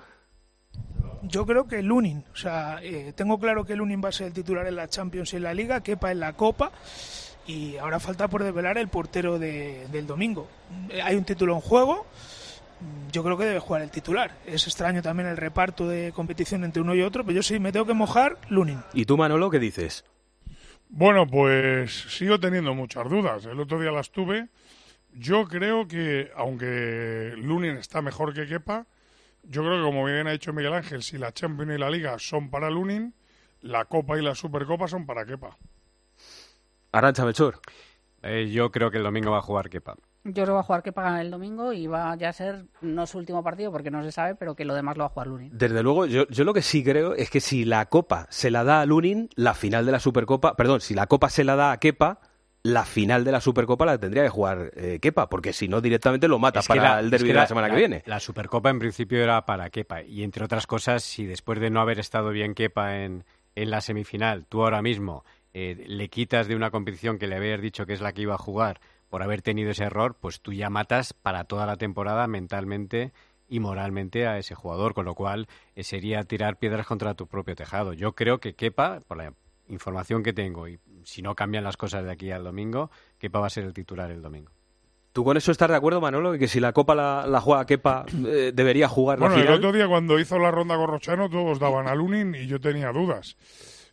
Yo 1.28 1.46
creo 1.46 1.68
que 1.68 1.82
Lunin, 1.82 2.24
o 2.34 2.36
sea, 2.36 2.80
eh, 2.82 3.14
tengo 3.16 3.40
claro 3.40 3.66
que 3.66 3.76
Lunin 3.76 4.02
va 4.04 4.10
a 4.10 4.12
ser 4.12 4.28
el 4.28 4.34
titular 4.34 4.66
en 4.68 4.76
la 4.76 4.88
Champions 4.88 5.34
y 5.34 5.38
en 5.38 5.44
la 5.44 5.54
Liga, 5.54 5.82
Kepa 5.82 6.12
en 6.12 6.20
la 6.20 6.34
Copa 6.34 6.72
y 7.46 7.78
ahora 7.78 8.00
falta 8.00 8.28
por 8.28 8.44
desvelar 8.44 8.78
el 8.78 8.88
portero 8.88 9.40
de- 9.40 9.88
del 9.92 10.06
domingo. 10.08 10.48
Eh, 10.90 11.02
Hay 11.02 11.16
un 11.16 11.24
título 11.24 11.54
en 11.56 11.62
juego, 11.62 12.06
yo 13.12 13.24
creo 13.24 13.38
que 13.38 13.46
debe 13.46 13.60
jugar 13.60 13.82
el 13.82 13.90
titular. 13.90 14.32
Es 14.46 14.68
extraño 14.68 15.02
también 15.02 15.28
el 15.30 15.38
reparto 15.38 15.88
de 15.88 16.12
competición 16.14 16.64
entre 16.64 16.82
uno 16.82 16.94
y 16.94 17.02
otro, 17.02 17.24
pero 17.24 17.36
yo 17.36 17.44
sí 17.44 17.58
me 17.60 17.72
tengo 17.72 17.86
que 17.86 17.94
mojar, 17.94 18.38
Lunin. 18.50 18.80
¿Y 18.94 19.06
tú, 19.06 19.18
Manolo, 19.18 19.50
qué 19.50 19.60
dices? 19.60 20.06
Bueno, 20.90 21.28
pues 21.28 21.92
sigo 22.10 22.40
teniendo 22.40 22.74
muchas 22.74 23.10
dudas. 23.10 23.46
El 23.46 23.60
otro 23.60 23.80
día 23.80 23.92
las 23.92 24.12
tuve. 24.12 24.48
Yo 25.14 25.46
creo 25.48 25.88
que, 25.88 26.32
aunque 26.36 27.34
Lunin 27.38 27.78
está 27.78 28.02
mejor 28.02 28.34
que 28.34 28.46
Kepa, 28.48 28.86
yo 29.44 29.62
creo 29.62 29.78
que, 29.78 29.84
como 29.84 30.06
bien 30.06 30.28
ha 30.28 30.32
dicho 30.32 30.54
Miguel 30.54 30.74
Ángel, 30.74 31.04
si 31.04 31.18
la 31.18 31.32
Champions 31.32 31.74
y 31.76 31.78
la 31.78 31.90
Liga 31.90 32.18
son 32.20 32.50
para 32.50 32.70
Lunin, 32.70 33.14
la 33.62 33.86
Copa 33.86 34.18
y 34.18 34.22
la 34.22 34.36
Supercopa 34.36 34.88
son 34.88 35.06
para 35.06 35.26
Kepa. 35.26 35.58
Arancha 36.92 37.26
Melchor. 37.26 37.60
Eh, 38.24 38.50
yo 38.52 38.72
creo 38.72 38.92
que 38.92 38.98
el 38.98 39.04
domingo 39.04 39.32
va 39.32 39.40
a 39.40 39.42
jugar 39.42 39.70
Kepa. 39.70 39.96
Yo 40.24 40.34
creo 40.34 40.46
que 40.48 40.52
va 40.52 40.60
a 40.60 40.64
jugar 40.64 40.94
pagan 40.94 41.20
el 41.20 41.32
domingo 41.32 41.72
y 41.72 41.88
va 41.88 42.14
ya 42.18 42.30
a 42.30 42.34
ser 42.34 42.66
no 42.82 43.08
su 43.08 43.18
último 43.18 43.42
partido 43.44 43.72
porque 43.72 43.90
no 43.90 44.04
se 44.04 44.12
sabe, 44.12 44.36
pero 44.36 44.56
que 44.56 44.66
lo 44.66 44.76
demás 44.76 44.98
lo 44.98 45.04
va 45.04 45.08
a 45.08 45.10
jugar 45.10 45.28
Lunin. 45.28 45.58
Desde 45.58 45.82
luego, 45.82 46.06
yo, 46.06 46.28
yo 46.28 46.44
lo 46.44 46.54
que 46.54 46.62
sí 46.62 46.84
creo 46.84 47.14
es 47.14 47.30
que 47.30 47.40
si 47.40 47.64
la 47.64 47.86
Copa 47.86 48.28
se 48.30 48.52
la 48.52 48.66
da 48.66 48.82
a 48.82 48.86
Lunin, 48.86 49.30
la 49.36 49.54
final 49.54 49.86
de 49.86 49.94
la 49.94 50.00
Supercopa, 50.00 50.58
perdón, 50.58 50.82
si 50.82 50.96
la 50.96 51.08
Copa 51.08 51.30
se 51.30 51.46
la 51.46 51.56
da 51.56 51.72
a 51.72 51.78
Kepa, 51.78 52.20
la 52.64 52.84
final 52.86 53.24
de 53.24 53.32
la 53.32 53.40
Supercopa 53.40 53.86
la 53.86 53.98
tendría 53.98 54.24
que 54.24 54.30
jugar 54.30 54.72
eh, 54.76 55.00
Kepa, 55.02 55.30
porque 55.30 55.54
si 55.54 55.68
no 55.68 55.80
directamente 55.80 56.28
lo 56.28 56.38
mata 56.40 56.60
Es 56.60 56.68
para 56.68 56.82
la- 56.84 57.00
el 57.00 57.06
es 57.06 57.12
derbi 57.12 57.28
que 57.28 57.34
de 57.34 57.40
la, 57.40 57.48
semana 57.48 57.70
que 57.70 57.76
viene. 57.78 58.04
La 58.06 58.20
Supercopa 58.20 58.70
en 58.70 58.80
principio 58.80 59.24
era 59.24 59.46
para 59.46 59.70
Kepa. 59.70 60.02
Y 60.04 60.24
entre 60.24 60.44
otras 60.44 60.68
cosas, 60.68 61.04
si 61.04 61.26
después 61.26 61.60
de 61.60 61.70
no 61.70 61.80
haber 61.80 62.00
estado 62.00 62.30
bien 62.32 62.54
Kepa 62.56 62.98
en, 63.04 63.24
en 63.56 63.70
la 63.70 63.80
semifinal, 63.82 64.46
tú 64.48 64.64
ahora 64.64 64.82
mismo 64.82 65.24
eh, 65.54 65.86
le 65.88 66.10
quitas 66.10 66.48
de 66.48 66.56
una 66.56 66.70
competición 66.72 67.18
que 67.18 67.28
le 67.28 67.36
habías 67.38 67.62
dicho 67.62 67.86
que 67.86 67.94
es 67.94 68.02
la 68.02 68.12
que 68.12 68.24
iba 68.24 68.34
a 68.36 68.40
jugar 68.40 68.82
por 69.10 69.24
haber 69.24 69.42
tenido 69.42 69.72
ese 69.72 69.86
error, 69.86 70.18
pues 70.20 70.42
tú 70.42 70.52
ya 70.52 70.70
matas 70.70 71.14
para 71.14 71.46
toda 71.46 71.66
la 71.66 71.78
temporada 71.78 72.28
mentalmente 72.28 73.14
y 73.48 73.62
moralmente 73.62 74.28
a 74.28 74.38
ese 74.38 74.56
jugador, 74.56 74.94
con 74.94 75.06
lo 75.06 75.16
cual 75.16 75.48
eh, 75.76 75.84
sería 75.86 76.24
tirar 76.26 76.58
piedras 76.58 76.86
contra 76.86 77.14
tu 77.14 77.28
propio 77.28 77.56
tejado. 77.56 77.94
Yo 77.94 78.14
creo 78.14 78.40
que 78.40 78.56
Kepa, 78.56 79.00
por 79.08 79.16
la 79.18 79.32
información 79.70 80.24
que 80.24 80.34
tengo, 80.34 80.68
y 80.68 80.80
si 81.08 81.22
no 81.22 81.36
cambian 81.36 81.64
las 81.64 81.78
cosas 81.78 82.04
de 82.04 82.12
aquí 82.12 82.32
al 82.32 82.44
domingo, 82.44 82.92
Kepa 83.18 83.40
va 83.40 83.48
a 83.48 83.50
ser 83.50 83.64
el 83.64 83.74
titular 83.74 84.12
el 84.12 84.22
domingo. 84.22 84.52
¿Tú 85.14 85.24
con 85.24 85.38
eso 85.38 85.54
estás 85.54 85.70
de 85.70 85.76
acuerdo, 85.78 86.02
Manolo? 86.02 86.38
Que 86.38 86.50
si 86.50 86.60
la 86.60 86.74
Copa 86.74 86.96
la, 86.96 87.26
la 87.26 87.40
juega 87.40 87.66
Kepa, 87.66 88.06
eh, 88.28 88.52
debería 88.54 88.90
jugar 88.90 89.18
Bueno, 89.18 89.38
la 89.38 89.42
el 89.42 89.54
otro 89.54 89.72
día 89.72 89.88
cuando 89.88 90.20
hizo 90.20 90.38
la 90.38 90.52
ronda 90.52 90.76
con 90.76 90.90
Rochano 90.90 91.30
todos 91.30 91.60
daban 91.60 91.88
a 91.88 91.96
Lunin 91.96 92.36
y 92.36 92.46
yo 92.48 92.60
tenía 92.60 92.92
dudas. 92.92 93.38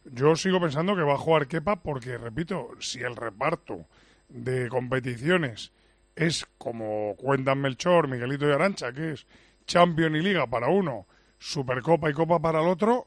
Yo 0.04 0.34
sigo 0.34 0.60
pensando 0.60 0.96
que 0.96 1.02
va 1.02 1.14
a 1.14 1.18
jugar 1.18 1.46
Kepa 1.46 1.76
porque, 1.76 2.18
repito, 2.18 2.70
si 2.80 2.98
el 2.98 3.14
reparto 3.14 3.86
de 4.28 4.68
competiciones 4.68 5.72
es 6.16 6.46
como 6.58 7.14
cuentan 7.16 7.60
Melchor, 7.60 8.08
Miguelito 8.08 8.48
y 8.48 8.52
Arancha, 8.52 8.92
que 8.92 9.12
es 9.12 9.26
Champions 9.66 10.16
y 10.16 10.20
Liga 10.20 10.48
para 10.48 10.66
uno, 10.66 11.06
Supercopa 11.38 12.10
y 12.10 12.12
Copa 12.12 12.40
para 12.40 12.60
el 12.60 12.66
otro, 12.66 13.06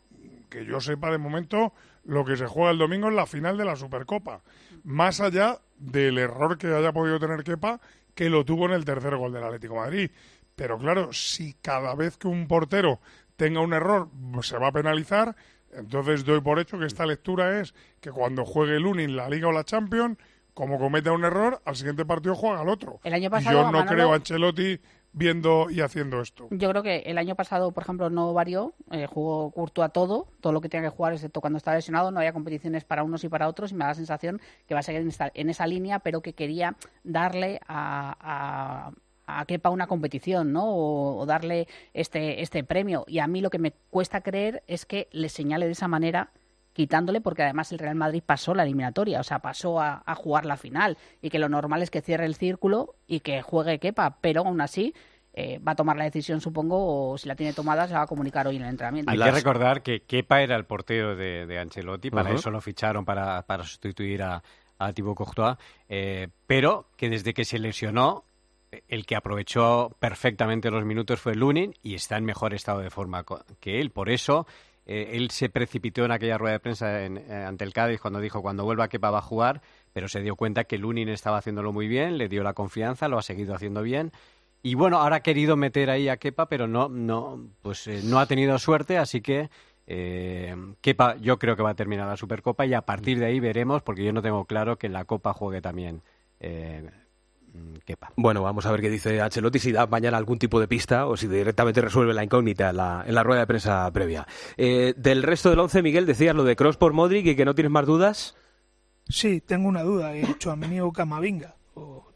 que 0.49 0.65
yo 0.65 0.79
sepa 0.79 1.11
de 1.11 1.17
momento 1.17 1.73
lo 2.07 2.25
que 2.25 2.35
se 2.37 2.47
juega 2.47 2.71
el 2.71 2.77
domingo 2.79 3.09
es 3.09 3.13
la 3.13 3.25
final 3.27 3.57
de 3.57 3.65
la 3.65 3.75
Supercopa. 3.75 4.41
Más 4.83 5.19
allá 5.21 5.59
del 5.77 6.17
error 6.17 6.57
que 6.57 6.73
haya 6.73 6.91
podido 6.91 7.19
tener 7.19 7.43
Kepa, 7.43 7.79
que 8.15 8.29
lo 8.29 8.43
tuvo 8.45 8.65
en 8.65 8.71
el 8.71 8.85
tercer 8.85 9.15
gol 9.15 9.31
del 9.33 9.43
Atlético 9.43 9.75
de 9.75 9.79
Madrid. 9.81 10.11
Pero 10.55 10.79
claro, 10.79 11.13
si 11.13 11.53
cada 11.61 11.93
vez 11.93 12.17
que 12.17 12.27
un 12.27 12.47
portero 12.47 12.99
tenga 13.35 13.59
un 13.61 13.73
error 13.73 14.09
se 14.41 14.57
va 14.57 14.69
a 14.69 14.71
penalizar, 14.71 15.35
entonces 15.71 16.25
doy 16.25 16.41
por 16.41 16.59
hecho 16.59 16.79
que 16.79 16.85
esta 16.85 17.05
lectura 17.05 17.59
es 17.59 17.75
que 18.01 18.09
cuando 18.09 18.43
juegue 18.45 18.77
el 18.77 18.83
Lunin 18.83 19.15
la 19.15 19.29
Liga 19.29 19.49
o 19.49 19.51
la 19.51 19.63
Champions, 19.65 20.17
como 20.55 20.79
cometa 20.79 21.11
un 21.11 21.23
error, 21.25 21.61
al 21.65 21.75
siguiente 21.75 22.05
partido 22.05 22.33
juega 22.33 22.61
al 22.61 22.69
otro. 22.69 22.99
El 23.03 23.13
año 23.13 23.27
Y 23.27 23.29
pasado, 23.29 23.55
yo 23.63 23.71
no 23.71 23.79
Manolo- 23.79 23.87
creo 23.93 24.11
a 24.13 24.15
Ancelotti 24.15 24.79
viendo 25.17 25.67
y 25.69 25.81
haciendo 25.81 26.21
esto. 26.21 26.47
Yo 26.51 26.69
creo 26.69 26.83
que 26.83 26.97
el 27.07 27.17
año 27.17 27.35
pasado, 27.35 27.71
por 27.71 27.83
ejemplo, 27.83 28.09
no 28.09 28.33
varió, 28.33 28.73
eh, 28.91 29.07
jugó 29.07 29.51
Courtois 29.51 29.91
todo, 29.91 30.27
todo 30.41 30.53
lo 30.53 30.61
que 30.61 30.69
tenía 30.69 30.89
que 30.89 30.95
jugar, 30.95 31.13
excepto 31.13 31.41
cuando 31.41 31.57
estaba 31.57 31.75
lesionado, 31.75 32.11
no 32.11 32.19
había 32.19 32.33
competiciones 32.33 32.83
para 32.85 33.03
unos 33.03 33.23
y 33.23 33.29
para 33.29 33.47
otros, 33.47 33.71
y 33.71 33.75
me 33.75 33.79
da 33.85 33.87
la 33.89 33.95
sensación 33.95 34.39
que 34.67 34.73
va 34.73 34.81
a 34.81 34.83
seguir 34.83 35.01
en, 35.01 35.07
esta- 35.09 35.31
en 35.33 35.49
esa 35.49 35.65
línea, 35.67 35.99
pero 35.99 36.21
que 36.21 36.33
quería 36.33 36.75
darle 37.03 37.59
a, 37.67 38.91
a, 39.25 39.39
a 39.39 39.45
Kepa 39.45 39.69
una 39.71 39.87
competición, 39.87 40.53
¿no? 40.53 40.65
O, 40.69 41.17
o 41.19 41.25
darle 41.25 41.67
este, 41.93 42.41
este 42.41 42.63
premio. 42.63 43.03
Y 43.07 43.19
a 43.19 43.27
mí 43.27 43.41
lo 43.41 43.49
que 43.49 43.59
me 43.59 43.73
cuesta 43.89 44.21
creer 44.21 44.63
es 44.67 44.85
que 44.85 45.07
le 45.11 45.29
señale 45.29 45.65
de 45.65 45.71
esa 45.73 45.87
manera 45.87 46.29
quitándole 46.77 47.21
porque 47.21 47.41
además 47.41 47.71
el 47.71 47.79
Real 47.79 47.95
Madrid 47.95 48.21
pasó 48.23 48.53
la 48.53 48.61
eliminatoria, 48.61 49.19
o 49.19 49.23
sea, 49.23 49.39
pasó 49.39 49.79
a, 49.81 50.03
a 50.05 50.13
jugar 50.13 50.45
la 50.45 50.57
final 50.57 50.95
y 51.23 51.31
que 51.31 51.39
lo 51.39 51.49
normal 51.49 51.81
es 51.81 51.89
que 51.89 52.01
cierre 52.01 52.25
el 52.27 52.35
círculo 52.35 52.93
y 53.07 53.21
que 53.21 53.41
juegue 53.41 53.79
Kepa, 53.79 54.17
pero 54.21 54.41
aún 54.45 54.61
así 54.61 54.93
eh, 55.33 55.57
va 55.59 55.71
a 55.71 55.75
tomar 55.75 55.97
la 55.97 56.03
decisión, 56.03 56.39
supongo, 56.39 57.09
o 57.11 57.17
si 57.17 57.27
la 57.27 57.35
tiene 57.35 57.53
tomada 57.53 57.87
se 57.87 57.93
la 57.93 57.99
va 57.99 58.03
a 58.05 58.07
comunicar 58.07 58.45
hoy 58.47 58.57
en 58.57 58.61
el 58.61 58.69
entrenamiento. 58.69 59.09
Hay 59.11 59.17
que 59.17 59.23
recordar 59.31 59.81
que 59.81 60.01
Kepa 60.01 60.41
era 60.43 60.55
el 60.55 60.65
portero 60.65 61.15
de, 61.15 61.47
de 61.47 61.57
Ancelotti, 61.59 62.11
para 62.11 62.29
eso 62.37 62.51
lo 62.51 62.61
ficharon 62.61 63.03
para, 63.05 63.41
para 63.41 63.63
sustituir 63.63 64.21
a, 64.21 64.43
a 64.77 64.93
Thibaut 64.93 65.17
Courtois, 65.17 65.57
eh, 65.89 66.27
pero 66.45 66.89
que 66.95 67.09
desde 67.09 67.33
que 67.33 67.43
se 67.43 67.57
lesionó, 67.57 68.23
el 68.87 69.05
que 69.07 69.15
aprovechó 69.15 69.95
perfectamente 69.99 70.69
los 70.69 70.83
minutos 70.85 71.19
fue 71.21 71.33
Lunin 71.33 71.73
y 71.81 71.95
está 71.95 72.17
en 72.17 72.25
mejor 72.25 72.53
estado 72.53 72.79
de 72.81 72.89
forma 72.91 73.23
co- 73.23 73.41
que 73.59 73.79
él. 73.79 73.89
Por 73.91 74.09
eso 74.09 74.45
eh, 74.87 75.11
él 75.13 75.29
se 75.29 75.49
precipitó 75.49 76.03
en 76.05 76.11
aquella 76.11 76.37
rueda 76.39 76.53
de 76.53 76.59
prensa 76.59 77.03
en- 77.05 77.17
eh, 77.17 77.43
ante 77.45 77.63
el 77.65 77.73
Cádiz 77.73 77.99
cuando 78.01 78.19
dijo 78.19 78.41
cuando 78.41 78.63
vuelva 78.63 78.87
Kepa 78.87 79.11
va 79.11 79.19
a 79.19 79.21
jugar, 79.21 79.61
pero 79.93 80.07
se 80.07 80.21
dio 80.21 80.35
cuenta 80.35 80.63
que 80.63 80.77
Lunin 80.79 81.09
estaba 81.09 81.37
haciéndolo 81.37 81.71
muy 81.73 81.87
bien, 81.87 82.17
le 82.17 82.29
dio 82.29 82.41
la 82.43 82.53
confianza, 82.53 83.07
lo 83.07 83.19
ha 83.19 83.21
seguido 83.21 83.53
haciendo 83.53 83.83
bien. 83.83 84.11
Y 84.63 84.73
bueno, 84.73 84.97
ahora 84.97 85.17
ha 85.17 85.19
querido 85.21 85.55
meter 85.55 85.89
ahí 85.91 86.09
a 86.09 86.17
Kepa, 86.17 86.47
pero 86.49 86.67
no, 86.67 86.89
no, 86.89 87.47
pues 87.61 87.85
eh, 87.87 88.01
no 88.03 88.19
ha 88.19 88.25
tenido 88.25 88.57
suerte, 88.59 88.97
así 88.97 89.21
que 89.21 89.49
eh, 89.85 90.55
Kepa 90.81 91.15
yo 91.17 91.37
creo 91.39 91.55
que 91.55 91.63
va 91.63 91.69
a 91.71 91.75
terminar 91.75 92.07
la 92.07 92.17
Supercopa 92.17 92.65
y 92.65 92.73
a 92.73 92.81
partir 92.81 93.19
de 93.19 93.27
ahí 93.27 93.39
veremos, 93.39 93.81
porque 93.83 94.03
yo 94.03 94.11
no 94.13 94.21
tengo 94.21 94.45
claro 94.45 94.77
que 94.77 94.89
la 94.89 95.05
Copa 95.05 95.33
juegue 95.33 95.61
también 95.61 96.01
eh, 96.39 96.89
mm. 97.53 97.77
Bueno, 98.15 98.43
vamos 98.43 98.65
a 98.65 98.71
ver 98.71 98.81
qué 98.81 98.89
dice 98.89 99.21
Ancelotti, 99.21 99.59
si 99.59 99.71
da 99.71 99.87
mañana 99.87 100.17
algún 100.17 100.39
tipo 100.39 100.59
de 100.59 100.67
pista 100.67 101.07
o 101.07 101.15
si 101.15 101.27
directamente 101.27 101.81
resuelve 101.81 102.13
la 102.13 102.23
incógnita 102.23 102.69
en 102.69 102.77
la, 102.77 103.03
en 103.07 103.15
la 103.15 103.23
rueda 103.23 103.41
de 103.41 103.47
prensa 103.47 103.89
previa. 103.91 104.27
Eh, 104.57 104.93
del 104.97 105.23
resto 105.23 105.49
del 105.49 105.59
once, 105.59 105.81
Miguel, 105.81 106.05
decías 106.05 106.35
lo 106.35 106.43
de 106.43 106.55
Cross 106.55 106.77
por 106.77 106.93
Modric 106.93 107.25
y 107.27 107.35
que 107.35 107.45
no 107.45 107.55
tienes 107.55 107.71
más 107.71 107.85
dudas. 107.85 108.35
Sí, 109.09 109.41
tengo 109.41 109.69
una 109.69 109.83
duda. 109.83 110.13
He 110.15 110.29
hecho 110.29 110.51
a 110.51 110.57
o 110.83 110.91
Camavinga. 110.91 111.56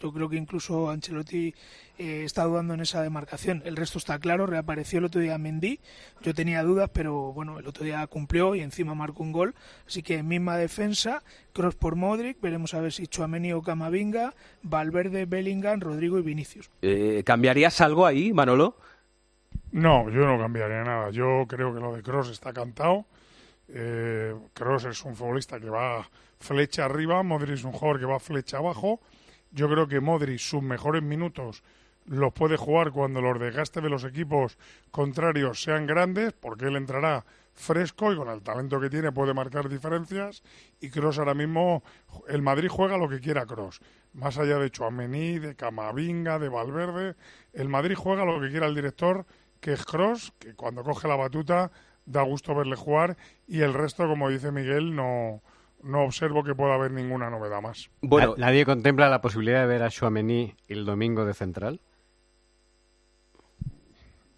Yo 0.01 0.11
creo 0.11 0.29
que 0.29 0.35
incluso 0.35 0.89
Ancelotti 0.89 1.53
eh, 1.97 2.23
está 2.23 2.43
dudando 2.43 2.73
en 2.73 2.81
esa 2.81 3.03
demarcación. 3.03 3.61
El 3.65 3.75
resto 3.75 3.99
está 3.99 4.17
claro. 4.17 4.47
Reapareció 4.47 4.99
el 4.99 5.05
otro 5.05 5.21
día 5.21 5.37
Mendy. 5.37 5.79
Yo 6.21 6.33
tenía 6.33 6.63
dudas, 6.63 6.89
pero 6.91 7.33
bueno, 7.33 7.59
el 7.59 7.67
otro 7.67 7.85
día 7.85 8.05
cumplió 8.07 8.55
y 8.55 8.61
encima 8.61 8.95
marcó 8.95 9.21
un 9.21 9.31
gol. 9.31 9.53
Así 9.85 10.01
que 10.01 10.23
misma 10.23 10.57
defensa. 10.57 11.23
Cross 11.53 11.75
por 11.75 11.95
Modric. 11.95 12.41
Veremos 12.41 12.73
a 12.73 12.81
ver 12.81 12.91
si 12.91 13.07
Chouameni 13.07 13.53
o 13.53 13.61
Camavinga. 13.61 14.33
Valverde, 14.63 15.25
Bellingham, 15.25 15.79
Rodrigo 15.79 16.17
y 16.17 16.23
Vinicius. 16.23 16.71
Eh, 16.81 17.21
¿Cambiarías 17.23 17.79
algo 17.81 18.05
ahí, 18.05 18.33
Manolo? 18.33 18.77
No, 19.71 20.09
yo 20.09 20.25
no 20.25 20.39
cambiaría 20.39 20.83
nada. 20.83 21.11
Yo 21.11 21.45
creo 21.47 21.73
que 21.73 21.79
lo 21.79 21.95
de 21.95 22.01
Cross 22.01 22.29
está 22.29 22.51
cantado. 22.51 23.05
Eh, 23.67 24.33
Cross 24.53 24.85
es 24.85 25.05
un 25.05 25.15
futbolista 25.15 25.59
que 25.59 25.69
va 25.69 26.09
flecha 26.39 26.85
arriba, 26.85 27.21
Modric 27.23 27.53
es 27.53 27.63
un 27.63 27.71
jugador 27.71 27.99
que 27.99 28.05
va 28.05 28.19
flecha 28.19 28.57
abajo. 28.57 28.99
Yo 29.51 29.69
creo 29.69 29.87
que 29.87 29.99
Modric 29.99 30.39
sus 30.39 30.63
mejores 30.63 31.03
minutos 31.03 31.63
los 32.05 32.33
puede 32.33 32.57
jugar 32.57 32.91
cuando 32.91 33.21
los 33.21 33.39
desgastes 33.39 33.83
de 33.83 33.89
los 33.89 34.03
equipos 34.03 34.57
contrarios 34.89 35.61
sean 35.61 35.85
grandes, 35.85 36.33
porque 36.33 36.65
él 36.65 36.75
entrará 36.75 37.25
fresco 37.53 38.11
y 38.11 38.15
con 38.15 38.29
el 38.29 38.41
talento 38.41 38.79
que 38.79 38.89
tiene 38.89 39.11
puede 39.11 39.33
marcar 39.33 39.69
diferencias. 39.69 40.41
Y 40.79 40.89
Cross 40.89 41.19
ahora 41.19 41.33
mismo, 41.33 41.83
el 42.27 42.41
Madrid 42.41 42.69
juega 42.69 42.97
lo 42.97 43.09
que 43.09 43.19
quiera 43.19 43.45
Cross. 43.45 43.81
Más 44.13 44.37
allá 44.37 44.57
de 44.57 44.71
Chouameni, 44.71 45.39
de 45.39 45.55
Camavinga, 45.55 46.39
de 46.39 46.49
Valverde, 46.49 47.15
el 47.53 47.69
Madrid 47.69 47.95
juega 47.95 48.25
lo 48.25 48.41
que 48.41 48.49
quiera 48.49 48.67
el 48.67 48.75
director, 48.75 49.25
que 49.59 49.73
es 49.73 49.85
Cross, 49.85 50.33
que 50.39 50.55
cuando 50.55 50.83
coge 50.83 51.07
la 51.07 51.15
batuta 51.15 51.71
da 52.05 52.23
gusto 52.23 52.55
verle 52.55 52.75
jugar 52.75 53.15
y 53.47 53.61
el 53.61 53.73
resto, 53.73 54.07
como 54.07 54.29
dice 54.29 54.51
Miguel, 54.51 54.95
no, 54.95 55.41
no 55.83 56.03
observo 56.03 56.43
que 56.43 56.55
pueda 56.55 56.75
haber 56.75 56.91
ninguna 56.91 57.29
novedad 57.29 57.61
más. 57.61 57.89
Na- 58.01 58.33
¿Nadie 58.37 58.65
contempla 58.65 59.09
la 59.09 59.21
posibilidad 59.21 59.61
de 59.61 59.67
ver 59.67 59.83
a 59.83 59.89
Chouameni 59.89 60.55
el 60.67 60.85
domingo 60.85 61.25
de 61.25 61.33
central? 61.33 61.79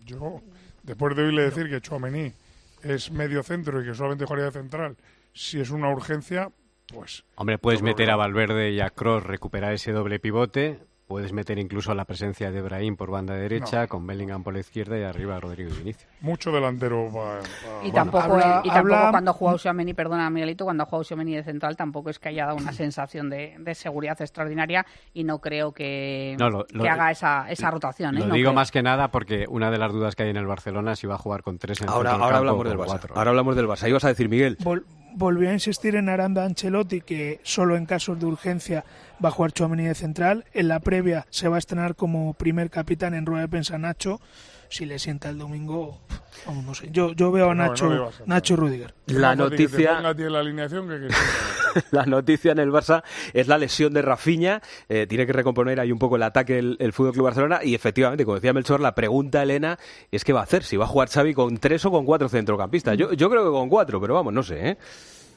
Yo, 0.06 0.41
después 0.84 1.16
de 1.16 1.24
oírle 1.24 1.44
decir 1.44 1.70
que 1.70 1.82
Chouameni 1.82 2.34
es 2.84 3.12
medio 3.12 3.41
centro 3.44 3.82
y 3.82 3.86
que 3.86 3.94
solamente 3.94 4.26
jugaría 4.26 4.46
de 4.46 4.52
central, 4.52 4.98
si 5.34 5.60
es 5.60 5.70
una 5.70 5.89
urgencia, 5.89 6.52
pues 6.94 7.24
Hombre, 7.36 7.58
puedes 7.58 7.82
meter 7.82 8.10
a. 8.12 8.16
Valverde 8.18 8.72
y 8.72 8.82
a 8.82 8.89
Cross, 8.89 9.24
recuperar 9.24 9.74
ese 9.74 9.91
doble 9.94 10.20
pivote. 10.20 10.80
Puedes 11.14 11.32
meter 11.32 11.59
incluso 11.59 11.93
la 11.93 12.05
presencia 12.05 12.49
de 12.49 12.59
Brahim 12.64 12.95
por 12.95 13.11
banda 13.11 13.36
derecha, 13.36 13.86
con 13.86 14.07
Bellingham 14.07 14.41
por 14.41 14.51
la 14.55 14.61
izquierda 14.61 14.97
y 14.97 15.03
arriba 15.03 15.39
Rodrigo 15.39 15.70
y 15.70 15.78
Vinicius. 15.78 16.07
mucho 16.22 16.51
delantero 16.51 17.11
va, 17.14 17.38
Y 17.84 17.89
va- 17.89 17.93
tampoco, 17.93 18.24
habla- 18.24 18.61
y 18.64 18.70
tampoco 18.70 18.95
habla- 18.95 19.11
cuando 19.11 19.30
ha 19.30 19.34
jugado 19.36 19.57
Xiomeni, 19.59 19.93
perdona 19.93 20.28
Miguelito, 20.32 20.64
cuando 20.64 20.82
ha 20.82 20.86
jugado 20.88 21.03
Xiomeni 21.03 21.36
de 21.36 21.43
central 21.43 21.78
tampoco 21.78 22.09
es 22.09 22.18
que 22.18 22.30
haya 22.30 22.47
dado 22.47 22.57
una 22.57 22.74
sensación 22.74 23.30
de, 23.30 23.55
de 23.59 23.76
seguridad 23.76 24.20
extraordinaria 24.20 24.88
y 25.14 25.24
no 25.24 25.38
creo 25.39 25.72
que, 25.72 26.36
No, 26.39 26.49
lo- 26.49 26.66
lo- 26.72 26.84
que 26.84 26.89
haga 26.89 27.11
esa, 27.11 27.45
esa 27.51 27.70
rotación. 27.70 28.18
¿eh? 28.18 28.22
Lo 28.22 28.26
No 28.30 28.34
digo 28.34 28.47
creo. 28.47 28.53
más 28.55 28.72
que 28.72 28.82
nada 28.82 29.11
porque 29.11 29.45
una 29.47 29.70
de 29.70 29.78
las 29.78 29.91
dudas 29.93 30.16
que 30.16 30.24
hay 30.24 30.32
en 30.32 30.38
el 30.38 30.47
Barcelona 30.47 30.93
es 30.93 30.99
si 30.99 31.05
va 31.05 31.14
a 31.14 31.20
jugar 31.20 31.43
con 31.43 31.59
tres 31.59 31.80
en 31.82 31.89
el 31.89 31.93
Ahora, 31.93 32.14
del 32.14 32.22
ahora 32.24 32.38
campo 32.38 32.38
hablamos 32.39 32.70
del 32.70 32.78
Barça. 32.80 32.86
cuatro. 32.88 33.16
Ahora 33.16 33.30
hablamos 33.30 33.55
del 33.55 33.68
Barça. 33.68 33.88
Ibas 33.88 34.03
a 34.03 34.07
decir, 34.07 34.30
Miguel. 34.30 34.57
Vol- 34.64 34.84
volvió 35.16 35.49
a 35.49 35.53
insistir 35.53 35.95
en 35.95 36.09
Aranda 36.09 36.45
Ancelotti 36.45 37.01
que 37.01 37.39
solo 37.43 37.76
en 37.76 37.86
casos 37.86 38.20
de 38.20 38.26
urgencia 38.26 38.86
va 39.24 39.30
a 39.30 39.34
de 39.89 39.95
central. 39.95 40.45
En 40.53 40.68
la 40.68 40.80
previa 40.80 41.26
se 41.30 41.47
va 41.47 41.57
a 41.57 41.59
estrenar 41.59 41.95
como 41.95 42.34
primer 42.34 42.70
capitán 42.70 43.14
en 43.14 43.26
rueda 43.26 43.43
de 43.43 43.47
prensa 43.47 43.78
Nacho. 43.78 44.20
Si 44.74 44.88
le 44.88 44.97
sienta 44.97 45.30
el 45.30 45.38
domingo, 45.38 45.99
vamos, 46.47 46.63
no 46.65 46.74
sé. 46.74 46.89
Yo, 46.91 47.11
yo 47.13 47.32
veo 47.32 47.51
a 47.51 47.53
No, 47.53 47.63
no 47.65 47.69
Nacho, 47.69 47.86
a. 47.91 48.11
Nacho 48.26 48.55
Rudiger. 48.55 48.95
La 49.05 49.36
noticia- 49.36 49.97
ponga 49.97 50.09
a 50.09 50.15
ti 50.15 50.24
en 50.24 50.34
la 50.34 50.39
alineación 50.39 50.89
que 50.89 51.07
que 51.07 51.84
la 51.91 52.05
noticia 52.07 52.53
en 52.53 52.57
el 52.57 52.71
Barça 52.71 53.03
es 53.34 53.47
la 53.47 53.59
lesión 53.59 53.93
de 53.93 54.01
Rafinha. 54.01 54.63
Eh, 54.89 55.05
tiene 55.07 55.28
que 55.28 55.34
recomponer 55.34 55.80
ahí 55.80 55.91
un 55.91 55.99
poco 55.99 56.15
el 56.15 56.24
ataque 56.24 56.57
el, 56.57 56.78
el 56.80 56.91
Fútbol 56.91 57.13
Club 57.13 57.26
Barcelona. 57.26 57.59
Y 57.63 57.76
efectivamente, 57.76 58.26
como 58.26 58.36
decía 58.36 58.51
Melchor, 58.51 58.80
la 58.80 58.95
pregunta, 58.95 59.43
Elena, 59.43 59.78
es 60.11 60.24
qué 60.24 60.34
va 60.34 60.39
a 60.39 60.43
hacer. 60.43 60.63
Si 60.63 60.76
va 60.76 60.86
a 60.86 60.88
jugar 60.88 61.07
Xavi 61.09 61.36
con 61.36 61.57
tres 61.59 61.86
o 61.86 61.91
con 61.91 62.03
cuatro 62.03 62.28
centrocampistas. 62.28 62.97
Yo, 62.97 63.13
yo 63.13 63.30
creo 63.30 63.43
que 63.45 63.51
con 63.51 63.69
cuatro, 63.69 64.01
pero 64.01 64.15
vamos, 64.15 64.34
no 64.34 64.41
sé. 64.41 64.69
¿eh? 64.69 64.78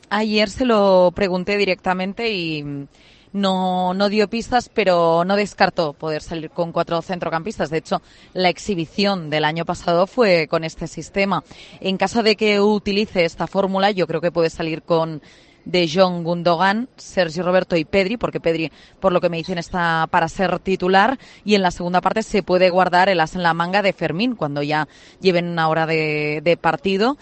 Ayer 0.09 0.49
se 0.49 0.64
lo 0.64 1.12
pregunté 1.14 1.59
directamente 1.59 2.30
y 2.32 2.87
no, 3.37 3.95
no 3.95 4.09
dio 4.09 4.28
pistas, 4.28 4.68
pero 4.72 5.24
no 5.24 5.37
descartó 5.37 5.93
poder 5.93 6.22
salir 6.22 6.51
con 6.51 6.72
cuatro 6.72 7.01
centrocampistas. 7.03 7.70
De 7.70 7.78
hecho, 7.78 8.03
la 8.32 8.49
exhibición 8.49 9.30
del 9.30 9.45
año 9.45 9.64
pasado 9.64 10.07
fue 10.07 10.49
con 10.49 10.64
este 10.64 10.87
sistema. 10.87 11.45
En 11.80 11.97
caso 11.97 12.22
de 12.22 12.37
que 12.37 12.61
utilice 12.61 13.24
esta 13.24 13.47
fórmula, 13.47 13.91
yo 13.91 14.07
creo 14.07 14.20
que 14.20 14.32
puede 14.32 14.51
salir 14.51 14.82
con 14.82 15.22
De 15.64 15.89
Jong, 15.93 16.22
Gundogan, 16.22 16.89
Sergio 16.97 17.43
Roberto 17.43 17.76
y 17.76 17.84
Pedri, 17.84 18.16
porque 18.16 18.41
Pedri, 18.41 18.72
por 19.01 19.12
lo 19.12 19.20
que 19.20 19.28
me 19.28 19.37
dicen, 19.37 19.59
está 19.59 20.07
para 20.11 20.28
ser 20.28 20.59
titular. 20.61 21.18
Y 21.45 21.57
en 21.57 21.62
la 21.62 21.70
segunda 21.70 22.01
parte 22.01 22.22
se 22.22 22.43
puede 22.43 22.70
guardar 22.70 23.09
el 23.09 23.20
as 23.20 23.34
en 23.34 23.43
la 23.43 23.53
manga 23.53 23.82
de 23.82 23.93
Fermín 23.93 24.34
cuando 24.34 24.62
ya 24.62 24.89
lleven 25.20 25.49
una 25.49 25.68
hora 25.68 25.87
de 25.87 26.59
partido. 26.61 27.18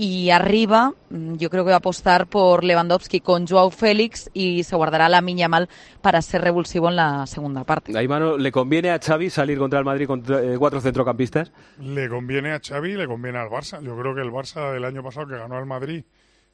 Y 0.00 0.30
arriba, 0.30 0.94
mm, 1.10 1.34
yo 1.38 1.50
creo 1.50 1.64
que 1.64 1.70
va 1.70 1.74
a 1.74 1.78
apostar 1.78 2.28
por 2.28 2.62
Lewandowski 2.62 3.18
con 3.18 3.48
Joao 3.48 3.72
Félix 3.72 4.30
y 4.32 4.62
se 4.62 4.76
guardará 4.76 5.08
la 5.08 5.20
Miña 5.20 5.48
Mal 5.48 5.68
para 6.00 6.22
ser 6.22 6.42
revulsivo 6.42 6.88
en 6.88 6.94
la 6.94 7.26
segunda 7.26 7.64
parte. 7.64 7.98
Ahí, 7.98 8.06
mano, 8.06 8.38
¿le 8.38 8.52
conviene 8.52 8.90
a 8.90 9.00
Xavi 9.00 9.28
salir 9.28 9.58
contra 9.58 9.80
el 9.80 9.84
Madrid 9.84 10.06
con 10.06 10.22
eh, 10.28 10.54
cuatro 10.56 10.80
centrocampistas? 10.80 11.50
le 11.80 12.08
conviene 12.08 12.52
a 12.52 12.60
Xavi 12.60 12.92
y 12.92 12.96
le 12.96 13.08
conviene 13.08 13.38
al 13.38 13.48
Barça. 13.48 13.82
Yo 13.82 13.98
creo 13.98 14.14
que 14.14 14.20
el 14.20 14.30
Barça 14.30 14.72
del 14.72 14.84
año 14.84 15.02
pasado 15.02 15.26
que 15.26 15.36
ganó 15.36 15.56
al 15.56 15.66
Madrid 15.66 16.04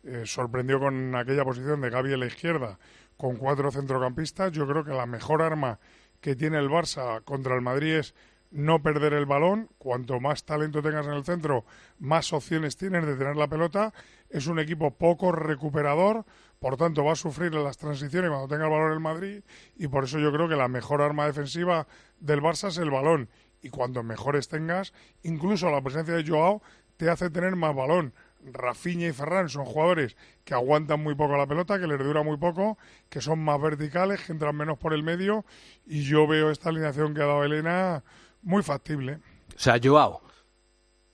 eh, 0.05 0.23
sorprendió 0.25 0.81
con 0.81 1.15
aquella 1.15 1.45
posición 1.45 1.83
de 1.83 1.91
Gaby 1.91 2.15
a 2.15 2.17
la 2.17 2.27
izquierda 2.27 2.79
con 3.19 3.37
cuatro 3.37 3.71
centrocampistas. 3.71 4.53
Yo 4.53 4.67
creo 4.67 4.85
que 4.85 4.93
la 4.93 5.05
mejor 5.05 5.43
arma 5.43 5.81
que 6.23 6.35
tiene 6.35 6.59
el 6.59 6.71
Barça 6.71 7.23
contra 7.25 7.55
el 7.55 7.61
Madrid 7.61 7.97
es 7.97 8.15
no 8.55 8.81
perder 8.81 9.13
el 9.13 9.27
balón. 9.27 9.69
Cuanto 9.79 10.21
más 10.21 10.45
talento 10.45 10.81
tengas 10.81 11.07
en 11.07 11.13
el 11.13 11.25
centro, 11.25 11.65
más 11.99 12.33
opciones 12.33 12.77
tienes 12.77 13.05
de 13.05 13.17
tener 13.17 13.37
la 13.37 13.49
pelota. 13.49 13.93
Es 14.31 14.47
un 14.47 14.59
equipo 14.59 14.93
poco 14.93 15.33
recuperador, 15.33 16.25
por 16.61 16.77
tanto 16.77 17.05
va 17.05 17.13
a 17.13 17.17
sufrir 17.17 17.53
en 17.53 17.65
las 17.65 17.77
transiciones 17.77 18.31
cuando 18.31 18.49
tenga 18.49 18.65
el 18.65 18.71
balón 18.71 18.93
el 18.93 19.01
Madrid 19.01 19.43
y 19.77 19.89
por 19.89 20.05
eso 20.05 20.19
yo 20.19 20.33
creo 20.33 20.49
que 20.49 20.57
la 20.57 20.69
mejor 20.69 21.03
arma 21.03 21.27
defensiva 21.27 21.87
del 22.21 22.41
Barça 22.41 22.69
es 22.69 22.79
el 22.79 22.91
balón. 22.91 23.29
Y 23.61 23.71
cuanto 23.71 24.03
mejores 24.03 24.49
tengas, 24.49 24.93
incluso 25.23 25.71
la 25.71 25.83
presencia 25.83 26.15
de 26.15 26.27
Joao 26.27 26.63
te 26.97 27.11
hace 27.11 27.31
tener 27.31 27.57
más 27.57 27.75
balón. 27.75 28.15
Rafinha 28.45 29.09
y 29.09 29.13
Ferran 29.13 29.49
son 29.49 29.65
jugadores 29.65 30.17
que 30.45 30.55
aguantan 30.55 31.03
muy 31.03 31.15
poco 31.15 31.37
la 31.37 31.47
pelota, 31.47 31.81
que 31.81 31.87
les 31.87 31.99
dura 31.99 32.23
muy 32.23 32.37
poco, 32.37 32.79
que 33.09 33.23
son 33.23 33.43
más 33.43 33.61
verticales, 33.61 34.21
que 34.21 34.33
entran 34.33 34.55
menos 34.55 34.79
por 34.79 34.93
el 34.93 35.03
medio 35.03 35.45
y 35.87 36.03
yo 36.03 36.27
veo 36.27 36.51
esta 36.51 36.69
alineación 36.69 37.15
que 37.15 37.23
ha 37.23 37.27
dado 37.27 37.43
Elena 37.43 38.05
muy 38.45 38.63
factible. 38.63 39.19
O 39.55 39.59
sea, 39.59 39.79
Joao. 39.83 40.21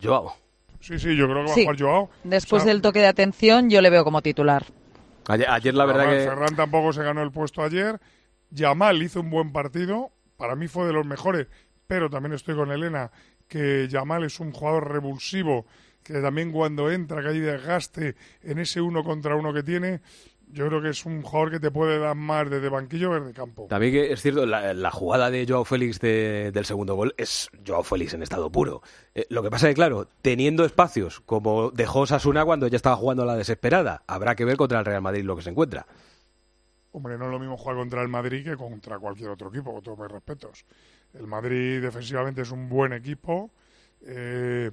Joao. 0.02 0.34
Sí, 0.80 0.98
sí, 0.98 1.14
yo 1.16 1.26
creo 1.26 1.44
que 1.44 1.48
va 1.50 1.54
Sí. 1.54 1.60
a 1.60 1.64
jugar 1.64 1.78
Joao. 1.80 2.10
Después 2.24 2.62
O 2.62 2.64
sea, 2.64 2.72
del 2.72 2.82
toque 2.82 3.00
de 3.00 3.06
atención, 3.06 3.68
yo 3.70 3.80
le 3.80 3.90
veo 3.90 4.04
como 4.04 4.22
titular. 4.22 4.64
Ayer, 5.28 5.48
ayer 5.48 5.74
la 5.74 5.84
verdad 5.84 6.06
Además, 6.06 6.24
que... 6.24 6.30
Ferran 6.30 6.56
tampoco 6.56 6.92
se 6.92 7.02
ganó 7.02 7.22
el 7.22 7.30
puesto 7.30 7.62
ayer. 7.62 8.00
Yamal 8.50 9.02
hizo 9.02 9.20
un 9.20 9.30
buen 9.30 9.52
partido. 9.52 10.10
Para 10.36 10.56
mí 10.56 10.68
fue 10.68 10.86
de 10.86 10.92
los 10.92 11.06
mejores. 11.06 11.46
Pero 11.86 12.08
también 12.08 12.32
estoy 12.32 12.54
con 12.56 12.70
Elena 12.72 13.10
que 13.46 13.88
Yamal 13.88 14.24
es 14.24 14.40
un 14.40 14.52
jugador 14.52 14.90
revulsivo. 14.90 15.66
Que 16.02 16.14
también 16.20 16.50
cuando 16.50 16.90
entra, 16.90 17.20
que 17.20 17.28
hay 17.28 17.40
desgaste 17.40 18.16
en 18.42 18.58
ese 18.58 18.80
uno 18.80 19.04
contra 19.04 19.36
uno 19.36 19.52
que 19.52 19.62
tiene. 19.62 20.00
Yo 20.52 20.66
creo 20.66 20.82
que 20.82 20.88
es 20.88 21.06
un 21.06 21.22
jugador 21.22 21.50
que 21.52 21.60
te 21.60 21.70
puede 21.70 21.98
dar 21.98 22.16
más 22.16 22.50
desde 22.50 22.68
banquillo 22.68 23.10
que 23.12 23.20
desde 23.20 23.32
campo. 23.34 23.66
También 23.68 23.92
que 23.92 24.12
es 24.12 24.20
cierto, 24.20 24.46
la, 24.46 24.74
la 24.74 24.90
jugada 24.90 25.30
de 25.30 25.46
Joao 25.48 25.64
Félix 25.64 26.00
de- 26.00 26.50
del 26.52 26.64
segundo 26.64 26.94
gol 26.96 27.14
es 27.16 27.48
Joao 27.66 27.84
Félix 27.84 28.14
en 28.14 28.22
estado 28.22 28.50
puro. 28.50 28.82
Eh, 29.14 29.26
lo 29.30 29.42
que 29.42 29.50
pasa 29.50 29.68
es 29.68 29.70
que, 29.70 29.76
claro, 29.76 30.08
teniendo 30.22 30.64
espacios 30.64 31.20
como 31.20 31.70
dejó 31.70 32.04
Sasuna 32.06 32.44
cuando 32.44 32.66
ya 32.66 32.76
estaba 32.76 32.96
jugando 32.96 33.22
a 33.22 33.26
la 33.26 33.36
desesperada, 33.36 34.02
habrá 34.08 34.34
que 34.34 34.44
ver 34.44 34.56
contra 34.56 34.80
el 34.80 34.84
Real 34.84 35.02
Madrid 35.02 35.22
lo 35.24 35.36
que 35.36 35.42
se 35.42 35.50
encuentra. 35.50 35.86
Hombre, 36.92 37.16
no 37.16 37.26
es 37.26 37.30
lo 37.30 37.38
mismo 37.38 37.56
jugar 37.56 37.76
contra 37.76 38.02
el 38.02 38.08
Madrid 38.08 38.42
que 38.44 38.56
contra 38.56 38.98
cualquier 38.98 39.30
otro 39.30 39.48
equipo, 39.50 39.72
con 39.72 39.82
todos 39.82 39.98
mis 39.98 40.08
respetos. 40.08 40.64
El 41.14 41.28
Madrid 41.28 41.80
defensivamente 41.80 42.42
es 42.42 42.50
un 42.50 42.68
buen 42.68 42.92
equipo. 42.92 43.50
eh, 44.02 44.70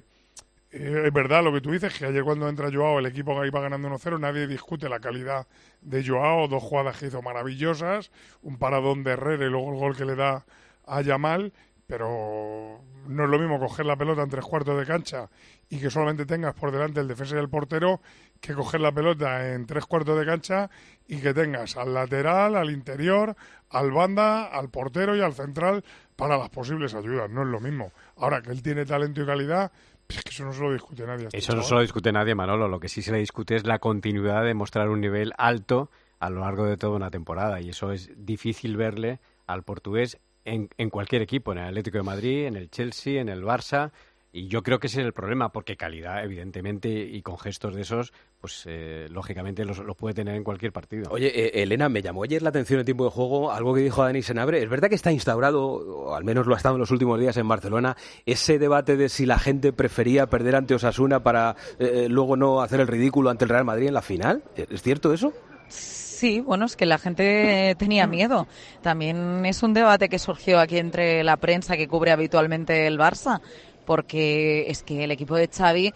es 0.78 1.12
verdad 1.12 1.42
lo 1.42 1.52
que 1.52 1.60
tú 1.60 1.72
dices, 1.72 1.96
que 1.98 2.06
ayer 2.06 2.22
cuando 2.22 2.48
entra 2.48 2.70
Joao 2.72 2.98
el 2.98 3.06
equipo 3.06 3.44
iba 3.44 3.60
ganando 3.60 3.88
1-0, 3.88 4.20
nadie 4.20 4.46
discute 4.46 4.88
la 4.88 5.00
calidad 5.00 5.46
de 5.80 6.06
Joao, 6.06 6.48
dos 6.48 6.62
jugadas 6.62 6.98
que 6.98 7.06
hizo 7.06 7.22
maravillosas, 7.22 8.10
un 8.42 8.58
paradón 8.58 9.02
de 9.02 9.12
Herrera 9.12 9.46
y 9.46 9.50
luego 9.50 9.72
el 9.72 9.78
gol 9.78 9.96
que 9.96 10.04
le 10.04 10.14
da 10.14 10.44
a 10.86 11.00
Yamal, 11.02 11.52
pero 11.86 12.80
no 13.06 13.24
es 13.24 13.30
lo 13.30 13.38
mismo 13.38 13.58
coger 13.58 13.86
la 13.86 13.96
pelota 13.96 14.22
en 14.22 14.28
tres 14.28 14.44
cuartos 14.44 14.78
de 14.78 14.84
cancha 14.84 15.30
y 15.70 15.80
que 15.80 15.90
solamente 15.90 16.26
tengas 16.26 16.54
por 16.54 16.70
delante 16.70 17.00
el 17.00 17.08
defensa 17.08 17.36
y 17.36 17.38
el 17.38 17.48
portero 17.48 18.00
que 18.40 18.54
coger 18.54 18.80
la 18.80 18.92
pelota 18.92 19.54
en 19.54 19.66
tres 19.66 19.86
cuartos 19.86 20.18
de 20.18 20.26
cancha 20.26 20.70
y 21.06 21.18
que 21.18 21.32
tengas 21.32 21.76
al 21.76 21.94
lateral, 21.94 22.56
al 22.56 22.70
interior, 22.70 23.34
al 23.70 23.90
banda, 23.90 24.44
al 24.44 24.68
portero 24.68 25.16
y 25.16 25.22
al 25.22 25.32
central 25.32 25.82
para 26.14 26.36
las 26.36 26.50
posibles 26.50 26.94
ayudas. 26.94 27.30
No 27.30 27.42
es 27.42 27.48
lo 27.48 27.60
mismo. 27.60 27.92
Ahora 28.16 28.42
que 28.42 28.50
él 28.50 28.62
tiene 28.62 28.84
talento 28.84 29.22
y 29.22 29.26
calidad, 29.26 29.72
es 30.16 30.22
que 30.22 30.30
eso 30.30 30.44
no 30.44 30.52
se 30.52 30.62
lo 30.62 30.72
discute 30.72 31.06
nadie. 31.06 31.28
Eso 31.32 31.54
no 31.54 31.62
se 31.62 31.74
lo 31.74 31.80
discute 31.80 32.12
nadie, 32.12 32.34
Manolo. 32.34 32.68
Lo 32.68 32.80
que 32.80 32.88
sí 32.88 33.02
se 33.02 33.12
le 33.12 33.18
discute 33.18 33.56
es 33.56 33.66
la 33.66 33.78
continuidad 33.78 34.44
de 34.44 34.54
mostrar 34.54 34.88
un 34.88 35.00
nivel 35.00 35.32
alto 35.36 35.90
a 36.18 36.30
lo 36.30 36.40
largo 36.40 36.64
de 36.64 36.76
toda 36.76 36.96
una 36.96 37.10
temporada. 37.10 37.60
Y 37.60 37.68
eso 37.70 37.92
es 37.92 38.10
difícil 38.16 38.76
verle 38.76 39.20
al 39.46 39.62
portugués 39.62 40.18
en, 40.44 40.70
en 40.78 40.90
cualquier 40.90 41.22
equipo, 41.22 41.52
en 41.52 41.58
el 41.58 41.66
Atlético 41.66 41.98
de 41.98 42.04
Madrid, 42.04 42.46
en 42.46 42.56
el 42.56 42.70
Chelsea, 42.70 43.20
en 43.20 43.28
el 43.28 43.42
Barça. 43.42 43.92
Y 44.32 44.48
yo 44.48 44.62
creo 44.62 44.78
que 44.78 44.86
ese 44.86 45.00
es 45.00 45.06
el 45.06 45.12
problema, 45.12 45.52
porque 45.52 45.76
calidad, 45.76 46.24
evidentemente, 46.24 46.88
y 46.90 47.22
con 47.22 47.38
gestos 47.38 47.74
de 47.74 47.82
esos, 47.82 48.12
pues 48.40 48.64
eh, 48.66 49.08
lógicamente 49.10 49.64
los, 49.64 49.78
los 49.78 49.96
puede 49.96 50.14
tener 50.14 50.36
en 50.36 50.44
cualquier 50.44 50.72
partido. 50.72 51.10
Oye, 51.10 51.26
eh, 51.28 51.62
Elena, 51.62 51.88
me 51.88 52.02
llamó 52.02 52.22
ayer 52.22 52.40
la 52.42 52.50
atención 52.50 52.78
en 52.80 52.86
tiempo 52.86 53.04
de 53.04 53.10
juego 53.10 53.50
algo 53.50 53.74
que 53.74 53.80
dijo 53.80 54.04
Dani 54.04 54.22
Senabre. 54.22 54.62
Es 54.62 54.68
verdad 54.68 54.88
que 54.88 54.94
está 54.94 55.10
instaurado, 55.10 55.64
o 55.64 56.14
al 56.14 56.24
menos 56.24 56.46
lo 56.46 56.54
ha 56.54 56.56
estado 56.56 56.76
en 56.76 56.80
los 56.80 56.90
últimos 56.90 57.18
días 57.18 57.36
en 57.36 57.48
Barcelona, 57.48 57.96
ese 58.26 58.58
debate 58.58 58.96
de 58.96 59.08
si 59.08 59.26
la 59.26 59.38
gente 59.38 59.72
prefería 59.72 60.28
perder 60.28 60.54
ante 60.56 60.74
Osasuna 60.74 61.22
para 61.22 61.56
eh, 61.78 62.06
luego 62.08 62.36
no 62.36 62.62
hacer 62.62 62.80
el 62.80 62.86
ridículo 62.86 63.30
ante 63.30 63.44
el 63.44 63.50
Real 63.50 63.64
Madrid 63.64 63.88
en 63.88 63.94
la 63.94 64.02
final. 64.02 64.42
¿Es 64.56 64.82
cierto 64.82 65.12
eso? 65.12 65.32
Sí, 65.68 66.40
bueno, 66.40 66.64
es 66.64 66.76
que 66.76 66.86
la 66.86 66.98
gente 66.98 67.76
tenía 67.78 68.06
miedo. 68.06 68.48
También 68.82 69.46
es 69.46 69.62
un 69.62 69.74
debate 69.74 70.08
que 70.08 70.18
surgió 70.18 70.58
aquí 70.58 70.78
entre 70.78 71.22
la 71.22 71.36
prensa 71.36 71.76
que 71.76 71.86
cubre 71.86 72.10
habitualmente 72.10 72.86
el 72.86 72.98
Barça, 72.98 73.40
porque 73.84 74.68
es 74.68 74.82
que 74.82 75.04
el 75.04 75.12
equipo 75.12 75.36
de 75.36 75.48
Xavi 75.48 75.94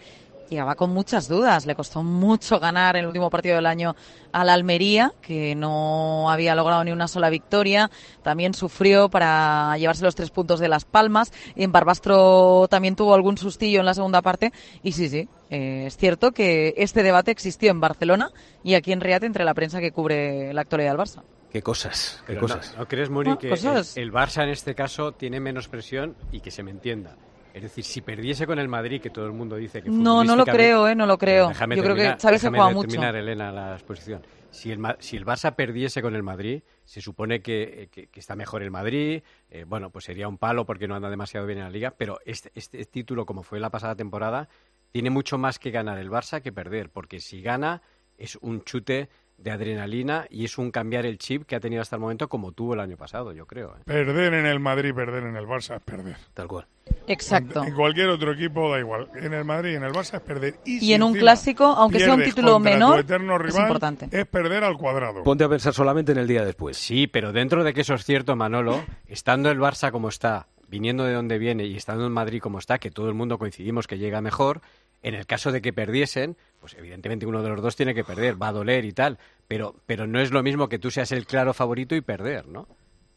llegaba 0.53 0.75
con 0.75 0.91
muchas 0.91 1.27
dudas. 1.27 1.65
Le 1.65 1.75
costó 1.75 2.03
mucho 2.03 2.59
ganar 2.59 2.95
el 2.95 3.05
último 3.05 3.29
partido 3.29 3.55
del 3.55 3.65
año 3.65 3.95
al 4.31 4.49
Almería, 4.49 5.13
que 5.21 5.55
no 5.55 6.29
había 6.31 6.55
logrado 6.55 6.83
ni 6.83 6.91
una 6.91 7.07
sola 7.07 7.29
victoria. 7.29 7.91
También 8.21 8.53
sufrió 8.53 9.09
para 9.09 9.75
llevarse 9.77 10.03
los 10.03 10.15
tres 10.15 10.29
puntos 10.31 10.59
de 10.59 10.67
Las 10.69 10.85
Palmas. 10.85 11.31
Y 11.55 11.63
en 11.63 11.71
Barbastro 11.71 12.67
también 12.69 12.95
tuvo 12.95 13.13
algún 13.13 13.37
sustillo 13.37 13.79
en 13.81 13.85
la 13.85 13.93
segunda 13.93 14.21
parte. 14.21 14.51
Y 14.81 14.93
sí, 14.93 15.09
sí, 15.09 15.27
eh, 15.49 15.85
es 15.87 15.97
cierto 15.97 16.31
que 16.31 16.73
este 16.77 17.03
debate 17.03 17.31
existió 17.31 17.69
en 17.71 17.79
Barcelona 17.79 18.31
y 18.63 18.75
aquí 18.75 18.91
en 18.91 19.01
Riad 19.01 19.23
entre 19.23 19.43
la 19.43 19.53
prensa 19.53 19.79
que 19.79 19.91
cubre 19.91 20.53
la 20.53 20.61
actualidad 20.61 20.91
del 20.91 20.99
Barça. 20.99 21.21
Qué 21.51 21.61
cosas, 21.61 22.17
qué 22.21 22.33
Pero 22.33 22.41
cosas. 22.41 22.73
¿No, 22.73 22.79
no 22.79 22.87
crees, 22.87 23.11
Muri, 23.11 23.29
Ah, 23.29 23.37
que 23.37 23.49
el 23.49 24.11
Barça 24.11 24.41
en 24.41 24.49
este 24.49 24.73
caso 24.73 25.11
tiene 25.11 25.39
menos 25.39 25.67
presión 25.67 26.15
y 26.31 26.39
que 26.39 26.49
se 26.49 26.63
me 26.63 26.71
entienda? 26.71 27.15
Es 27.53 27.61
decir, 27.61 27.83
si 27.83 28.01
perdiese 28.01 28.47
con 28.47 28.57
el 28.57 28.67
Madrid, 28.67 28.99
que 28.99 29.11
todo 29.11 29.27
el 29.27 29.31
mundo 29.33 29.55
dice 29.55 29.83
que 29.83 29.89
No, 29.89 30.23
no 30.23 30.35
lo 30.35 30.43
creo, 30.43 30.87
¿eh? 30.87 30.95
No 30.95 31.05
lo 31.05 31.17
creo. 31.19 31.49
Déjame 31.49 31.75
Yo 31.75 31.83
creo 31.83 31.95
que 31.95 32.01
terminar- 32.01 32.19
Xavi 32.21 32.39
se 32.39 32.49
juega 32.49 32.69
mucho. 32.71 32.87
terminar, 32.87 33.15
Elena, 33.15 33.51
la 33.51 33.73
exposición. 33.73 34.25
Si 34.49 34.71
el, 34.71 34.79
Ma- 34.79 34.95
si 34.99 35.17
el 35.17 35.25
Barça 35.25 35.53
perdiese 35.55 36.01
con 36.01 36.15
el 36.15 36.23
Madrid, 36.23 36.63
se 36.83 36.99
supone 37.01 37.41
que, 37.41 37.89
que- 37.91 38.07
que 38.07 38.19
está 38.19 38.35
mejor 38.35 38.63
el 38.63 38.71
Madrid, 38.71 39.21
eh, 39.51 39.65
bueno, 39.67 39.91
pues 39.91 40.05
sería 40.05 40.27
un 40.27 40.37
palo 40.39 40.65
porque 40.65 40.87
no 40.87 40.95
anda 40.95 41.09
demasiado 41.11 41.45
bien 41.45 41.59
en 41.59 41.65
la 41.65 41.69
liga, 41.69 41.93
pero 41.95 42.19
este, 42.25 42.51
este 42.55 42.83
título, 42.85 43.25
como 43.25 43.43
fue 43.43 43.59
la 43.59 43.69
pasada 43.69 43.95
temporada, 43.95 44.49
tiene 44.91 45.09
mucho 45.11 45.37
más 45.37 45.59
que 45.59 45.69
ganar 45.71 45.99
el 45.99 46.09
Barça 46.09 46.41
que 46.41 46.51
perder, 46.51 46.89
porque 46.89 47.19
si 47.19 47.41
gana 47.41 47.81
es 48.17 48.35
un 48.41 48.63
chute 48.63 49.09
de 49.43 49.51
adrenalina 49.51 50.25
y 50.29 50.45
es 50.45 50.57
un 50.57 50.71
cambiar 50.71 51.05
el 51.05 51.17
chip 51.17 51.45
que 51.45 51.55
ha 51.55 51.59
tenido 51.59 51.81
hasta 51.81 51.97
el 51.97 51.99
momento 51.99 52.29
como 52.29 52.53
tuvo 52.53 52.73
el 52.73 52.79
año 52.79 52.95
pasado, 52.95 53.33
yo 53.33 53.45
creo. 53.45 53.75
¿eh? 53.75 53.81
Perder 53.85 54.33
en 54.33 54.45
el 54.45 54.59
Madrid, 54.59 54.93
perder 54.93 55.23
en 55.23 55.35
el 55.35 55.45
Barça 55.45 55.75
es 55.75 55.81
perder. 55.81 56.15
Tal 56.33 56.47
cual. 56.47 56.65
Exacto. 57.07 57.63
En 57.63 57.73
cualquier 57.75 58.07
otro 58.09 58.31
equipo 58.31 58.71
da 58.71 58.79
igual. 58.79 59.09
En 59.15 59.33
el 59.33 59.43
Madrid 59.43 59.73
y 59.73 59.75
en 59.75 59.83
el 59.83 59.91
Barça 59.91 60.15
es 60.15 60.21
perder. 60.21 60.55
Y, 60.65 60.77
Y 60.77 60.79
si 60.79 60.93
en 60.93 61.03
un 61.03 61.13
clásico, 61.13 61.65
aunque 61.65 61.99
sea 61.99 62.13
un 62.13 62.23
título 62.23 62.57
menor, 62.59 62.99
eterno 62.99 63.35
es 63.35 63.41
rival, 63.41 63.61
importante. 63.63 64.07
Es 64.11 64.25
perder 64.25 64.63
al 64.63 64.77
cuadrado. 64.77 65.23
Ponte 65.23 65.43
a 65.43 65.49
pensar 65.49 65.73
solamente 65.73 66.13
en 66.13 66.19
el 66.19 66.27
día 66.27 66.45
después. 66.45 66.77
Sí, 66.77 67.07
pero 67.07 67.33
dentro 67.33 67.63
de 67.63 67.73
que 67.73 67.81
eso 67.81 67.93
es 67.95 68.05
cierto, 68.05 68.35
Manolo, 68.35 68.83
estando 69.07 69.51
el 69.51 69.59
Barça 69.59 69.91
como 69.91 70.07
está, 70.07 70.47
viniendo 70.69 71.03
de 71.03 71.13
donde 71.13 71.37
viene 71.37 71.65
y 71.65 71.75
estando 71.75 72.05
en 72.05 72.13
Madrid 72.13 72.41
como 72.41 72.59
está, 72.59 72.77
que 72.77 72.91
todo 72.91 73.09
el 73.09 73.13
mundo 73.13 73.37
coincidimos 73.37 73.87
que 73.87 73.97
llega 73.97 74.21
mejor, 74.21 74.61
en 75.03 75.15
el 75.15 75.25
caso 75.25 75.51
de 75.51 75.61
que 75.61 75.73
perdiesen, 75.73 76.37
pues 76.59 76.73
evidentemente 76.75 77.25
uno 77.25 77.43
de 77.43 77.49
los 77.49 77.61
dos 77.61 77.75
tiene 77.75 77.93
que 77.93 78.03
perder, 78.03 78.41
va 78.41 78.47
a 78.47 78.53
doler 78.53 78.85
y 78.85 78.93
tal, 78.93 79.19
pero, 79.47 79.75
pero 79.85 80.07
no 80.07 80.19
es 80.19 80.31
lo 80.31 80.43
mismo 80.43 80.69
que 80.69 80.79
tú 80.79 80.91
seas 80.91 81.11
el 81.11 81.25
claro 81.25 81.53
favorito 81.53 81.95
y 81.95 82.01
perder, 82.01 82.47
¿no? 82.47 82.67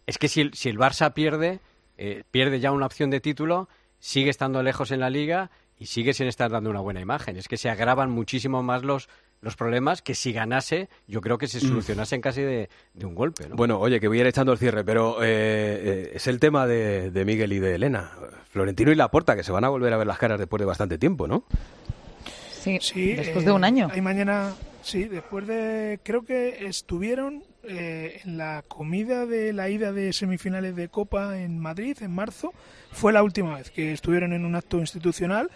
Es 0.07 0.19
que 0.19 0.29
si 0.29 0.41
el, 0.41 0.55
si 0.55 0.69
el 0.69 0.79
Barça 0.79 1.13
pierde, 1.13 1.61
eh, 1.99 2.23
pierde 2.31 2.61
ya 2.61 2.73
una 2.73 2.87
opción 2.87 3.11
de 3.11 3.21
título, 3.21 3.69
sigue 3.99 4.31
estando 4.31 4.63
lejos 4.63 4.91
en 4.91 5.01
la 5.01 5.11
liga 5.11 5.51
y 5.79 5.87
sigue 5.87 6.15
sin 6.15 6.27
estar 6.27 6.51
dando 6.51 6.71
una 6.71 6.81
buena 6.81 7.01
imagen. 7.01 7.37
Es 7.37 7.49
que 7.49 7.57
se 7.57 7.69
agravan 7.69 8.11
muchísimo 8.11 8.63
más 8.63 8.83
los, 8.83 9.09
los 9.43 9.57
problemas 9.57 10.01
que 10.03 10.15
si 10.15 10.33
ganase, 10.33 10.89
yo 11.07 11.21
creo 11.21 11.39
que 11.39 11.49
se 11.49 11.59
Mm. 11.59 11.69
solucionasen 11.69 12.21
casi 12.21 12.43
de, 12.43 12.69
de 12.95 13.05
un 13.07 13.15
golpe, 13.15 13.49
¿no? 13.49 13.57
Bueno, 13.57 13.79
oye, 13.81 13.99
que 14.01 14.09
voy 14.09 14.19
a 14.19 14.21
ir 14.23 14.27
echando 14.27 14.53
el 14.53 14.59
cierre, 14.59 14.85
pero 14.85 15.23
eh, 15.23 15.27
eh, 15.27 16.11
es 16.15 16.27
el 16.29 16.39
tema 16.41 16.67
de, 16.67 17.11
de 17.11 17.25
Miguel 17.25 17.53
y 17.53 17.59
de 17.59 17.75
Elena. 17.75 18.11
Florentino 18.51 18.91
y 18.91 18.95
Laporta, 18.95 19.37
que 19.37 19.43
se 19.43 19.53
van 19.53 19.65
a 19.65 19.69
volver 19.69 19.93
a 19.93 19.99
ver 19.99 20.07
las 20.07 20.17
caras 20.19 20.39
después 20.39 20.61
de 20.61 20.65
bastante 20.67 20.97
tiempo, 20.99 21.27
¿no? 21.27 21.45
Sí, 22.61 22.79
después 23.15 23.45
eh, 23.45 23.47
de 23.47 23.53
un 23.53 23.65
año. 23.65 23.89
Hay 23.93 24.01
mañana, 24.01 24.55
sí, 24.87 25.05
después 25.05 25.47
de. 25.47 26.01
Creo 26.03 26.25
que 26.25 26.67
estuvieron 26.67 27.45
eh, 27.65 28.21
en 28.25 28.39
la 28.39 28.65
comida 28.67 29.27
de 29.27 29.53
la 29.53 29.69
ida 29.69 29.93
de 29.93 30.13
semifinales 30.13 30.77
de 30.77 30.89
Copa 30.89 31.39
en 31.39 31.59
Madrid 31.59 31.97
en 32.01 32.15
marzo. 32.15 32.53
Fue 32.93 33.13
la 33.13 33.23
última 33.23 33.57
vez 33.57 33.71
que 33.71 33.93
estuvieron 33.93 34.33
en 34.33 34.45
un 34.45 34.55
acto 34.55 34.79
institucional. 34.79 35.51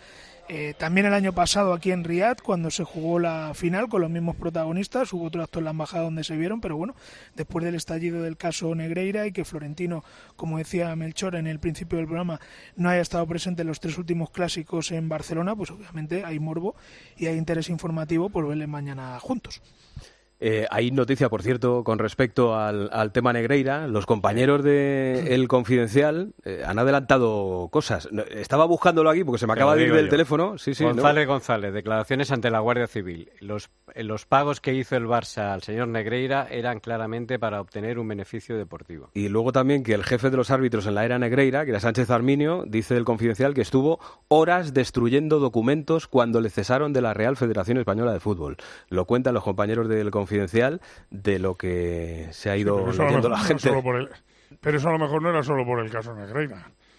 Eh, 0.49 0.75
también 0.79 1.07
el 1.07 1.15
año 1.15 1.33
pasado 1.33 1.73
aquí 1.73 1.93
en 1.93 2.03
Riad, 2.03 2.39
cuando 2.43 2.71
se 2.71 2.83
jugó 2.83 3.19
la 3.19 3.53
final 3.55 3.89
con 3.89 4.01
los 4.01 4.11
mismos 4.11 4.37
protagonistas, 4.37 5.13
hubo 5.13 5.27
otro 5.27 5.43
acto 5.43 5.61
en 5.61 5.67
la 5.67 5.71
embajada 5.71 6.05
donde 6.05 6.25
se 6.25 6.37
vieron, 6.37 6.61
pero 6.61 6.77
bueno, 6.77 6.97
después 7.37 7.65
del 7.65 7.77
estallido 7.77 8.23
del 8.23 8.37
caso 8.37 8.75
Negreira 8.75 9.27
y 9.27 9.33
que 9.33 9.45
Florentino, 9.45 10.03
como 10.37 10.59
decía 10.59 10.95
Melchor 10.97 11.37
en 11.37 11.47
el 11.47 11.61
principio 11.61 11.99
del 11.99 12.07
programa, 12.07 12.41
no 12.75 12.89
haya 12.89 13.01
estado 13.01 13.27
presente 13.27 13.63
en 13.63 13.69
los 13.69 13.81
tres 13.81 13.97
últimos 13.97 14.31
clásicos 14.31 14.91
en 14.91 15.09
Barcelona, 15.09 15.55
pues 15.55 15.71
obviamente 15.71 16.25
hay 16.25 16.41
morbo 16.41 16.75
y 17.17 17.27
hay 17.27 17.37
interés 17.37 17.69
informativo 17.69 18.29
por 18.31 18.49
verle 18.49 18.67
mañana 18.67 19.21
juntos. 19.21 19.63
Eh, 20.41 20.67
hay 20.71 20.91
noticia, 20.91 21.29
por 21.29 21.43
cierto, 21.43 21.85
con 21.85 21.99
respecto 21.99 22.57
al, 22.57 22.89
al 22.93 23.13
tema 23.13 23.33
Negreira. 23.33 23.87
Los 23.87 24.07
compañeros 24.07 24.63
de 24.65 25.35
El 25.35 25.49
Confidencial 25.49 26.33
eh, 26.45 26.63
han 26.67 26.79
adelantado 26.79 27.69
cosas. 27.71 28.09
No, 28.11 28.23
Estaba 28.23 28.65
buscándolo 28.65 29.11
aquí 29.11 29.23
porque 29.23 29.39
se 29.39 29.47
me 29.47 29.53
Te 29.53 29.61
acaba 29.61 29.77
de 29.77 29.83
ir 29.83 29.93
del 29.93 30.07
yo. 30.07 30.11
teléfono. 30.11 30.57
Sí, 30.57 30.75
sí, 30.75 30.83
¿no? 30.85 30.91
González 30.95 31.27
González, 31.27 31.75
declaraciones 31.75 32.31
ante 32.31 32.51
la 32.51 32.61
Guardia 32.61 32.87
Civil. 32.87 33.29
Los, 33.41 33.69
eh, 33.95 34.03
los 34.03 34.25
pagos 34.25 34.61
que 34.63 34.73
hizo 34.73 34.97
el 34.97 35.05
Barça 35.07 35.53
al 35.53 35.63
señor 35.63 35.89
Negreira 35.89 36.47
eran 36.51 36.81
claramente 36.81 37.39
para 37.39 37.61
obtener 37.61 37.99
un 37.99 38.09
beneficio 38.09 38.57
deportivo. 38.57 39.11
Y 39.13 39.29
luego 39.29 39.53
también 39.53 39.83
que 39.83 39.93
el 39.93 40.05
jefe 40.05 40.31
de 40.31 40.39
los 40.39 40.51
árbitros 40.51 40.87
en 40.87 40.95
la 40.95 41.05
era 41.05 41.19
Negreira, 41.19 41.65
que 41.67 41.73
era 41.73 41.81
Sánchez 41.81 42.09
Arminio, 42.11 42.65
dice 42.67 42.95
del 42.95 43.05
Confidencial 43.05 43.53
que 43.53 43.61
estuvo 43.61 44.01
horas 44.29 44.73
destruyendo 44.73 45.39
documentos 45.39 46.07
cuando 46.07 46.41
le 46.41 46.49
cesaron 46.49 46.95
de 46.95 47.03
la 47.03 47.13
Real 47.13 47.37
Federación 47.37 47.77
Española 47.77 48.15
de 48.15 48.21
Fútbol. 48.21 48.57
Lo 48.89 49.05
cuentan 49.05 49.35
los 49.35 49.45
compañeros 49.45 49.87
del 49.87 50.11
Confidencial 50.11 50.30
de 51.11 51.39
lo 51.39 51.57
que 51.57 52.29
se 52.33 52.51
ha 52.51 52.57
ido 52.57 52.77
Pero 52.79 52.91
eso, 52.91 53.03
a 53.03 53.05
lo 53.05 53.11
leyendo 53.11 53.29
mejor 53.31 53.31
la 53.31 53.55
no 53.55 53.61
gente. 53.61 53.83
por 53.83 53.97
el- 53.97 54.09
pero 54.61 54.77
eso 54.79 54.89
a 54.89 54.93
lo 54.93 54.99
mejor 54.99 55.23
no 55.23 55.31
era 55.31 55.43
solo 55.43 55.65
por 55.65 55.81
el 55.81 55.91
caso 55.91 56.15
Negreira. 56.15 56.57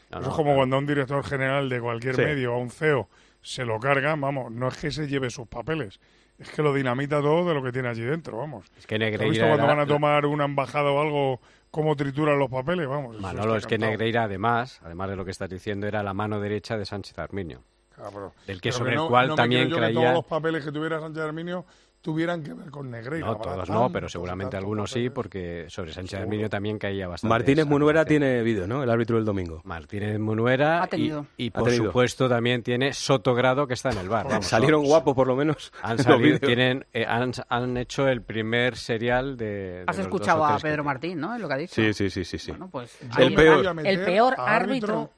No, 0.10 0.18
eso 0.18 0.22
no, 0.22 0.30
es 0.30 0.36
como 0.36 0.56
cuando 0.56 0.76
a 0.76 0.80
un 0.80 0.86
director 0.86 1.24
general 1.24 1.70
de 1.70 1.80
cualquier 1.80 2.16
Sí. 2.16 2.22
medio 2.22 2.54
a 2.54 2.58
un 2.58 2.70
CEO 2.70 3.10
se 3.42 3.66
lo 3.66 3.80
cargan, 3.80 4.20
vamos, 4.22 4.52
no 4.52 4.68
es 4.68 4.78
que 4.78 4.92
se 4.92 5.08
lleve 5.08 5.30
sus 5.30 5.48
papeles, 5.48 6.00
es 6.38 6.50
que 6.50 6.62
lo 6.62 6.74
dinamita 6.74 7.22
todo 7.22 7.48
de 7.48 7.54
lo 7.54 7.64
que 7.64 7.72
tiene 7.72 7.88
allí 7.88 8.02
dentro, 8.04 8.38
vamos. 8.38 8.66
Es 8.78 8.86
que 8.86 8.96
¿Has 8.96 9.00
visto 9.02 9.18
Negreira 9.24 9.48
cuando 9.48 9.64
era- 9.66 9.74
van 9.76 9.80
a 9.84 9.86
tomar 9.88 10.26
una 10.26 10.46
embajada 10.46 10.92
o 10.92 11.02
algo, 11.02 11.40
cómo 11.72 11.96
trituran 11.96 12.38
los 12.40 12.50
papeles? 12.50 12.88
Vamos. 12.88 13.20
Manolo, 13.20 13.56
es 13.56 13.66
que. 13.66 13.78
Negreira 13.78 14.24
además, 14.24 14.80
además 14.84 15.10
de 15.10 15.16
lo 15.16 15.26
que 15.26 15.32
estás 15.32 15.50
diciendo, 15.50 15.88
era 15.88 16.04
la 16.04 16.14
mano 16.14 16.40
derecha 16.40 16.78
de 16.78 16.86
Sánchez 16.86 17.18
Arminio. 17.20 17.64
Cabrón. 17.96 18.32
Del 18.48 18.60
que 18.62 18.72
sobre 18.72 18.96
no- 18.96 19.04
el 19.04 19.10
cual 19.10 19.28
no 19.30 19.36
también 19.36 19.70
creía... 19.70 19.94
todos 19.94 20.14
los 20.14 20.26
papeles 20.26 20.64
que 20.66 20.72
tuviera 20.72 21.00
Sánchez 21.00 21.24
Arminio 21.24 21.66
tuvieran 22.02 22.43
que 22.43 22.54
ver 22.54 22.70
con 22.72 22.89
Negreira. 22.89 23.28
No, 23.28 23.38
todos 23.38 23.70
no, 23.70 23.91
pero 23.91 24.10
seguramente 24.10 24.58
algunos 24.58 24.91
sí, 24.91 25.10
porque 25.10 25.66
sobre 25.70 25.93
Sánchez 25.93 26.20
Arminio 26.22 26.49
también 26.49 26.78
caía 26.80 27.08
bastante. 27.08 27.30
Martínez 27.30 27.66
Munuera 27.66 28.04
tiene 28.06 28.41
vídeo, 28.41 28.68
¿no? 28.68 28.84
El 28.84 28.89
árbitro 28.89 29.18
del 29.18 29.26
domingo. 29.26 29.62
Martínez 29.64 30.20
Munuera 30.20 30.82
Ha 30.82 30.88
y, 30.88 30.89
tenido. 30.89 31.26
y 31.38 31.49
Ha 31.49 31.52
por 31.54 31.64
tenido. 31.66 31.86
supuesto 31.86 32.28
también 32.28 32.64
tiene 32.64 32.93
Sotogrado 32.93 33.68
que 33.68 33.76
está 33.76 33.91
en 33.91 33.99
el 33.99 34.10
bar. 34.10 34.28
Vamos, 34.28 34.45
Salieron 34.47 34.84
guapos, 34.84 35.14
por 35.16 35.28
lo 35.28 35.36
menos. 35.36 35.72
Han, 35.84 35.97
salido- 35.99 36.39
tienen, 36.39 36.86
eh, 36.93 37.06
han, 37.08 37.32
han 37.49 37.78
hecho 37.78 38.08
el 38.08 38.22
primer 38.22 38.76
serial 38.78 39.38
de. 39.38 39.45
de 39.45 39.84
Has 39.88 39.99
escuchado 39.99 40.43
a 40.45 40.58
Pedro 40.58 40.84
Martín, 40.84 41.20
¿no? 41.20 41.36
Es 41.36 41.41
lo 41.41 41.47
que 41.47 41.54
ha 41.54 41.58
dicho. 41.58 41.76
Sí, 41.76 41.93
sí, 41.93 42.10
sí, 42.10 42.26
sí. 42.26 42.38
sí. 42.38 42.52
Bueno, 42.52 42.70
pues 42.70 42.97
a 43.02 43.74
meter 43.74 43.91
el 43.91 44.04
peor 44.06 44.36
árbitro. 44.38 45.12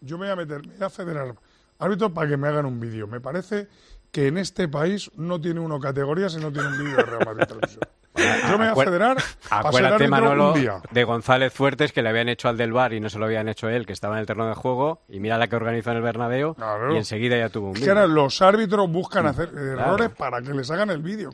Yo 0.00 0.18
me 0.18 0.26
voy 0.26 0.32
a 0.32 0.36
meter, 0.36 0.66
me 0.66 0.74
voy 0.74 0.84
a 0.86 0.90
federar 0.90 1.34
árbitros 1.78 2.12
para 2.12 2.28
que 2.28 2.36
me 2.36 2.48
hagan 2.48 2.66
un 2.66 2.78
vídeo. 2.78 3.06
Me 3.06 3.20
parece 3.20 3.68
que 4.16 4.28
en 4.28 4.38
este 4.38 4.66
país 4.66 5.10
no 5.18 5.38
tiene 5.38 5.60
uno 5.60 5.78
categorías 5.78 6.34
y 6.34 6.38
no 6.38 6.50
tiene 6.50 6.68
un 6.68 6.78
vídeo 6.78 6.96
de 6.96 7.02
Real 7.02 7.26
Madrid 7.26 7.44
Televisión. 7.46 7.80
Yo 8.48 8.56
me 8.56 8.72
voy 8.72 8.82
a 8.82 8.86
federar 8.86 9.16
Acuérdate, 9.50 10.08
Manolo, 10.08 10.54
un 10.54 10.60
día. 10.62 10.80
de 10.90 11.04
González 11.04 11.52
Fuertes, 11.52 11.92
que 11.92 12.00
le 12.00 12.08
habían 12.08 12.30
hecho 12.30 12.48
al 12.48 12.56
del 12.56 12.72
bar 12.72 12.94
y 12.94 13.00
no 13.00 13.10
se 13.10 13.18
lo 13.18 13.26
habían 13.26 13.46
hecho 13.50 13.68
él, 13.68 13.84
que 13.84 13.92
estaba 13.92 14.14
en 14.14 14.20
el 14.20 14.26
terreno 14.26 14.48
de 14.48 14.54
juego, 14.54 15.02
y 15.10 15.20
mira 15.20 15.36
la 15.36 15.48
que 15.48 15.56
organizó 15.56 15.90
en 15.90 15.98
el 15.98 16.02
Bernabéu, 16.02 16.54
Claro. 16.54 16.94
y 16.94 16.96
enseguida 16.96 17.36
ya 17.36 17.50
tuvo 17.50 17.66
un 17.66 17.76
Es 17.76 17.80
vídeo. 17.82 17.92
que 17.92 18.00
ahora 18.00 18.10
los 18.10 18.40
árbitros 18.40 18.90
buscan 18.90 19.24
Mm, 19.26 19.28
hacer 19.28 19.50
errores 19.54 20.08
para 20.16 20.40
que 20.40 20.54
les 20.54 20.70
hagan 20.70 20.88
el 20.88 21.02
vídeo. 21.02 21.30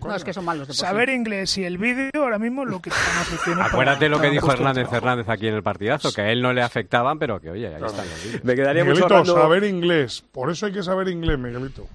Saber 0.70 1.08
inglés 1.10 1.56
y 1.58 1.64
el 1.64 1.78
vídeo 1.78 2.10
ahora 2.16 2.40
mismo 2.40 2.64
lo 2.64 2.82
que. 2.82 2.90
Acuérdate 3.62 4.08
lo 4.08 4.20
que 4.20 4.30
dijo 4.30 4.50
Hernández 4.52 4.92
Hernández 4.92 5.28
aquí 5.28 5.46
en 5.46 5.54
el 5.54 5.62
partidazo, 5.62 6.12
que 6.12 6.22
a 6.22 6.30
él 6.32 6.42
no 6.42 6.52
le 6.52 6.62
afectaban, 6.62 7.20
pero 7.20 7.40
que 7.40 7.50
oye, 7.50 7.68
ahí 7.68 7.74
están 7.74 8.06
los 8.08 8.24
vídeos. 8.24 8.42
Me 8.44 8.56
quedaría 8.56 8.82
mucho 8.82 8.94
Miguelito, 9.06 9.14
hablando- 9.18 9.40
saber 9.40 9.62
inglés. 9.64 10.24
Por 10.32 10.50
eso 10.50 10.66
hay 10.66 10.72
que 10.72 10.82
saber 10.82 11.06
inglés, 11.06 11.38
Miguelito. 11.38 11.86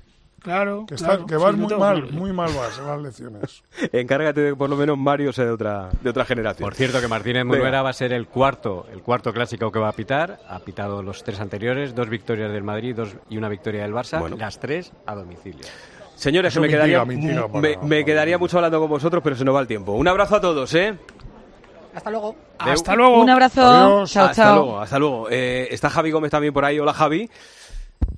Claro, 0.47 0.85
Que, 0.87 0.95
está- 0.95 1.07
claro, 1.07 1.25
que 1.25 1.35
vas 1.35 1.51
sí, 1.53 1.59
muy 1.59 1.75
mal, 1.75 1.97
problema. 1.99 2.19
muy 2.19 2.31
mal 2.31 2.49
vas 2.55 2.79
en 2.79 2.87
las 2.87 3.01
lecciones. 3.01 3.63
Encárgate 3.91 4.39
de 4.41 4.49
que 4.51 4.55
por 4.55 4.69
lo 4.69 4.77
menos 4.77 4.97
Mario 4.97 5.33
sea 5.33 5.43
de 5.43 5.51
otra, 5.51 5.89
de 6.01 6.09
otra 6.09 6.23
generación. 6.23 6.65
Por 6.65 6.73
cierto, 6.73 7.01
que 7.01 7.07
Martínez. 7.09 7.43
Munuera 7.43 7.81
va 7.81 7.89
a 7.89 7.93
ser 7.93 8.13
el 8.13 8.27
cuarto, 8.27 8.85
el 8.91 9.01
cuarto 9.01 9.33
clásico 9.33 9.71
que 9.71 9.79
va 9.79 9.89
a 9.89 9.91
pitar. 9.91 10.39
Ha 10.47 10.59
pitado 10.59 11.03
los 11.03 11.21
tres 11.23 11.41
anteriores, 11.41 11.93
dos 11.93 12.07
victorias 12.07 12.49
del 12.51 12.63
Madrid 12.63 12.95
dos, 12.95 13.09
y 13.29 13.37
una 13.37 13.49
victoria 13.49 13.81
del 13.83 13.93
Barça, 13.93 14.19
Bueno. 14.19 14.37
las 14.37 14.57
tres 14.59 14.93
a 15.05 15.15
domicilio. 15.15 15.65
Señores, 16.15 16.53
Eso 16.53 16.61
me 16.61 16.69
quedaría, 16.69 17.03
mitiga 17.03 17.47
para- 17.47 17.59
me, 17.61 17.77
me 17.83 18.05
quedaría 18.05 18.37
mucho 18.37 18.57
hablando 18.57 18.79
con 18.79 18.89
vosotros, 18.89 19.21
pero 19.21 19.35
se 19.35 19.43
nos 19.43 19.53
va 19.53 19.59
el 19.59 19.67
tiempo. 19.67 19.91
Un 19.91 20.07
abrazo 20.07 20.37
a 20.37 20.41
todos, 20.41 20.73
¿eh? 20.75 20.97
Hasta 21.93 22.09
luego. 22.09 22.35
Hasta 22.57 22.95
luego. 22.95 23.21
Un 23.21 23.29
abrazo. 23.29 23.61
Adiós. 23.65 24.11
Chao, 24.11 24.25
hasta 24.27 24.43
chao. 24.43 24.55
luego, 24.55 24.79
hasta 24.79 24.97
luego. 24.99 25.27
Eh, 25.29 25.67
está 25.71 25.89
Javi 25.89 26.11
Gómez 26.11 26.31
también 26.31 26.53
por 26.53 26.63
ahí. 26.63 26.79
Hola, 26.79 26.93
Javi. 26.93 27.29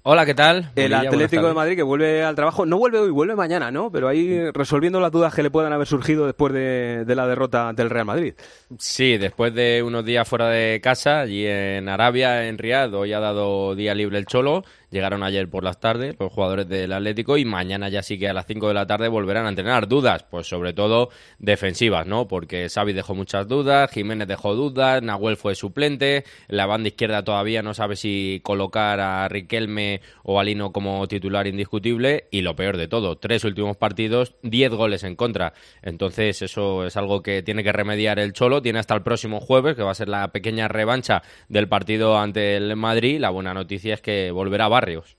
Hola, 0.04 0.26
¿qué 0.26 0.34
tal? 0.34 0.72
El 0.76 0.94
Atlético 0.94 1.48
de. 1.48 1.54
Madrid 1.54 1.76
que 1.76 1.84
vuelve 1.84 2.24
al 2.24 2.34
trabajo. 2.34 2.66
No 2.66 2.78
vuelve 2.78 3.00
hoy, 3.00 3.12
vuelve 3.12 3.36
mañana, 3.36 3.70
¿no? 3.70 3.92
Pero 3.92 4.08
ahí 4.08 4.50
resolviendo 4.52 5.00
las 5.00 5.12
dudas 5.12 5.34
que 5.34 5.44
le 5.44 5.52
puedan 5.52 5.74
haber 5.74 5.88
surgido 5.88 6.26
después 6.26 6.54
de, 6.54 7.04
de 7.06 7.16
la 7.16 7.28
derrota 7.28 7.74
del 7.74 7.90
Real 7.90 8.06
Madrid. 8.06 8.34
Sí, 8.78 9.18
después 9.18 9.54
de 9.54 9.84
unos 9.84 10.06
días 10.06 10.28
fuera 10.28 10.48
de 10.50 10.80
casa, 10.82 11.20
allí 11.20 11.46
en 11.46 11.90
Arabia, 11.90 12.48
en 12.48 12.58
Riad, 12.58 12.94
hoy 12.94 13.14
ha 13.14 13.20
dado 13.20 13.76
día 13.76 13.94
libre 13.94 14.18
el 14.18 14.26
Cholo. 14.26 14.64
Llegaron 14.92 15.24
ayer 15.24 15.50
por 15.50 15.64
las 15.64 15.80
tardes 15.80 16.16
los 16.20 16.32
jugadores 16.32 16.68
del 16.68 16.92
Atlético 16.94 17.38
y 17.38 17.46
mañana 17.46 17.90
ya 17.90 18.02
sí 18.02 18.18
que 18.18 18.28
a 18.28 18.34
las 18.34 18.46
5 18.48 18.68
de 18.70 18.74
la 18.74 18.88
tarde 18.88 19.08
volverán 19.08 19.46
a 19.46 19.50
entrenar. 19.50 19.88
Dudas, 19.88 20.24
pues 20.24 20.48
sobre 20.48 20.74
todo 20.74 21.10
defensivas, 21.38 22.08
¿no? 22.08 22.28
Porque 22.28 22.70
Xavi 22.70 22.94
dejó 22.94 23.14
muchas 23.16 23.48
dudas, 23.48 23.92
Jiménez 23.92 24.28
dejó 24.28 24.56
dudas, 24.56 25.02
Nahuel 25.04 25.38
fue 25.38 25.56
suplente, 25.56 26.26
la 26.48 26.66
banda 26.66 26.90
izquierda 26.90 27.24
todavía 27.24 27.62
no 27.62 27.74
sabe 27.74 27.96
si 27.96 28.42
colocar 28.44 29.00
a 29.00 29.28
Riquelme 29.28 30.02
o 30.24 30.40
a 30.40 30.44
Lino 30.44 30.72
como 30.72 31.08
titular 31.08 31.48
indiscutible 31.48 32.28
y 32.32 32.42
lo 32.42 32.56
peor 32.56 32.78
de 32.78 32.88
todo, 32.88 33.18
tres 33.18 33.44
últimos 33.44 33.78
partidos, 33.78 34.36
10 34.44 34.72
goles 34.72 35.04
en 35.04 35.16
contra. 35.16 35.54
Entonces 35.82 36.42
eso 36.42 36.86
es 36.86 36.98
algo 36.98 37.22
que 37.22 37.44
tiene 37.44 37.64
que 37.64 37.72
remediar 37.72 38.20
el 38.20 38.34
Cholo, 38.34 38.62
tiene 38.62 38.80
hasta 38.80 38.96
el 38.96 39.02
próximo 39.02 39.40
jueves, 39.40 39.76
que 39.76 39.84
va 39.84 39.92
a 39.92 39.96
ser 39.96 40.10
la 40.10 40.30
pequeña 40.30 40.68
revancha 40.68 41.22
del 41.48 41.68
partido 41.68 42.18
ante 42.18 42.56
el 42.56 42.76
Madrid. 42.76 43.20
La 43.20 43.30
buena 43.30 43.54
noticia 43.54 43.94
es 43.94 44.02
que 44.02 44.32
volverá 44.32 44.66
a 44.66 44.70
Barrios. 44.80 45.18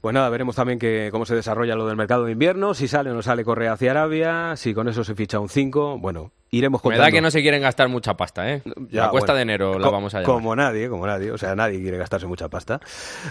Pues 0.00 0.14
nada, 0.14 0.30
veremos 0.30 0.56
también 0.56 0.78
que, 0.78 1.10
cómo 1.12 1.26
se 1.26 1.34
desarrolla 1.34 1.76
lo 1.76 1.86
del 1.86 1.96
mercado 1.96 2.24
de 2.24 2.32
invierno, 2.32 2.72
si 2.72 2.88
sale 2.88 3.10
o 3.10 3.14
no 3.14 3.20
sale 3.20 3.44
Correa 3.44 3.74
hacia 3.74 3.90
Arabia, 3.90 4.56
si 4.56 4.72
con 4.72 4.88
eso 4.88 5.04
se 5.04 5.14
ficha 5.14 5.38
un 5.38 5.50
5. 5.50 5.98
Bueno, 5.98 6.32
iremos 6.52 6.80
Me 6.80 6.82
contando. 6.82 7.02
da 7.04 7.10
que 7.10 7.20
no 7.20 7.30
se 7.30 7.40
quieren 7.42 7.62
gastar 7.62 7.88
mucha 7.88 8.14
pasta, 8.14 8.48
¿eh? 8.52 8.62
Ya, 8.90 9.04
la 9.04 9.08
cuesta 9.10 9.32
bueno. 9.32 9.36
de 9.36 9.42
enero 9.42 9.78
la 9.78 9.88
vamos 9.88 10.14
a 10.14 10.18
llamar. 10.20 10.34
Como 10.34 10.54
nadie, 10.54 10.88
como 10.88 11.06
nadie. 11.06 11.32
O 11.32 11.38
sea, 11.38 11.56
nadie 11.56 11.80
quiere 11.80 11.96
gastarse 11.96 12.26
mucha 12.26 12.48
pasta. 12.48 12.78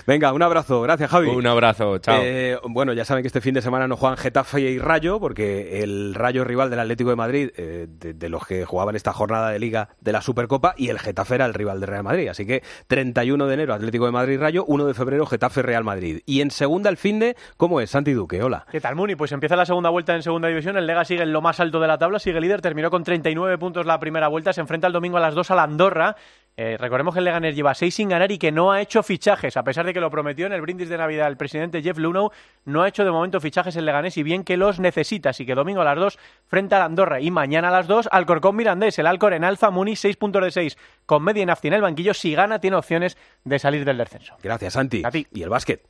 Venga, 0.08 0.34
un 0.34 0.42
abrazo. 0.42 0.82
Gracias, 0.82 1.10
Javi. 1.10 1.30
Un 1.30 1.46
abrazo, 1.46 2.00
chao. 2.00 2.20
Eh, 2.22 2.58
bueno, 2.68 2.94
ya 2.94 3.06
saben 3.06 3.22
que 3.24 3.28
este 3.28 3.40
fin 3.40 3.54
de 3.54 3.62
semana 3.62 3.88
no 3.88 3.96
juegan 3.96 4.18
Getafe 4.18 4.62
y 4.62 4.80
Rayo, 4.80 5.20
porque 5.20 5.84
el 5.84 6.16
Rayo 6.16 6.44
rival 6.44 6.70
del 6.72 6.80
Atlético 6.80 7.12
de 7.12 7.16
Madrid, 7.16 7.50
eh, 7.58 7.86
de, 7.88 8.14
de 8.14 8.30
los 8.30 8.46
que 8.46 8.66
jugaban 8.66 8.96
esta 8.96 9.14
jornada 9.14 9.52
de 9.52 9.60
Liga 9.60 9.90
de 10.02 10.12
la 10.12 10.22
Supercopa, 10.22 10.74
y 10.76 10.90
el 10.90 11.00
Getafe 11.00 11.36
era 11.36 11.46
el 11.46 11.54
rival 11.54 11.80
del 11.80 11.90
Real 11.90 12.04
Madrid. 12.04 12.28
Así 12.28 12.46
que 12.48 12.64
31 12.88 13.46
de 13.46 13.54
enero 13.54 13.74
Atlético 13.76 14.06
de 14.08 14.12
Madrid-Rayo, 14.12 14.66
1 14.66 14.86
de 14.88 14.94
febrero 14.96 15.28
Getafe 15.28 15.62
Real 15.62 15.84
Madrid. 15.84 16.22
Y 16.26 16.42
en 16.42 16.50
segunda 16.50 16.90
el 16.90 16.98
fin 16.98 17.20
de, 17.20 17.36
¿cómo 17.58 17.82
es? 17.82 17.92
Santi 17.92 18.14
Duque, 18.14 18.42
hola. 18.42 18.66
¿Qué 18.72 18.82
tal, 18.82 18.96
Muni? 18.96 19.16
Pues 19.16 19.32
empieza 19.32 19.56
la 19.56 19.66
segunda 19.68 19.90
vuelta 19.92 20.16
en 20.16 20.24
segunda 20.24 20.48
división. 20.48 20.76
El 20.76 20.88
Lega 20.88 21.06
sigue 21.06 21.22
en 21.22 21.32
lo 21.34 21.42
más 21.42 21.60
alto 21.60 21.80
de 21.80 21.88
la 21.88 22.00
tabla, 22.00 22.18
sigue 22.18 22.42
líder, 22.42 22.62
terminó 22.62 22.90
con 22.90 23.04
39 23.12 23.57
puntos 23.57 23.86
la 23.86 23.99
primera 23.99 24.30
vuelta. 24.30 24.53
Se 24.53 24.62
enfrenta 24.62 24.88
el 24.88 24.93
domingo 24.93 25.18
a 25.18 25.20
las 25.20 25.36
2 25.36 25.51
a 25.51 25.55
la 25.55 25.64
Andorra. 25.64 26.16
Eh, 26.55 26.78
recordemos 26.80 27.14
que 27.14 27.20
el 27.20 27.26
Leganés 27.26 27.55
lleva 27.55 27.74
6 27.74 27.93
sin 27.93 28.07
ganar 28.07 28.32
y 28.32 28.38
que 28.38 28.53
no 28.53 28.72
ha 28.72 28.82
hecho 28.82 29.03
fichajes, 29.03 29.57
a 29.57 29.64
pesar 29.64 29.86
de 29.86 29.93
que 29.93 29.99
lo 29.99 30.09
prometió 30.09 30.45
en 30.45 30.53
el 30.53 30.62
brindis 30.62 30.89
de 30.89 30.97
Navidad 30.97 31.28
el 31.28 31.36
presidente 31.36 31.82
Jeff 31.82 31.97
Lunow. 31.97 32.32
No 32.64 32.84
ha 32.84 32.88
hecho 32.88 33.03
de 33.03 33.12
momento 33.12 33.41
fichajes 33.41 33.76
el 33.76 33.86
Leganés 33.86 34.16
y 34.16 34.24
bien 34.24 34.45
que 34.45 34.55
los 34.55 34.80
necesita. 34.80 35.32
Así 35.32 35.45
que 35.45 35.55
domingo 35.55 35.82
a 35.82 35.84
las 35.84 35.97
2 35.97 36.20
frente 36.47 36.76
al 36.76 36.84
Andorra 36.84 37.20
y 37.20 37.32
mañana 37.32 37.68
a 37.68 37.72
las 37.72 37.88
2 37.88 38.07
Alcorcón 38.09 38.55
Mirandés. 38.55 38.97
El 38.97 39.07
Alcor 39.07 39.34
en 39.34 39.43
alza, 39.43 39.72
Muni 39.72 39.97
6 39.97 40.16
puntos 40.16 40.41
de 40.41 40.51
6 40.51 40.78
con 41.05 41.22
media 41.22 41.43
en 41.43 41.74
el 41.74 41.82
banquillo. 41.82 42.14
Si 42.14 42.34
gana, 42.34 42.59
tiene 42.59 42.78
opciones 42.78 43.18
de 43.43 43.59
salir 43.59 43.84
del 43.84 43.97
descenso. 43.97 44.38
Gracias, 44.41 44.72
Santi. 44.72 45.03
Y 45.34 45.43
el 45.43 45.49
básquet. 45.49 45.82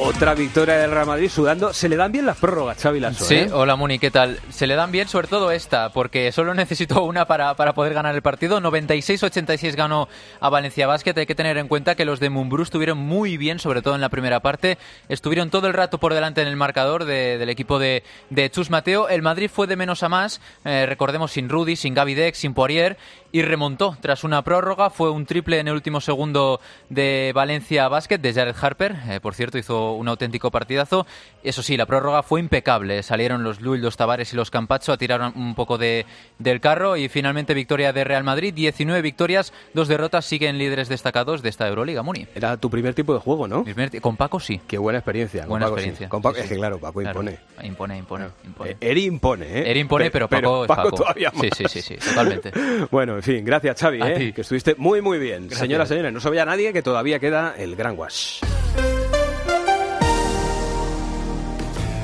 Otra 0.00 0.34
victoria 0.34 0.78
del 0.78 0.90
Real 0.90 1.06
Madrid 1.06 1.28
sudando. 1.28 1.72
Se 1.72 1.88
le 1.88 1.96
dan 1.96 2.10
bien 2.12 2.24
las 2.26 2.38
prórrogas, 2.38 2.78
Xavi 2.82 2.98
Lasso, 2.98 3.24
Sí, 3.24 3.34
¿eh? 3.36 3.50
hola 3.52 3.76
Muni, 3.76 3.98
¿qué 3.98 4.10
tal? 4.10 4.40
Se 4.50 4.66
le 4.66 4.74
dan 4.74 4.90
bien, 4.90 5.06
sobre 5.06 5.28
todo 5.28 5.52
esta, 5.52 5.90
porque 5.90 6.32
solo 6.32 6.54
necesitó 6.54 7.02
una 7.04 7.26
para, 7.26 7.54
para 7.54 7.74
poder 7.74 7.92
ganar 7.94 8.14
el 8.14 8.22
partido. 8.22 8.58
96-86 8.60 9.76
ganó 9.76 10.08
a 10.40 10.48
Valencia 10.48 10.86
Basket. 10.86 11.12
Hay 11.16 11.26
que 11.26 11.34
tener 11.34 11.56
en 11.58 11.68
cuenta 11.68 11.94
que 11.94 12.04
los 12.06 12.20
de 12.20 12.30
Mumbrú 12.30 12.62
estuvieron 12.62 12.98
muy 12.98 13.36
bien, 13.36 13.58
sobre 13.58 13.82
todo 13.82 13.94
en 13.94 14.00
la 14.00 14.08
primera 14.08 14.40
parte. 14.40 14.78
Estuvieron 15.08 15.50
todo 15.50 15.66
el 15.68 15.74
rato 15.74 15.98
por 15.98 16.14
delante 16.14 16.40
en 16.42 16.48
el 16.48 16.56
marcador 16.56 17.04
de- 17.04 17.36
del 17.38 17.50
equipo 17.50 17.78
de, 17.78 18.02
de 18.30 18.50
Chus 18.50 18.70
Mateo. 18.70 19.08
El 19.08 19.22
Madrid 19.22 19.50
fue 19.52 19.66
de 19.66 19.76
menos 19.76 20.02
a 20.02 20.08
más, 20.08 20.40
eh, 20.64 20.86
recordemos, 20.88 21.30
sin 21.32 21.48
Rudy, 21.48 21.76
sin 21.76 21.94
Gaby 21.94 22.14
Deck, 22.14 22.34
sin 22.34 22.54
Poirier, 22.54 22.96
y 23.30 23.42
remontó 23.42 23.96
tras 24.00 24.24
una 24.24 24.42
prórroga. 24.42 24.90
Fue 24.90 25.10
un 25.10 25.26
triple 25.26 25.58
en 25.60 25.68
el 25.68 25.74
último 25.74 26.00
segundo 26.00 26.60
de 26.88 27.30
Valencia 27.34 27.88
Basket, 27.88 28.18
de 28.18 28.32
Jared 28.34 28.56
Harper. 28.60 28.96
Eh, 29.08 29.20
por 29.20 29.34
cierto, 29.34 29.58
hizo 29.58 29.81
un 29.92 30.08
auténtico 30.08 30.50
partidazo. 30.50 31.06
Eso 31.42 31.62
sí, 31.62 31.76
la 31.76 31.86
prórroga 31.86 32.22
fue 32.22 32.40
impecable. 32.40 33.02
Salieron 33.02 33.42
los 33.42 33.60
Luis, 33.60 33.82
los 33.82 33.96
Tavares 33.96 34.32
y 34.32 34.36
los 34.36 34.50
Campacho 34.50 34.92
a 34.92 34.96
tirar 34.96 35.32
un 35.34 35.54
poco 35.54 35.78
de, 35.78 36.06
del 36.38 36.60
carro 36.60 36.96
y 36.96 37.08
finalmente 37.08 37.54
victoria 37.54 37.92
de 37.92 38.04
Real 38.04 38.24
Madrid. 38.24 38.54
19 38.54 39.02
victorias, 39.02 39.52
dos 39.74 39.88
derrotas, 39.88 40.24
siguen 40.24 40.58
líderes 40.58 40.88
destacados 40.88 41.42
de 41.42 41.48
esta 41.48 41.66
Euroliga, 41.68 42.02
Muni. 42.02 42.26
Era 42.34 42.56
tu 42.56 42.70
primer 42.70 42.94
tipo 42.94 43.12
de 43.14 43.20
juego, 43.20 43.48
¿no? 43.48 43.64
Con 44.00 44.16
Paco 44.16 44.38
sí. 44.40 44.60
Qué 44.66 44.78
buena 44.78 44.98
experiencia. 45.00 45.42
con 45.42 45.50
Buena 45.50 45.66
Paco, 45.66 45.76
sí. 45.76 45.80
experiencia. 45.80 46.08
Con 46.08 46.22
Paco- 46.22 46.34
Sí, 46.36 46.40
Es 46.40 46.46
sí. 46.48 46.54
que 46.54 46.58
claro, 46.58 46.78
Paco 46.78 47.00
Claro. 47.00 47.20
impone. 47.22 47.38
Impone, 47.62 47.98
impone, 47.98 48.26
impone. 48.44 48.70
Eh, 48.70 48.76
Eri 48.80 49.04
impone, 49.04 49.46
¿eh? 49.46 49.70
Eri 49.70 49.80
impone, 49.80 50.10
pero 50.10 50.28
Paco 50.28 50.62
es 50.64 50.68
Paco. 50.68 50.90
todavía 50.92 51.30
más. 51.32 51.42
Sí, 51.42 51.50
sí, 51.56 51.64
sí, 51.68 51.82
sí, 51.82 51.96
totalmente. 51.96 52.50
bueno, 52.90 53.16
en 53.16 53.22
fin, 53.22 53.44
gracias 53.44 53.80
Xavi, 53.80 54.00
¿eh? 54.02 54.32
que 54.34 54.40
estuviste 54.42 54.74
muy, 54.76 55.00
muy 55.02 55.18
bien. 55.18 55.42
Gracias. 55.42 55.60
Señoras, 55.60 55.88
señores, 55.88 56.12
no 56.12 56.20
se 56.20 56.28
vaya 56.28 56.44
nadie 56.44 56.72
que 56.72 56.82
todavía 56.82 57.18
queda 57.18 57.54
el 57.56 57.76
Gran 57.76 57.98
Wash. 57.98 58.40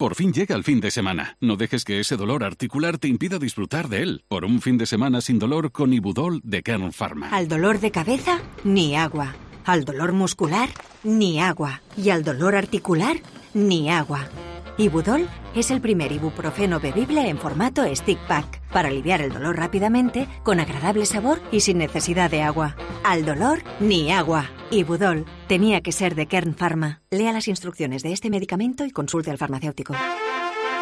Por 0.00 0.14
fin 0.14 0.32
llega 0.32 0.56
el 0.56 0.64
fin 0.64 0.80
de 0.80 0.90
semana. 0.90 1.36
No 1.42 1.56
dejes 1.56 1.84
que 1.84 2.00
ese 2.00 2.16
dolor 2.16 2.42
articular 2.42 2.96
te 2.96 3.06
impida 3.06 3.38
disfrutar 3.38 3.90
de 3.90 4.02
él. 4.02 4.24
Por 4.28 4.46
un 4.46 4.62
fin 4.62 4.78
de 4.78 4.86
semana 4.86 5.20
sin 5.20 5.38
dolor 5.38 5.72
con 5.72 5.92
Ibudol 5.92 6.40
de 6.42 6.62
Kern 6.62 6.90
Pharma. 6.94 7.28
Al 7.28 7.48
dolor 7.48 7.80
de 7.80 7.90
cabeza, 7.90 8.40
ni 8.64 8.96
agua. 8.96 9.34
Al 9.66 9.84
dolor 9.84 10.12
muscular, 10.12 10.70
ni 11.04 11.38
agua. 11.38 11.82
Y 11.98 12.08
al 12.08 12.24
dolor 12.24 12.54
articular, 12.54 13.18
ni 13.52 13.90
agua. 13.90 14.26
Ibudol 14.78 15.28
es 15.54 15.70
el 15.70 15.82
primer 15.82 16.12
ibuprofeno 16.12 16.80
bebible 16.80 17.28
en 17.28 17.36
formato 17.36 17.84
stick 17.94 18.20
pack 18.20 18.62
para 18.72 18.88
aliviar 18.88 19.20
el 19.20 19.34
dolor 19.34 19.58
rápidamente, 19.58 20.26
con 20.42 20.60
agradable 20.60 21.04
sabor 21.04 21.42
y 21.52 21.60
sin 21.60 21.76
necesidad 21.76 22.30
de 22.30 22.40
agua. 22.40 22.74
Al 23.04 23.26
dolor, 23.26 23.62
ni 23.80 24.10
agua. 24.10 24.48
Ibudol 24.72 25.26
tenía 25.48 25.80
que 25.80 25.90
ser 25.90 26.14
de 26.14 26.26
Kern 26.26 26.54
Pharma. 26.54 27.00
Lea 27.10 27.32
las 27.32 27.48
instrucciones 27.48 28.04
de 28.04 28.12
este 28.12 28.30
medicamento 28.30 28.84
y 28.84 28.92
consulte 28.92 29.30
al 29.30 29.38
farmacéutico. 29.38 29.94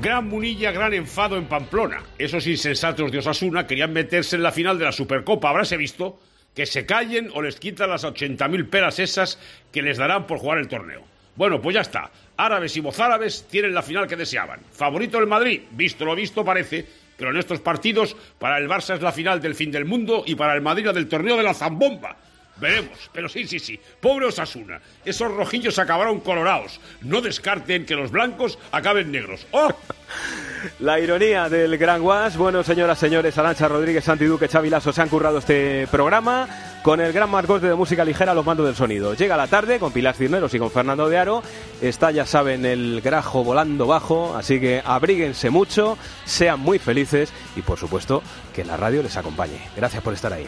Gran 0.00 0.26
munilla, 0.26 0.72
gran 0.72 0.94
enfado 0.94 1.36
en 1.36 1.44
Pamplona. 1.44 2.02
Esos 2.18 2.46
insensatos 2.46 3.12
de 3.12 3.18
Osasuna 3.18 3.66
querían 3.66 3.92
meterse 3.92 4.36
en 4.36 4.42
la 4.42 4.50
final 4.50 4.78
de 4.78 4.86
la 4.86 4.92
Supercopa. 4.92 5.50
Habráse 5.50 5.76
visto 5.76 6.18
que 6.54 6.64
se 6.64 6.86
callen 6.86 7.30
o 7.34 7.42
les 7.42 7.56
quitan 7.56 7.90
las 7.90 8.04
80.000 8.04 8.70
pelas 8.70 8.98
esas 8.98 9.38
que 9.70 9.82
les 9.82 9.98
darán 9.98 10.26
por 10.26 10.38
jugar 10.38 10.58
el 10.58 10.68
torneo. 10.68 11.02
Bueno, 11.36 11.60
pues 11.60 11.74
ya 11.74 11.82
está. 11.82 12.10
Árabes 12.36 12.76
y 12.76 12.82
mozárabes 12.82 13.46
tienen 13.50 13.74
la 13.74 13.82
final 13.82 14.06
que 14.06 14.16
deseaban. 14.16 14.60
Favorito 14.72 15.18
el 15.18 15.26
Madrid, 15.26 15.62
visto 15.72 16.04
lo 16.04 16.14
visto 16.14 16.44
parece, 16.44 16.86
pero 17.16 17.30
en 17.30 17.36
estos 17.36 17.60
partidos 17.60 18.16
para 18.38 18.58
el 18.58 18.68
Barça 18.68 18.94
es 18.94 19.02
la 19.02 19.12
final 19.12 19.40
del 19.40 19.54
fin 19.54 19.70
del 19.70 19.84
mundo 19.84 20.24
y 20.26 20.34
para 20.34 20.54
el 20.54 20.62
Madrid 20.62 20.86
la 20.86 20.92
del 20.92 21.08
torneo 21.08 21.36
de 21.36 21.42
la 21.42 21.54
zambomba. 21.54 22.16
Veremos, 22.62 23.10
pero 23.12 23.28
sí, 23.28 23.44
sí, 23.48 23.58
sí. 23.58 23.78
Pobre 24.00 24.26
Osasuna. 24.26 24.80
Esos 25.04 25.32
rojillos 25.32 25.80
acabaron 25.80 26.20
colorados. 26.20 26.80
No 27.00 27.20
descarten 27.20 27.84
que 27.84 27.96
los 27.96 28.12
blancos 28.12 28.56
acaben 28.70 29.10
negros. 29.10 29.44
¡Oh! 29.50 29.68
La 30.78 31.00
ironía 31.00 31.48
del 31.48 31.76
Gran 31.76 32.02
Guas. 32.02 32.36
Bueno, 32.36 32.62
señoras, 32.62 33.00
señores, 33.00 33.36
Arancha 33.36 33.66
Rodríguez, 33.66 34.04
Santi 34.04 34.26
Duque, 34.26 34.46
Xavi 34.46 34.70
se 34.80 35.02
han 35.02 35.08
currado 35.08 35.38
este 35.38 35.88
programa 35.88 36.48
con 36.84 37.00
el 37.00 37.12
gran 37.12 37.28
Marcos 37.30 37.62
de 37.62 37.74
música 37.74 38.04
ligera 38.04 38.32
los 38.32 38.46
mandos 38.46 38.66
del 38.66 38.76
sonido. 38.76 39.14
Llega 39.14 39.36
la 39.36 39.48
tarde 39.48 39.80
con 39.80 39.92
Pilar 39.92 40.14
Cisneros 40.14 40.54
y 40.54 40.60
con 40.60 40.70
Fernando 40.70 41.08
de 41.08 41.18
Aro. 41.18 41.42
Está, 41.80 42.12
ya 42.12 42.26
saben, 42.26 42.64
el 42.64 43.00
grajo 43.00 43.42
volando 43.42 43.88
bajo, 43.88 44.36
así 44.36 44.60
que 44.60 44.80
abríguense 44.84 45.50
mucho, 45.50 45.98
sean 46.26 46.60
muy 46.60 46.78
felices 46.78 47.32
y, 47.56 47.62
por 47.62 47.78
supuesto, 47.78 48.22
que 48.54 48.64
la 48.64 48.76
radio 48.76 49.02
les 49.02 49.16
acompañe. 49.16 49.60
Gracias 49.76 50.00
por 50.00 50.14
estar 50.14 50.32
ahí. 50.32 50.46